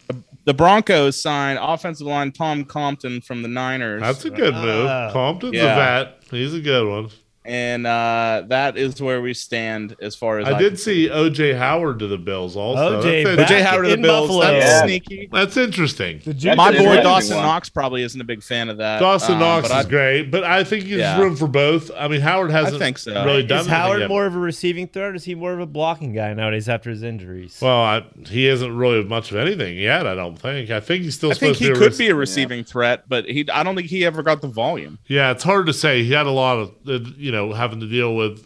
The 0.45 0.55
Broncos 0.55 1.21
signed 1.21 1.59
offensive 1.61 2.07
line 2.07 2.33
Tom 2.33 2.65
Compton 2.65 3.21
from 3.21 3.43
the 3.43 3.49
Niners. 3.49 4.01
That's 4.01 4.25
a 4.25 4.31
good 4.31 4.55
move. 4.55 4.87
Ah. 4.87 5.11
Compton's 5.13 5.55
Yeah. 5.55 5.73
a 5.73 6.05
vet. 6.05 6.23
He's 6.31 6.55
a 6.55 6.61
good 6.61 6.89
one. 6.89 7.11
And 7.45 7.87
uh, 7.87 8.45
that 8.49 8.77
is 8.79 9.01
where 9.03 9.21
we 9.21 9.35
stand 9.35 9.97
as 10.01 10.15
far 10.15 10.39
as 10.39 10.49
I 10.49 10.55
I 10.55 10.59
did 10.59 10.69
can 10.71 10.77
see 10.79 11.09
OJ 11.09 11.57
Howard 11.59 11.99
to 11.99 12.07
the 12.07 12.17
Bills 12.17 12.57
also. 12.57 13.03
OJ 13.03 13.37
that's, 13.37 13.53
Howard 13.53 13.85
of 13.85 13.91
the 13.91 13.97
Bills. 13.99 14.29
Buffalo. 14.29 14.41
That's 14.47 14.65
Yeah. 14.65 14.83
sneaky. 14.85 15.29
that's 15.31 15.57
interesting. 15.57 16.21
That's 16.25 16.45
My 16.57 16.73
boy 16.73 17.03
Dawson 17.03 17.37
one. 17.37 17.45
Knox 17.45 17.69
probably 17.69 18.03
isn't 18.03 18.21
a 18.21 18.25
big 18.25 18.43
fan 18.43 18.69
of 18.69 18.79
that. 18.79 18.99
Dawson 19.01 19.35
um, 19.35 19.41
Knox 19.41 19.67
is 19.67 19.73
I- 19.73 19.85
great, 19.85 20.31
but 20.31 20.45
I 20.45 20.65
think 20.65 20.85
there's 20.85 21.01
Yeah. 21.01 21.21
room 21.21 21.37
for 21.37 21.47
both. 21.47 21.91
I 21.97 22.09
mean, 22.09 22.21
Howard 22.23 22.51
hasn't 22.51 22.79
think 22.79 22.99
so. 22.99 23.25
really 23.25 23.43
done 23.43 23.61
Is 23.61 23.67
Howard 23.67 24.01
yet. 24.01 24.09
more 24.09 24.25
of 24.27 24.35
a 24.35 24.39
receiving 24.39 24.87
threat 24.89 25.11
or 25.11 25.15
is 25.15 25.25
he 25.25 25.35
more 25.35 25.53
of 25.53 25.61
a 25.61 25.67
blocking 25.67 26.15
guy 26.15 26.33
nowadays 26.33 26.69
after 26.69 26.89
his 26.91 27.03
injuries? 27.03 27.59
Well, 27.61 27.77
I, 27.81 28.05
he 28.27 28.47
isn't 28.49 28.75
really 28.77 29.05
much 29.05 29.31
of 29.33 29.37
anything 29.37 29.77
yet. 29.77 30.07
I 30.07 30.15
don't 30.15 30.39
think. 30.39 30.71
I 30.71 30.81
think 30.81 31.05
he's 31.05 31.15
still 31.15 31.33
I 31.33 31.35
think 31.35 31.57
he 31.57 31.67
to 31.67 31.73
be. 31.73 31.79
could 31.79 31.91
rec- 31.91 31.99
be 31.99 32.09
a 32.09 32.15
receiving 32.15 32.65
threat, 32.65 33.05
but 33.09 33.27
he 33.27 33.45
I 33.53 33.63
don't 33.63 33.75
think 33.77 33.89
he 33.89 34.05
ever 34.07 34.23
got 34.23 34.41
the 34.41 34.49
volume. 34.49 34.99
Yeah, 35.09 35.31
it's 35.31 35.43
hard 35.43 35.67
to 35.67 35.73
say. 35.73 36.03
He 36.05 36.13
had 36.13 36.27
a 36.27 36.31
lot 36.31 36.59
of, 36.59 36.71
uh, 36.89 36.99
you 37.17 37.33
know, 37.33 37.34
having 37.53 37.81
to 37.81 37.87
deal 37.87 38.15
with 38.17 38.45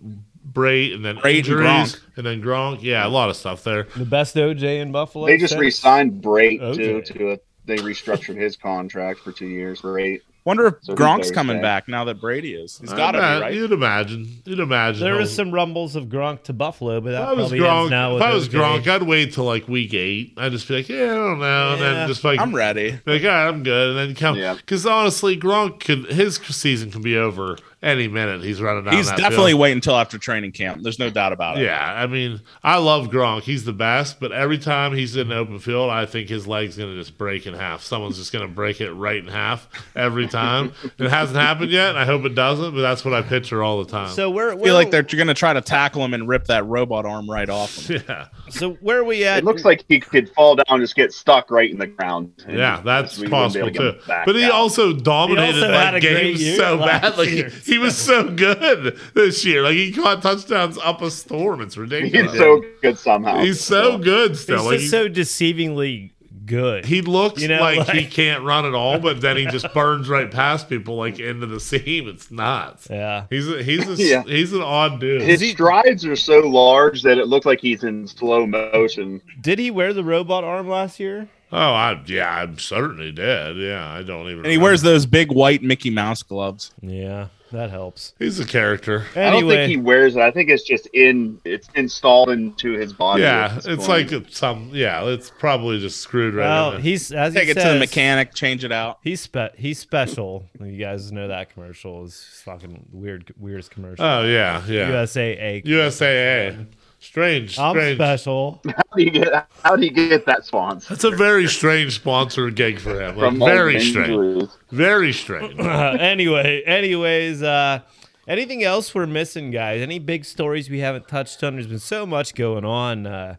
Brate 0.53 0.95
and 0.95 1.05
then 1.05 1.17
Brate 1.17 1.25
and 1.29 1.37
injuries 1.39 1.67
Gronk. 1.69 2.01
and 2.17 2.27
then 2.27 2.43
Gronk. 2.43 2.83
Yeah, 2.83 3.07
a 3.07 3.09
lot 3.09 3.29
of 3.31 3.37
stuff 3.37 3.63
there. 3.65 3.85
the 3.97 4.05
best 4.05 4.35
OJ 4.37 4.81
in 4.81 4.93
Buffalo. 4.93 5.27
They 5.27 5.37
just 5.39 5.57
re-signed 5.57 6.23
Brate 6.23 6.61
Okay. 6.61 7.03
too. 7.03 7.03
To 7.15 7.33
a, 7.33 7.39
they 7.67 7.77
restructured 7.77 8.37
his 8.37 8.57
contract 8.57 9.21
for 9.21 9.31
two 9.33 9.47
years 9.47 9.81
for 9.81 9.99
eight. 9.99 10.23
Wonder 10.45 10.69
if 10.69 10.75
So 10.81 10.95
Gronk's 10.95 11.31
coming 11.31 11.57
okay. 11.59 11.63
back 11.63 11.89
now 11.89 12.05
that 12.05 12.23
Brady 12.23 12.55
is. 12.55 12.79
He's 12.79 12.95
got 12.95 13.11
to 13.11 13.19
be 13.19 13.23
right. 13.43 13.53
You'd 13.53 13.71
imagine. 13.73 14.27
You'd 14.47 14.61
imagine. 14.61 15.03
There 15.05 15.17
was 15.17 15.35
some 15.35 15.51
rumbles 15.51 15.95
of 15.95 16.05
Gronk 16.07 16.45
to 16.45 16.55
Buffalo, 16.55 17.03
but 17.03 17.11
that 17.11 17.21
I 17.23 17.33
was 17.35 17.51
probably 17.51 17.59
Gronk, 17.59 17.81
ends 17.83 17.91
now 17.91 18.17
if 18.17 18.23
I 18.23 18.33
was 18.33 18.49
OJ. 18.49 18.53
Gronk, 18.53 18.87
I'd 18.89 19.03
wait 19.03 19.35
till 19.35 19.45
like 19.45 19.69
week 19.69 19.93
eight. 19.93 20.33
I'd 20.39 20.53
just 20.53 20.67
be 20.67 20.77
like, 20.77 20.89
yeah, 20.89 21.03
I 21.03 21.15
don't 21.17 21.41
know, 21.41 21.73
and 21.73 21.81
Yeah. 21.81 21.93
then 21.93 22.09
just 22.09 22.25
like 22.25 22.41
I'm 22.41 22.55
ready. 22.55 22.99
Like, 23.05 23.23
all 23.25 23.29
right, 23.29 23.49
I'm 23.49 23.63
good, 23.63 23.91
and 23.91 23.99
then 23.99 24.15
come 24.15 24.37
Yeah. 24.37 24.55
because 24.55 24.87
honestly, 24.87 25.37
Gronk 25.37 25.81
could 25.81 26.07
his 26.07 26.37
season 26.37 26.91
can 26.91 27.03
be 27.03 27.19
over 27.19 27.59
any 27.83 28.09
minute. 28.09 28.43
He's 28.43 28.61
running 28.61 28.85
down. 28.85 28.95
He's 28.95 29.09
that 29.09 29.19
definitely 29.19 29.53
field. 29.53 29.61
waiting 29.61 29.77
until 29.77 29.97
after 29.97 30.19
training 30.19 30.53
camp. 30.53 30.83
There's 30.83 30.99
no 30.99 31.11
doubt 31.11 31.33
about 31.33 31.59
it. 31.59 31.65
Yeah, 31.65 31.81
I 31.81 32.07
mean, 32.07 32.41
I 32.63 32.79
love 32.79 33.09
Gronk. 33.09 33.43
He's 33.43 33.65
the 33.65 33.73
best, 33.73 34.19
but 34.19 34.33
every 34.33 34.59
time 34.59 34.95
he's 34.95 35.17
in 35.17 35.29
the 35.29 35.37
open 35.37 35.59
field, 35.59 35.91
I 35.91 36.07
think 36.07 36.29
his 36.29 36.47
leg's 36.47 36.77
gonna 36.77 36.97
just 36.97 37.17
break 37.17 37.47
in 37.47 37.55
half. 37.55 37.83
Someone's 37.83 38.19
just 38.19 38.33
gonna 38.33 38.49
break 38.49 38.81
it 38.81 38.93
right 38.93 39.19
in 39.19 39.29
half 39.29 39.69
every 39.95 40.27
time. 40.27 40.73
it 40.99 41.09
hasn't 41.09 41.39
happened 41.39 41.71
yet. 41.71 41.91
and 41.91 41.99
I 41.99 42.05
hope 42.05 42.25
it 42.25 42.35
doesn't, 42.35 42.75
but 42.75 42.81
that's 42.81 43.05
what 43.05 43.15
I 43.15 43.23
picture 43.23 43.63
all 43.63 43.83
the 43.83 43.91
time. 43.91 44.11
So 44.11 44.31
where, 44.31 44.53
I 44.53 44.57
feel 44.57 44.75
like 44.75 44.91
they're 44.91 45.03
going 45.03 45.29
to 45.29 45.35
try 45.35 45.53
to 45.53 45.61
tackle 45.61 46.05
him 46.05 46.15
and 46.15 46.29
rip 46.29 46.47
that 46.47 46.67
robot 46.67 47.07
arm 47.07 47.31
right 47.31 47.49
off 47.49 47.89
him. 47.89 48.03
yeah, 48.09 48.29
so 48.51 48.73
where 48.75 48.99
are 48.99 49.05
we 49.05 49.25
at? 49.25 49.39
It 49.39 49.45
looks 49.45 49.65
like 49.65 49.85
he 49.89 50.01
could 50.01 50.29
fall 50.31 50.57
down, 50.57 50.65
and 50.69 50.81
just 50.81 50.97
get 50.97 51.13
stuck 51.13 51.51
right 51.51 51.71
in 51.71 51.79
the 51.79 51.87
ground. 51.87 52.33
yeah, 52.49 52.81
that's 52.85 53.19
we 53.19 53.29
wouldn't 53.29 53.55
be 53.55 53.61
possible 53.61 53.71
to 53.71 53.93
too. 53.93 54.01
But 54.07 54.35
he 54.35 54.45
out. 54.45 54.53
also 54.53 54.93
dominated 54.93 55.55
He 55.55 55.63
also 55.63 55.73
had 55.73 55.95
like 55.95 56.03
a 56.03 56.07
great 56.07 56.23
games 56.23 56.43
year 56.43 56.57
so 56.57 56.79
badly. 56.79 57.43
Like 57.45 57.53
he, 57.69 57.79
was 57.79 57.97
so 57.97 58.29
good 58.31 58.99
this 59.15 59.45
year. 59.45 59.63
Like 59.63 59.75
he 59.75 59.93
caught 59.93 60.23
touchdowns 60.23 60.79
up 60.79 61.03
a 61.03 61.11
storm. 61.11 61.61
It's 61.61 61.77
ridiculous. 61.77 62.33
he's 62.33 62.41
so 62.41 62.63
good 62.83 62.99
somehow. 62.99 63.39
He's 63.43 63.61
so 63.61 63.99
good 63.99 64.37
still. 64.37 64.59
He's 64.59 64.67
Like, 64.67 64.79
just 64.81 64.83
he, 64.85 64.89
so 64.89 65.09
deceivingly 65.09 66.11
good. 66.47 66.85
he 66.87 67.03
looks 67.03 67.43
You 67.43 67.49
know, 67.49 67.61
like, 67.61 67.89
he 67.91 68.07
can't 68.07 68.43
run 68.43 68.65
at 68.65 68.75
all, 68.75 68.99
but 68.99 69.21
then 69.21 69.37
he 69.37 69.47
just 69.47 69.73
burns 69.75 70.09
right 70.09 70.31
past 70.31 70.69
people 70.69 70.97
like 70.97 71.19
into 71.21 71.47
the 71.47 71.61
seam. 71.61 72.09
It's 72.09 72.31
nuts. 72.31 72.89
yeah. 72.91 73.27
He's 73.31 73.49
a, 73.49 73.63
he's 73.63 73.87
a, 73.87 73.95
Yeah. 74.03 74.23
he's 74.25 74.53
an 74.53 74.63
odd 74.63 74.99
dude. 75.01 75.23
His 75.23 75.47
strides 75.51 76.05
are 76.07 76.17
so 76.17 76.39
large 76.41 77.03
that 77.03 77.19
it 77.19 77.27
looks 77.29 77.47
like 77.47 77.61
he's 77.61 77.85
in 77.85 78.07
slow 78.09 78.47
motion. 78.47 79.21
Did 79.41 79.59
he 79.59 79.71
wear 79.71 79.93
the 79.93 80.05
robot 80.05 80.43
arm 80.45 80.69
last 80.69 80.99
year? 80.99 81.29
oh, 81.51 81.57
I 81.57 82.03
yeah, 82.07 82.47
I 82.47 82.55
certainly 82.59 83.11
did. 83.13 83.57
Yeah, 83.57 83.91
I 83.91 84.03
don't 84.03 84.27
even. 84.29 84.41
And 84.45 84.53
he 84.53 84.59
wears 84.59 84.83
those 84.83 85.07
big 85.07 85.33
white 85.33 85.63
Mickey 85.63 85.89
Mouse 85.91 86.23
gloves. 86.23 86.73
Yeah, 86.83 87.29
that 87.53 87.71
helps. 87.71 88.15
He's 88.19 88.39
a 88.41 88.47
character. 88.47 89.07
I 89.15 89.31
don't 89.31 89.49
think 89.49 89.71
he 89.71 89.77
wears 89.77 90.17
it. 90.17 90.23
I 90.23 90.31
think 90.31 90.51
it's 90.51 90.63
just 90.63 90.87
in. 90.89 91.41
It's 91.45 91.69
installed 91.75 92.31
into 92.31 92.73
his 92.73 92.93
body. 92.93 93.23
Yeah, 93.23 93.57
it's 93.57 93.67
this 93.67 93.89
like 93.89 94.13
it's 94.13 94.37
some. 94.39 94.71
Yeah, 94.73 95.05
it's 95.07 95.31
probably 95.31 95.79
just 95.81 96.01
screwed 96.01 96.35
right. 96.35 96.45
well, 96.45 96.69
in 96.69 96.75
there. 96.75 96.83
he's 96.83 97.13
as 97.13 97.35
Take 97.35 97.45
he 97.45 97.51
it 97.53 97.55
to 97.55 97.69
the 97.75 97.79
mechanic, 97.79 98.35
change 98.35 98.65
it 98.65 98.73
out. 98.73 98.99
He's 99.03 99.21
spe- 99.21 99.57
he's 99.57 99.79
special. 99.79 100.47
You 100.61 100.79
guys 100.79 101.11
know 101.13 101.29
that 101.29 101.53
commercial 101.53 102.05
is 102.05 102.43
fucking 102.45 102.87
weird, 102.93 103.33
weirdest 103.39 103.71
commercial. 103.71 104.05
Oh 104.05 104.25
yeah, 104.25 104.65
yeah. 104.67 104.91
USAA. 104.91 105.65
USAA. 105.65 106.67
Strange, 107.01 107.59
I'm 107.59 107.75
strange. 107.75 107.97
special. 107.97 108.61
how 108.67 108.97
do 108.97 109.03
you 109.03 109.11
get? 109.11 109.47
How 109.63 109.77
do 109.77 109.85
you 109.85 109.91
get 109.93 110.27
that 110.27 110.45
sponsor? 110.45 110.89
That's 110.89 111.05
a 111.05 111.11
very 111.11 111.47
strange 111.47 111.95
sponsor 111.95 112.51
gig 112.51 112.81
for 112.81 113.01
him. 113.01 113.17
Like, 113.17 113.35
very 113.35 113.81
strange. 113.81 114.49
Very 114.71 115.13
strange. 115.13 115.59
Uh, 115.59 115.97
anyway, 116.01 116.63
anyways, 116.67 117.43
uh, 117.43 117.81
anything 118.27 118.65
else 118.65 118.95
we're 118.95 119.07
missing, 119.07 119.51
guys? 119.53 119.81
Any 119.81 120.01
big 120.01 120.25
stories 120.25 120.69
we 120.69 120.81
haven't 120.81 121.07
touched 121.07 121.43
on? 121.45 121.55
There's 121.55 121.69
been 121.69 121.79
so 121.79 122.05
much 122.05 122.35
going 122.35 122.65
on. 122.65 123.07
Uh, 123.07 123.37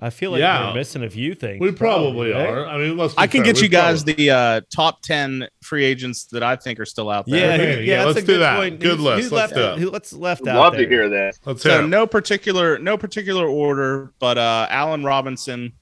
I 0.00 0.10
feel 0.10 0.30
like 0.32 0.40
Yeah. 0.40 0.68
we're 0.68 0.74
missing 0.74 1.04
a 1.04 1.10
few 1.10 1.34
things. 1.34 1.60
We 1.60 1.70
probably 1.70 2.32
right? 2.32 2.48
are. 2.48 2.66
I 2.66 2.78
mean, 2.78 2.96
let's. 2.96 3.14
I 3.16 3.26
can 3.26 3.44
fair, 3.44 3.52
get 3.52 3.56
we 3.56 3.62
you 3.64 3.68
guys 3.68 4.02
probably- 4.02 4.24
the 4.26 4.30
uh, 4.30 4.60
top 4.74 5.02
10 5.02 5.46
free 5.62 5.84
agents 5.84 6.24
that 6.32 6.42
I 6.42 6.56
think 6.56 6.80
are 6.80 6.86
still 6.86 7.08
out 7.10 7.26
there. 7.26 7.38
Yeah, 7.38 7.54
Okay, 7.54 7.84
yeah, 7.84 7.92
yeah, 7.98 8.04
that's 8.04 8.06
let's 8.16 8.18
a 8.18 8.20
do 8.22 8.26
good 8.32 8.40
that. 8.40 8.56
point. 8.56 8.80
Good 8.80 8.90
Who's- 8.96 9.00
list. 9.00 9.22
Who's 9.24 9.32
Let's 9.32 9.52
left, 9.52 9.54
do 9.54 9.72
it. 9.82 9.84
who- 9.84 9.90
let's 9.90 10.12
left 10.12 10.46
out 10.48 10.56
Love 10.56 10.72
there? 10.72 10.82
to 10.84 10.88
hear 10.88 11.08
that. 11.10 11.38
Let's 11.44 11.62
hear. 11.62 11.72
So 11.72 11.84
it. 11.84 11.88
no 11.88 12.06
particular 12.06 12.78
no 12.78 12.96
particular 12.98 13.46
order, 13.46 14.12
but 14.18 14.38
uh, 14.38 14.66
Allen 14.70 15.04
Robinson, 15.04 15.72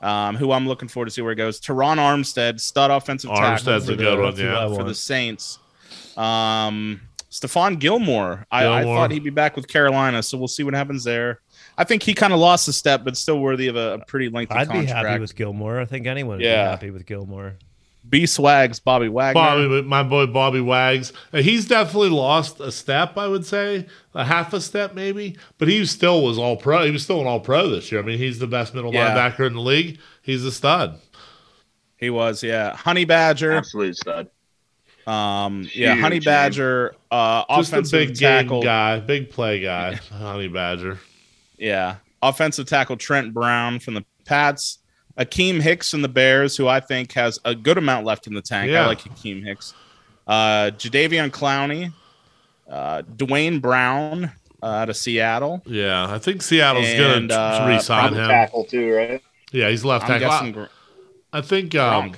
um, 0.00 0.36
who 0.36 0.52
I'm 0.52 0.66
looking 0.68 0.88
forward 0.88 1.06
to 1.06 1.10
see 1.10 1.20
where 1.22 1.32
he 1.32 1.36
goes. 1.36 1.60
Terron 1.60 1.96
Armstead, 1.98 2.60
stud 2.60 2.90
offensive 2.90 3.30
tackle 3.30 3.44
Armstead's 3.72 3.86
for 3.86 3.92
a 3.92 3.96
the, 3.96 4.02
good 4.02 4.18
one. 4.18 4.28
that's 4.30 4.40
who 4.40 4.48
I 4.48 4.68
Yeah. 4.68 4.74
for 4.74 4.84
the 4.84 4.94
Saints. 4.94 5.58
Um, 6.16 7.00
Stephon 7.30 7.78
Gilmore. 7.78 8.46
I, 8.50 8.66
I 8.66 8.82
thought 8.84 9.10
he'd 9.10 9.24
be 9.24 9.30
back 9.30 9.56
with 9.56 9.68
Carolina, 9.68 10.22
so 10.22 10.38
we'll 10.38 10.48
see 10.48 10.62
what 10.62 10.72
happens 10.74 11.04
there. 11.04 11.40
I 11.78 11.84
think 11.84 12.02
he 12.02 12.14
kind 12.14 12.32
of 12.32 12.38
lost 12.38 12.68
a 12.68 12.72
step, 12.72 13.04
but 13.04 13.16
still 13.16 13.38
worthy 13.40 13.68
of 13.68 13.76
a, 13.76 13.94
a 13.94 13.98
pretty 14.06 14.28
lengthy 14.30 14.54
I'd 14.54 14.70
be 14.70 14.86
happy 14.86 15.18
with 15.20 15.34
Gilmore. 15.36 15.80
I 15.80 15.84
think 15.84 16.06
anyone 16.06 16.38
would 16.38 16.44
Yeah. 16.44 16.64
be 16.64 16.70
happy 16.70 16.90
with 16.90 17.06
Gilmore. 17.06 17.56
B 18.08 18.24
Swags, 18.24 18.78
Bobby 18.78 19.08
Wagner. 19.08 19.34
Bobby, 19.34 19.82
my 19.82 20.02
boy 20.04 20.26
Bobby 20.26 20.60
Wags. 20.60 21.12
Uh, 21.32 21.38
He's 21.38 21.66
definitely 21.66 22.10
lost 22.10 22.60
a 22.60 22.70
step, 22.70 23.18
I 23.18 23.26
would 23.26 23.44
say, 23.44 23.86
a 24.14 24.24
half 24.24 24.52
a 24.52 24.60
step 24.60 24.94
maybe. 24.94 25.36
But 25.58 25.66
he 25.68 25.84
still 25.86 26.22
was 26.22 26.38
all 26.38 26.56
pro. 26.56 26.84
He 26.84 26.92
was 26.92 27.02
still 27.02 27.20
an 27.20 27.26
all 27.26 27.40
pro 27.40 27.68
this 27.68 27.90
year. 27.90 28.00
I 28.00 28.04
mean, 28.04 28.18
he's 28.18 28.38
the 28.38 28.46
best 28.46 28.74
middle 28.74 28.94
Yeah. 28.94 29.10
linebacker 29.14 29.46
in 29.46 29.54
the 29.54 29.60
league. 29.60 29.98
He's 30.22 30.44
a 30.44 30.52
stud. 30.52 31.00
He 31.96 32.08
was, 32.10 32.42
yeah. 32.44 32.76
Honey 32.76 33.04
Badger. 33.06 33.52
Absolute 33.52 33.96
stud. 33.96 34.28
Um, 35.06 35.68
yeah, 35.74 35.94
Huge 35.94 36.00
Honey. 36.02 36.20
Badger, 36.20 36.94
uh, 37.10 37.44
Just 37.56 37.72
a 37.72 37.76
offensive 37.76 37.98
big 38.08 38.08
game 38.18 38.42
tackle. 38.44 38.62
guy, 38.62 38.98
big 39.00 39.30
play 39.30 39.60
guy, 39.60 39.94
Honey 40.12 40.48
Badger. 40.48 40.98
Yeah. 41.58 41.96
Offensive 42.22 42.66
tackle 42.66 42.96
Trent 42.96 43.32
Brown 43.34 43.78
from 43.78 43.94
the 43.94 44.04
Pats. 44.24 44.78
Akiem 45.18 45.62
Hicks 45.62 45.94
and 45.94 46.04
the 46.04 46.08
Bears, 46.08 46.56
who 46.56 46.68
I 46.68 46.78
think 46.80 47.12
has 47.12 47.38
a 47.44 47.54
good 47.54 47.78
amount 47.78 48.04
left 48.04 48.26
in 48.26 48.34
the 48.34 48.42
tank. 48.42 48.70
Yeah. 48.70 48.82
I 48.84 48.86
like 48.86 49.00
Akiem 49.00 49.42
Hicks. 49.44 49.72
Uh, 50.26 50.70
Jadeveon 50.76 51.30
Clowney, 51.30 51.92
uh, 52.70 53.00
Duane 53.02 53.58
Brown 53.60 54.30
uh, 54.62 54.66
out 54.66 54.90
of 54.90 54.96
Seattle. 54.96 55.62
Yeah, 55.64 56.12
I 56.12 56.18
think 56.18 56.42
Seattle's 56.42 56.86
And, 56.86 56.98
going 56.98 57.28
to 57.28 57.40
uh, 57.40 57.66
re-sign 57.68 58.12
him. 58.12 58.28
tackle 58.28 58.64
too, 58.64 58.92
right? 58.92 59.22
Yeah, 59.52 59.70
he's 59.70 59.84
left 59.84 60.04
I'm 60.10 60.20
tackle. 60.20 60.28
guessing. 60.52 60.68
I, 61.32 61.38
I 61.38 61.40
think. 61.42 61.74
Um, 61.76 62.10
Gronk. 62.12 62.16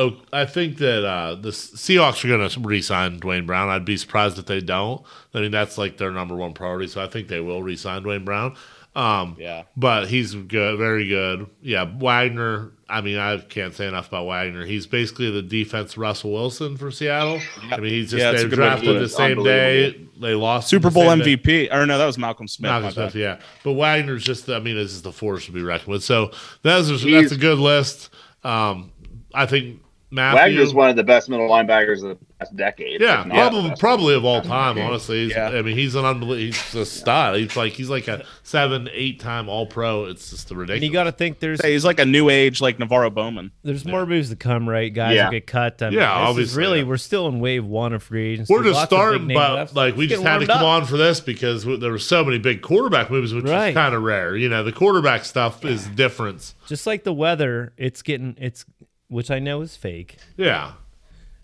Oh, 0.00 0.16
I 0.32 0.44
think 0.44 0.78
that 0.78 1.04
uh, 1.04 1.34
the 1.34 1.50
Seahawks 1.50 2.24
are 2.24 2.28
going 2.28 2.48
to 2.48 2.60
re-sign 2.60 3.18
Duane 3.18 3.46
Brown. 3.46 3.68
I'd 3.68 3.84
be 3.84 3.96
surprised 3.96 4.38
if 4.38 4.46
they 4.46 4.60
don't. 4.60 5.02
I 5.34 5.40
mean, 5.40 5.50
that's 5.50 5.76
like 5.76 5.96
their 5.96 6.12
number 6.12 6.36
one 6.36 6.52
priority. 6.54 6.86
So 6.86 7.02
I 7.02 7.08
think 7.08 7.26
they 7.26 7.40
will 7.40 7.62
re-sign 7.64 8.04
Duane 8.04 8.24
Brown. 8.24 8.54
Um, 8.94 9.36
Yeah. 9.38 9.64
but 9.76 10.08
he's 10.08 10.34
good, 10.34 10.78
very 10.78 11.06
good. 11.08 11.46
Yeah, 11.62 11.84
Wagner. 11.98 12.70
I 12.88 13.00
mean, 13.00 13.18
I 13.18 13.38
can't 13.38 13.74
say 13.74 13.86
enough 13.86 14.08
about 14.08 14.26
Wagner. 14.26 14.64
He's 14.64 14.86
basically 14.86 15.30
the 15.30 15.42
defense 15.42 15.96
Russell 15.98 16.32
Wilson 16.32 16.76
for 16.76 16.90
Seattle. 16.90 17.40
I 17.70 17.76
mean, 17.78 17.90
he's 17.90 18.10
just 18.10 18.20
Yeah, 18.22 18.32
they 18.32 18.38
a 18.42 18.48
good 18.48 18.50
way 18.50 18.56
to 18.56 18.56
drafted 18.56 19.02
the 19.02 19.08
same 19.08 19.42
day. 19.42 20.06
They 20.20 20.34
lost 20.34 20.68
Super 20.68 20.90
Bowl 20.90 21.04
same 21.10 21.18
day. 21.20 21.36
MVP. 21.36 21.72
Or 21.74 21.86
no, 21.86 21.98
that 21.98 22.06
was 22.06 22.18
Malcolm 22.18 22.46
Smith. 22.48 22.70
Malcolm 22.70 22.92
Smith, 22.92 23.12
bad. 23.14 23.20
yeah. 23.20 23.38
But 23.64 23.72
Wagner's 23.72 24.24
just, 24.24 24.48
I 24.48 24.58
mean, 24.60 24.76
this 24.76 24.92
is 24.92 25.02
the 25.02 25.12
force 25.12 25.46
to 25.46 25.52
be 25.52 25.62
reckoned 25.62 25.88
with. 25.88 26.02
So 26.04 26.30
that's, 26.62 26.88
that's 26.88 27.32
a 27.32 27.36
good 27.36 27.58
list. 27.58 28.10
Um, 28.42 28.92
I 29.34 29.44
think 29.46 29.80
Matthew. 30.10 30.38
Wagner's 30.58 30.72
one 30.74 30.88
of 30.88 30.96
the 30.96 31.04
best 31.04 31.28
middle 31.28 31.48
linebackers 31.48 32.02
of 32.02 32.18
the 32.18 32.26
past 32.38 32.56
decade. 32.56 33.00
yeah, 33.00 33.20
if 33.20 33.26
not 33.26 33.52
the 33.52 33.60
probably 33.60 33.76
probably 33.78 34.14
of 34.14 34.24
all 34.24 34.40
time. 34.40 34.78
Honestly, 34.78 35.24
he's, 35.24 35.32
Yeah. 35.32 35.48
I 35.50 35.60
mean, 35.60 35.76
he's 35.76 35.94
an 35.94 36.04
unbelievable. 36.06 36.36
He's 36.52 36.74
a 36.74 36.86
stud. 36.86 37.36
He's 37.36 37.54
like 37.56 37.72
he's 37.74 37.90
like 37.90 38.08
a 38.08 38.24
seven, 38.42 38.88
eight 38.92 39.20
time 39.20 39.48
All 39.50 39.66
Pro. 39.66 40.04
It's 40.06 40.30
just 40.30 40.50
ridiculous. 40.50 40.76
And 40.78 40.84
you 40.84 40.92
got 40.92 41.04
to 41.04 41.12
think 41.12 41.40
there's 41.40 41.60
Say 41.60 41.72
He's 41.72 41.84
like 41.84 42.00
a 42.00 42.06
new 42.06 42.30
age, 42.30 42.60
like 42.62 42.78
NaVorro 42.78 43.12
Bowman. 43.12 43.52
there's 43.64 43.84
more 43.84 44.06
moves 44.06 44.30
to 44.30 44.36
come, 44.36 44.66
right? 44.68 44.92
Guys 44.92 45.14
Yeah. 45.16 45.24
will 45.26 45.32
get 45.32 45.46
cut. 45.46 45.82
I 45.82 45.90
mean, 45.90 45.98
Yeah, 45.98 46.06
this 46.06 46.22
is 46.22 46.28
obviously, 46.30 46.58
Really, 46.62 46.78
yeah. 46.80 46.84
we're 46.86 46.96
still 46.96 47.28
in 47.28 47.40
wave 47.40 47.66
one 47.66 47.92
of 47.92 48.02
free 48.02 48.32
agency. 48.32 48.52
We're 48.54 48.62
just 48.64 48.76
Lots 48.76 48.88
starting, 48.90 49.26
name 49.26 49.34
but 49.36 49.54
left. 49.54 49.76
like 49.76 49.96
we 49.96 50.06
just 50.06 50.22
had 50.22 50.38
to 50.38 50.46
come 50.46 50.56
up. 50.58 50.62
on 50.64 50.84
for 50.86 50.96
this 50.96 51.20
because 51.20 51.64
w- 51.64 51.78
there 51.78 51.90
were 51.90 51.98
so 51.98 52.24
many 52.24 52.38
big 52.38 52.62
quarterback 52.62 53.10
moves, 53.10 53.34
which 53.34 53.44
Right. 53.44 53.68
is 53.68 53.74
kind 53.74 53.94
of 53.94 54.02
rare. 54.02 54.36
You 54.36 54.48
know, 54.48 54.62
the 54.64 54.72
quarterback 54.72 55.24
stuff 55.26 55.64
is 55.66 55.86
difference. 55.88 56.54
Just 56.66 56.86
like 56.86 57.04
the 57.04 57.12
weather, 57.12 57.72
it's 57.76 58.00
getting 58.00 58.36
it's 58.40 58.64
which 59.08 59.30
I 59.30 59.38
know 59.38 59.60
is 59.62 59.76
fake. 59.76 60.16
Yeah, 60.36 60.72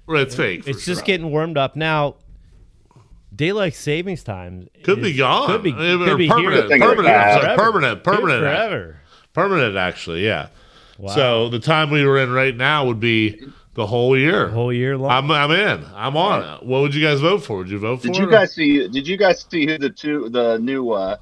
well, 0.07 0.23
it's 0.23 0.35
fake. 0.35 0.67
It's 0.67 0.85
just 0.85 1.01
sure. 1.01 1.07
getting 1.07 1.31
warmed 1.31 1.59
up 1.59 1.77
now. 1.77 2.17
Daylight 3.35 3.75
savings 3.75 4.23
time 4.23 4.69
could 4.85 5.03
be 5.03 5.13
gone. 5.13 5.49
Could 5.49 5.65
be, 5.65 5.73
I 5.73 5.97
mean, 5.97 6.05
could 6.05 6.19
be 6.19 6.29
permanent, 6.29 6.55
here. 6.55 6.69
Thing 6.69 6.83
of 6.83 6.89
permanent, 6.89 7.15
past. 7.15 7.59
permanent, 7.59 7.97
Here 7.97 8.15
permanent, 8.15 8.41
forever. 8.41 9.01
permanent. 9.33 9.77
Actually, 9.77 10.25
yeah. 10.25 10.49
Wow. 10.99 11.15
So 11.15 11.49
the 11.49 11.59
time 11.59 11.91
we 11.91 12.05
were 12.05 12.19
in 12.19 12.31
right 12.31 12.57
now 12.57 12.87
would 12.87 13.01
be 13.01 13.41
the 13.75 13.87
whole 13.87 14.17
year. 14.17 14.47
The 14.47 14.53
whole 14.53 14.73
year 14.73 14.97
long. 14.97 15.11
I'm 15.11 15.31
I'm 15.31 15.51
in. 15.51 15.85
I'm 15.95 16.17
on 16.17 16.43
it. 16.45 16.67
What 16.67 16.83
would 16.83 16.95
you 16.95 17.05
guys 17.05 17.21
vote 17.21 17.45
for? 17.45 17.59
Would 17.59 17.71
you 17.71 17.79
vote 17.79 18.03
for 18.03 18.07
Did 18.07 18.17
you 18.17 18.31
guys 18.31 18.55
see? 18.55 18.87
Did 18.87 19.07
you 19.09 19.17
guys 19.17 19.45
see 19.51 19.67
who 19.67 19.79
the 19.79 19.91
two 19.91 20.29
the 20.29 20.59
new 20.59 20.91
uh 20.91 21.17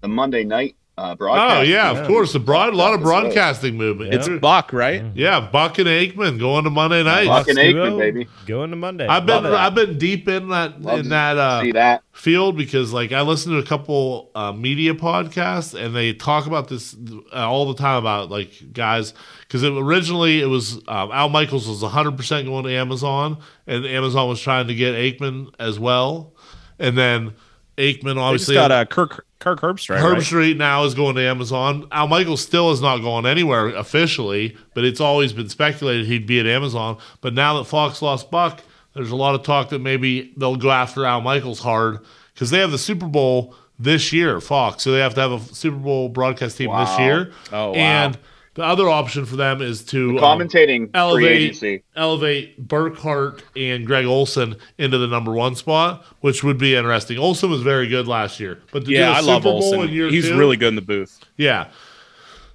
the 0.00 0.08
Monday 0.08 0.42
night 0.42 0.74
uh 0.96 1.14
broadcast? 1.16 1.58
Oh 1.58 1.62
yeah, 1.62 1.90
of 1.90 2.06
course. 2.06 2.32
The 2.32 2.38
broad, 2.38 2.72
a 2.72 2.76
lot 2.76 2.94
of 2.94 3.00
broadcasting 3.02 3.76
movement. 3.76 4.14
It's 4.14 4.28
It's 4.28 4.40
Buck, 4.40 4.72
right? 4.72 5.04
yeah, 5.14 5.40
Buck 5.40 5.78
and 5.78 5.88
Aikman 5.88 6.38
going 6.38 6.64
to 6.64 6.70
Monday 6.70 7.02
night. 7.02 7.26
Buck 7.26 7.48
and 7.48 7.58
Aikman, 7.58 7.98
baby. 7.98 8.28
Going 8.46 8.70
to 8.70 8.76
Monday. 8.76 9.06
I've 9.06 9.26
been 9.26 9.42
Love. 9.42 9.54
I've 9.54 9.74
been 9.74 9.98
deep 9.98 10.28
in 10.28 10.50
that 10.50 10.80
Love 10.80 11.00
in 11.00 11.08
that 11.08 11.36
uh, 11.36 11.62
see 11.62 11.72
that. 11.72 12.04
field 12.12 12.56
because 12.56 12.92
like 12.92 13.10
I 13.12 13.22
listen 13.22 13.52
to 13.52 13.58
a 13.58 13.64
couple 13.64 14.30
uh, 14.36 14.52
media 14.52 14.94
podcasts 14.94 15.74
and 15.78 15.96
they 15.96 16.12
talk 16.14 16.46
about 16.46 16.68
this 16.68 16.96
uh, 17.32 17.50
all 17.50 17.66
the 17.66 17.74
time 17.80 17.96
about 17.98 18.30
like 18.30 18.72
guys 18.72 19.14
because 19.40 19.62
it, 19.64 19.72
originally 19.72 20.40
it 20.40 20.46
was 20.46 20.76
um, 20.88 21.10
Al 21.10 21.28
Michaels 21.28 21.66
was 21.68 21.82
100% 21.82 22.44
going 22.44 22.64
to 22.64 22.70
Amazon 22.72 23.38
and 23.66 23.84
Amazon 23.84 24.28
was 24.28 24.40
trying 24.40 24.68
to 24.68 24.74
get 24.74 24.94
Aikman 24.94 25.52
as 25.58 25.78
well 25.78 26.34
and 26.78 26.96
then 26.96 27.34
Aikman 27.76 28.16
obviously 28.16 28.54
got 28.54 28.70
uh, 28.70 28.84
Kirk 28.84 29.26
Kirk 29.38 29.60
Herbstreit. 29.60 29.98
Herb 29.98 30.32
right? 30.32 30.56
Now 30.56 30.84
is 30.84 30.94
going 30.94 31.16
to 31.16 31.22
Amazon. 31.22 31.86
Al 31.92 32.08
Michaels 32.08 32.40
still 32.40 32.70
is 32.70 32.80
not 32.80 32.98
going 32.98 33.26
anywhere 33.26 33.68
officially, 33.68 34.56
but 34.74 34.84
it's 34.84 35.00
always 35.00 35.32
been 35.32 35.48
speculated 35.48 36.06
he'd 36.06 36.26
be 36.26 36.40
at 36.40 36.46
Amazon. 36.46 36.98
But 37.20 37.34
now 37.34 37.58
that 37.58 37.64
Fox 37.64 38.00
lost 38.00 38.30
Buck, 38.30 38.62
there's 38.94 39.10
a 39.10 39.16
lot 39.16 39.34
of 39.34 39.42
talk 39.42 39.70
that 39.70 39.80
maybe 39.80 40.32
they'll 40.36 40.56
go 40.56 40.70
after 40.70 41.04
Al 41.04 41.20
Michaels 41.20 41.60
hard 41.60 41.98
because 42.32 42.50
they 42.50 42.58
have 42.58 42.70
the 42.70 42.78
Super 42.78 43.06
Bowl 43.06 43.54
this 43.78 44.12
year, 44.12 44.40
Fox. 44.40 44.84
So 44.84 44.92
they 44.92 45.00
have 45.00 45.14
to 45.14 45.20
have 45.20 45.32
a 45.32 45.40
Super 45.40 45.76
Bowl 45.76 46.08
broadcast 46.08 46.56
team 46.56 46.70
this 46.70 46.98
year. 46.98 47.32
Oh, 47.52 47.70
wow. 47.70 47.74
And 47.74 48.18
the 48.54 48.62
other 48.62 48.88
option 48.88 49.26
for 49.26 49.36
them 49.36 49.60
is 49.60 49.82
to 49.86 50.18
um, 50.18 50.38
Commentating 50.40 50.84
free 50.86 50.90
elevate 50.94 51.84
elevate 51.96 52.68
Burkhardt 52.68 53.42
and 53.56 53.86
Greg 53.86 54.04
Olsen 54.06 54.56
into 54.78 54.96
the 54.98 55.08
number 55.08 55.32
one 55.32 55.56
spot, 55.56 56.04
which 56.20 56.44
would 56.44 56.58
be 56.58 56.74
interesting. 56.76 57.18
Olsen 57.18 57.50
was 57.50 57.62
very 57.62 57.88
good 57.88 58.06
last 58.06 58.38
year, 58.40 58.60
but 58.72 58.84
to 58.84 58.90
Yeah, 58.92 59.06
do 59.06 59.10
a 59.10 59.12
I 59.14 59.20
Super 59.20 59.32
love 59.32 59.42
Bowl 59.42 59.62
Olsen. 59.64 59.80
in 59.82 59.88
year 59.90 60.08
He's 60.08 60.28
two, 60.28 60.38
really 60.38 60.56
good 60.56 60.68
in 60.68 60.76
the 60.76 60.82
booth. 60.82 61.20
yeah. 61.36 61.68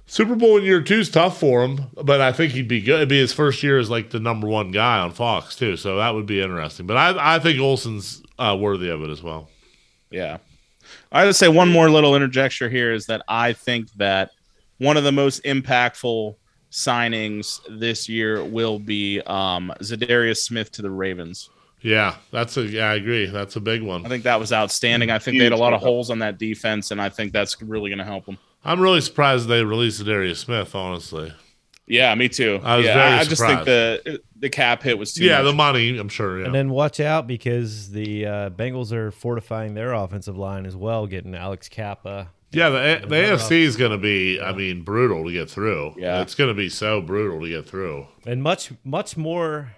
Super 0.06 0.34
Bowl 0.34 0.56
in 0.56 0.64
year 0.64 0.80
two 0.82 0.98
is 0.98 1.08
tough 1.08 1.38
for 1.38 1.62
him, 1.64 1.82
but 2.02 2.20
I 2.20 2.32
think 2.32 2.52
he'd 2.52 2.66
be 2.66 2.80
good. 2.80 2.96
It'd 2.96 3.08
be 3.08 3.20
his 3.20 3.32
first 3.32 3.62
year 3.62 3.78
as 3.78 3.88
like 3.90 4.10
the 4.10 4.18
number 4.18 4.48
one 4.48 4.72
guy 4.72 4.98
on 4.98 5.12
Fox 5.12 5.54
too, 5.54 5.76
so 5.76 5.98
that 5.98 6.14
would 6.14 6.26
be 6.26 6.40
interesting. 6.40 6.86
But 6.86 6.96
I, 6.96 7.36
I 7.36 7.38
think 7.38 7.60
Olsen's 7.60 8.20
uh, 8.36 8.56
worthy 8.58 8.88
of 8.88 9.02
it 9.02 9.10
as 9.10 9.22
well. 9.22 9.48
Yeah. 10.10 10.38
I 11.12 11.24
would 11.26 11.36
say 11.36 11.46
one 11.46 11.68
more 11.68 11.88
little 11.90 12.16
interjection 12.16 12.72
here 12.72 12.92
is 12.92 13.06
that 13.06 13.22
I 13.28 13.52
think 13.52 13.92
that 13.92 14.32
one 14.80 14.96
of 14.96 15.04
the 15.04 15.12
most 15.12 15.44
impactful 15.44 16.34
signings 16.72 17.60
this 17.68 18.08
year 18.08 18.42
will 18.44 18.78
be 18.78 19.20
um, 19.26 19.72
Za'Darius 19.80 20.38
Smith 20.38 20.72
to 20.72 20.82
the 20.82 20.90
Ravens. 20.90 21.50
Yeah, 21.82 22.16
that's 22.30 22.56
a 22.56 22.62
yeah, 22.62 22.90
I 22.90 22.94
agree. 22.94 23.26
That's 23.26 23.56
a 23.56 23.60
big 23.60 23.82
one. 23.82 24.04
I 24.04 24.08
think 24.08 24.24
that 24.24 24.38
was 24.40 24.52
outstanding. 24.52 25.10
I 25.10 25.18
think 25.18 25.38
they 25.38 25.44
had 25.44 25.52
a 25.52 25.56
lot 25.56 25.72
of 25.72 25.80
holes 25.80 26.10
on 26.10 26.18
that 26.18 26.38
defense, 26.38 26.90
and 26.90 27.00
I 27.00 27.08
think 27.08 27.32
that's 27.32 27.60
really 27.62 27.90
going 27.90 27.98
to 27.98 28.04
help 28.04 28.26
them. 28.26 28.38
I'm 28.64 28.80
really 28.80 29.00
surprised 29.00 29.48
they 29.48 29.64
released 29.64 30.04
Darius 30.04 30.40
Smith. 30.40 30.74
Honestly, 30.74 31.32
Yeah, 31.86 32.14
me 32.14 32.28
too. 32.28 32.60
I 32.62 32.76
was 32.76 32.86
yeah, 32.86 32.94
very 32.94 33.14
I 33.14 33.24
just 33.24 33.42
think 33.42 33.64
the 33.64 34.20
the 34.36 34.50
cap 34.50 34.82
hit 34.82 34.98
was 34.98 35.12
too 35.14 35.24
yeah, 35.24 35.38
much. 35.38 35.44
the 35.46 35.52
money. 35.54 35.98
I'm 35.98 36.08
sure. 36.08 36.40
Yeah. 36.40 36.46
And 36.46 36.54
then 36.54 36.70
watch 36.70 37.00
out 37.00 37.26
because 37.26 37.90
the 37.90 38.26
uh, 38.26 38.50
Bengals 38.50 38.92
are 38.92 39.10
fortifying 39.10 39.74
their 39.74 39.92
offensive 39.92 40.36
line 40.36 40.66
as 40.66 40.76
well, 40.76 41.06
getting 41.06 41.34
Alex 41.34 41.68
Cappa. 41.68 42.28
Yeah, 42.52 42.68
the, 42.70 43.06
the 43.06 43.14
AFC 43.14 43.52
is 43.62 43.76
going 43.76 43.92
to 43.92 43.98
be, 43.98 44.40
I 44.40 44.52
mean, 44.52 44.82
brutal 44.82 45.24
to 45.24 45.32
get 45.32 45.48
through. 45.48 45.94
Yeah. 45.96 46.20
It's 46.22 46.34
going 46.34 46.48
to 46.48 46.54
be 46.54 46.68
so 46.68 47.00
brutal 47.00 47.40
to 47.42 47.48
get 47.48 47.68
through. 47.68 48.06
And 48.26 48.42
much, 48.42 48.72
much 48.84 49.16
more 49.16 49.72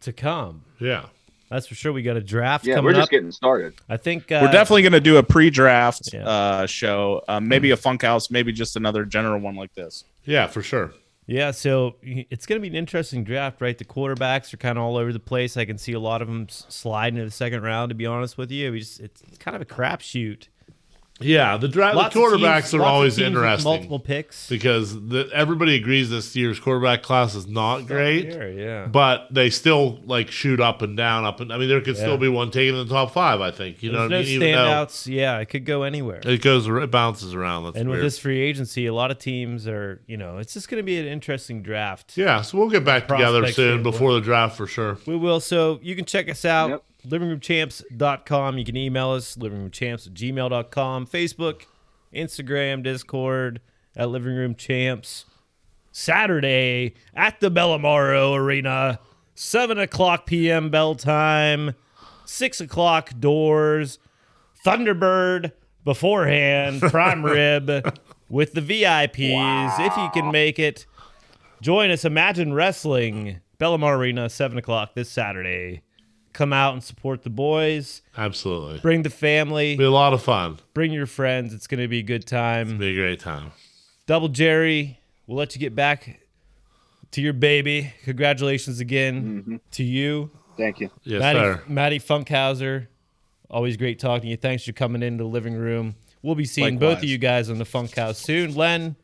to 0.00 0.12
come. 0.12 0.64
Yeah. 0.78 1.06
That's 1.48 1.66
for 1.66 1.74
sure. 1.74 1.92
We 1.92 2.02
got 2.02 2.16
a 2.16 2.20
draft 2.22 2.64
Yeah, 2.66 2.76
coming 2.76 2.86
we're 2.86 2.92
just 2.92 3.04
up. 3.04 3.10
getting 3.10 3.32
started. 3.32 3.74
I 3.88 3.96
think 3.96 4.30
uh, 4.30 4.40
We're 4.42 4.52
definitely 4.52 4.82
going 4.82 4.92
to 4.92 5.00
do 5.00 5.16
a 5.16 5.22
pre-draft 5.22 6.10
Yeah. 6.12 6.28
uh, 6.28 6.66
show, 6.66 7.22
uh, 7.26 7.40
maybe 7.40 7.70
a 7.72 7.76
funk 7.76 8.02
house, 8.02 8.30
maybe 8.30 8.52
just 8.52 8.76
another 8.76 9.04
general 9.04 9.40
one 9.40 9.56
like 9.56 9.74
this. 9.74 10.04
Yeah, 10.24 10.46
for 10.46 10.62
sure. 10.62 10.92
Yeah, 11.26 11.52
so 11.52 11.96
it's 12.02 12.44
going 12.46 12.60
to 12.60 12.60
be 12.60 12.68
an 12.68 12.74
interesting 12.74 13.24
draft, 13.24 13.60
right? 13.60 13.76
The 13.78 13.84
quarterbacks 13.84 14.52
are 14.52 14.56
kind 14.58 14.76
of 14.78 14.84
all 14.84 14.96
over 14.96 15.12
the 15.12 15.20
place. 15.20 15.56
I 15.56 15.64
can 15.64 15.78
see 15.78 15.92
a 15.92 16.00
lot 16.00 16.22
of 16.22 16.28
them 16.28 16.46
s- 16.48 16.66
slide 16.68 17.14
into 17.14 17.24
the 17.24 17.30
second 17.30 17.62
round. 17.62 17.90
To 17.90 17.94
be 17.94 18.04
honest 18.06 18.36
with 18.36 18.50
you, 18.50 18.72
we 18.72 18.80
just, 18.80 19.00
it's, 19.00 19.22
it's 19.22 19.38
kind 19.38 19.54
of 19.54 19.62
a 19.62 19.64
crapshoot. 19.64 20.48
Yeah, 21.20 21.56
the, 21.56 21.68
dra- 21.68 21.92
the 21.94 22.00
quarterbacks 22.18 22.70
teams- 22.70 22.74
are 22.74 22.82
always 22.82 23.18
interesting 23.18 23.64
Multiple 23.70 23.98
picks. 24.00 24.48
because 24.48 24.94
the, 25.08 25.28
everybody 25.32 25.74
agrees 25.76 26.08
this 26.10 26.34
year's 26.34 26.58
quarterback 26.58 27.02
class 27.02 27.34
is 27.34 27.46
not 27.46 27.86
great, 27.86 28.24
Here, 28.26 28.48
yeah. 28.50 28.86
but 28.86 29.28
they 29.30 29.50
still 29.50 30.00
like 30.04 30.30
shoot 30.30 30.60
up 30.60 30.82
and 30.82 30.96
down, 30.96 31.24
up 31.24 31.40
and 31.40 31.52
I 31.52 31.58
mean, 31.58 31.68
there 31.68 31.80
could 31.80 31.96
Yeah. 31.96 32.02
still 32.02 32.18
be 32.18 32.28
one 32.28 32.50
taken 32.50 32.74
in 32.74 32.86
the 32.88 32.92
top 32.94 33.12
five. 33.12 33.40
I 33.40 33.50
think 33.50 33.82
you 33.82 33.92
know 33.92 34.08
There's 34.08 34.10
what 34.10 34.16
I 34.16 34.20
no 34.20 34.24
mean. 34.26 34.34
Even 34.48 34.52
though 34.52 34.86
standouts. 34.86 35.06
Yeah, 35.06 35.38
it 35.38 35.46
could 35.46 35.64
go 35.64 35.82
anywhere. 35.82 36.20
it 36.24 36.40
goes, 36.42 36.66
it 36.66 36.90
bounces 36.90 37.34
around. 37.34 37.64
That's 37.64 37.76
and 37.76 37.88
with 37.90 38.00
this 38.00 38.18
free 38.18 38.40
agency, 38.40 38.86
a 38.86 38.94
lot 38.94 39.10
of 39.10 39.18
teams 39.18 39.66
are, 39.68 40.00
you 40.06 40.16
know, 40.16 40.38
it's 40.38 40.54
just 40.54 40.68
going 40.68 40.78
to 40.78 40.84
be 40.84 40.98
an 40.98 41.06
interesting 41.06 41.62
draft. 41.62 42.16
yeah, 42.16 42.40
so 42.42 42.56
we'll 42.58 42.70
get 42.70 42.84
back 42.84 43.08
together 43.08 43.46
soon 43.48 43.82
before 43.82 44.14
the 44.14 44.20
draft 44.20 44.56
for 44.56 44.66
sure. 44.66 44.98
We 45.06 45.16
will. 45.16 45.40
So 45.40 45.78
you 45.82 45.94
can 45.96 46.04
check 46.04 46.28
us 46.30 46.44
out, 46.44 46.70
Yep. 46.70 46.84
livingroomchamps.com. 47.06 48.58
You 48.58 48.64
can 48.64 48.76
email 48.76 49.10
us, 49.10 49.36
livingroomchamps 49.36 50.06
at 50.06 50.14
gmail.com, 50.14 51.06
Facebook, 51.06 51.62
Instagram, 52.14 52.82
Discord, 52.82 53.60
at 53.96 54.08
Living 54.08 54.34
Room 54.34 54.54
Champs. 54.54 55.26
Saturday 55.92 56.94
at 57.14 57.40
the 57.40 57.50
Bellamaro 57.50 58.36
Arena, 58.36 59.00
7 59.34 59.78
o'clock 59.78 60.26
p.m. 60.26 60.70
bell 60.70 60.94
time, 60.94 61.74
6 62.26 62.60
o'clock 62.60 63.12
doors, 63.18 63.98
Thunderbird 64.64 65.52
beforehand, 65.84 66.80
prime 66.80 67.24
rib 67.24 67.98
with 68.28 68.52
the 68.52 68.60
VIPs. 68.60 69.80
If 69.80 69.96
you 69.96 70.10
can 70.12 70.30
make 70.30 70.58
it, 70.58 70.86
join 71.60 71.90
us. 71.90 72.04
Imagine 72.04 72.54
Wrestling, 72.54 73.40
Bellamar 73.58 73.98
Arena, 73.98 74.28
7 74.28 74.58
o'clock 74.58 74.94
this 74.94 75.10
Saturday. 75.10 75.82
Come 76.32 76.52
out 76.52 76.74
and 76.74 76.82
support 76.82 77.22
the 77.22 77.30
boys. 77.30 78.02
Absolutely, 78.16 78.78
Bring 78.78 79.02
the 79.02 79.10
family. 79.10 79.76
be 79.76 79.84
a 79.84 79.90
lot 79.90 80.12
of 80.12 80.22
fun. 80.22 80.58
Bring 80.74 80.92
your 80.92 81.06
friends. 81.06 81.52
It's 81.52 81.66
going 81.66 81.80
to 81.80 81.88
be 81.88 81.98
a 81.98 82.02
good 82.02 82.26
time. 82.26 82.78
Be 82.78 82.92
a 82.92 82.94
great 82.94 83.20
time. 83.20 83.52
Double 84.06 84.28
Jerry, 84.28 85.00
we'll 85.26 85.36
let 85.36 85.54
you 85.54 85.60
get 85.60 85.74
back 85.74 86.20
to 87.10 87.20
your 87.20 87.32
baby. 87.32 87.92
Congratulations 88.04 88.80
again 88.80 89.22
mm-hmm. 89.22 89.56
to 89.72 89.82
you, 89.82 90.30
Thank 90.60 90.80
you. 90.80 90.90
Yes, 91.04 91.20
Matty, 91.20 91.38
sir. 91.38 91.62
Matty 91.66 91.98
Funkhauser. 91.98 92.86
Always 93.50 93.76
great 93.76 93.98
talking 93.98 94.22
to 94.22 94.28
you. 94.28 94.36
Thanks 94.36 94.64
for 94.64 94.72
coming 94.72 95.02
into 95.02 95.24
the 95.24 95.30
living 95.30 95.54
room. 95.54 95.96
We'll 96.22 96.34
be 96.34 96.44
seeing 96.44 96.78
both 96.78 96.98
of 96.98 97.04
you 97.04 97.18
guys 97.18 97.48
on 97.48 97.58
the 97.58 97.64
Funk 97.64 97.94
House 97.96 98.18
soon. 98.18 98.54
Len, 98.54 98.94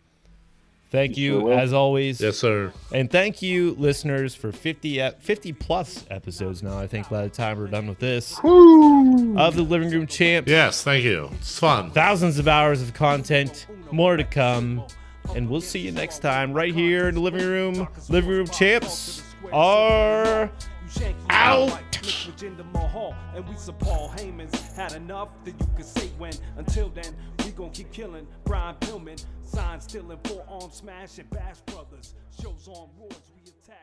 thank 0.91 1.17
you 1.17 1.41
Sure 1.41 1.53
as 1.53 1.73
always. 1.73 2.21
Yes, 2.21 2.39
sir. 2.39 2.73
And 2.93 3.11
thank 3.11 3.43
you, 3.43 3.75
listeners, 3.79 4.35
for 4.35 4.53
50, 4.53 5.01
ep- 5.01 5.23
50 5.23 5.53
plus 5.53 6.05
episodes 6.11 6.63
now, 6.63 6.79
I 6.79 6.87
think, 6.87 7.09
by 7.09 7.23
the 7.23 7.29
time 7.31 7.59
we're 7.59 7.67
done 7.67 7.87
with 7.87 7.99
this, 7.99 8.39
of 8.39 9.57
the 9.57 9.63
Living 9.69 9.91
Room 9.91 10.07
Champs. 10.07 10.51
Yes, 10.51 10.83
thank 10.83 11.05
you. 11.05 11.31
It's 11.39 11.59
fun. 11.59 11.91
Thousands 11.91 12.39
of 12.39 12.49
hours 12.49 12.83
of 12.83 12.95
content, 12.95 13.67
more 13.91 14.17
to 14.17 14.25
come. 14.25 14.83
And 15.35 15.49
we'll 15.51 15.61
see 15.61 15.81
you 15.81 15.91
next 15.93 16.21
time 16.21 16.53
right 16.53 16.73
here 16.73 17.09
in 17.09 17.17
the 17.17 17.21
living 17.21 17.45
room. 17.45 17.89
Living 18.09 18.31
Room 18.31 18.47
Champs 18.47 19.23
are 19.53 20.51
out. 21.31 21.97
Virginia 22.25 22.65
Mahal 22.73 23.15
and 23.35 23.47
we 23.49 23.57
some 23.57 23.75
Paul 23.77 24.13
Heyman's 24.17 24.77
had 24.77 24.93
enough 24.93 25.31
that 25.45 25.59
you 25.59 25.67
could 25.77 25.85
say 25.85 26.09
when. 26.19 26.33
Until 26.57 26.89
then, 26.89 27.15
we 27.45 27.51
gon' 27.51 27.71
keep 27.71 27.93
killing 27.93 28.27
Brian 28.45 28.77
Pillman, 28.77 29.23
sign 29.43 29.81
stealing, 29.81 30.19
forearm 30.25 30.71
smash 30.71 31.19
and 31.19 31.29
Bash 31.31 31.61
Brothers. 31.67 32.15
Shows 32.41 32.69
on 32.69 32.89
roads, 32.99 33.33
we 33.35 33.43
attack. 33.51 33.75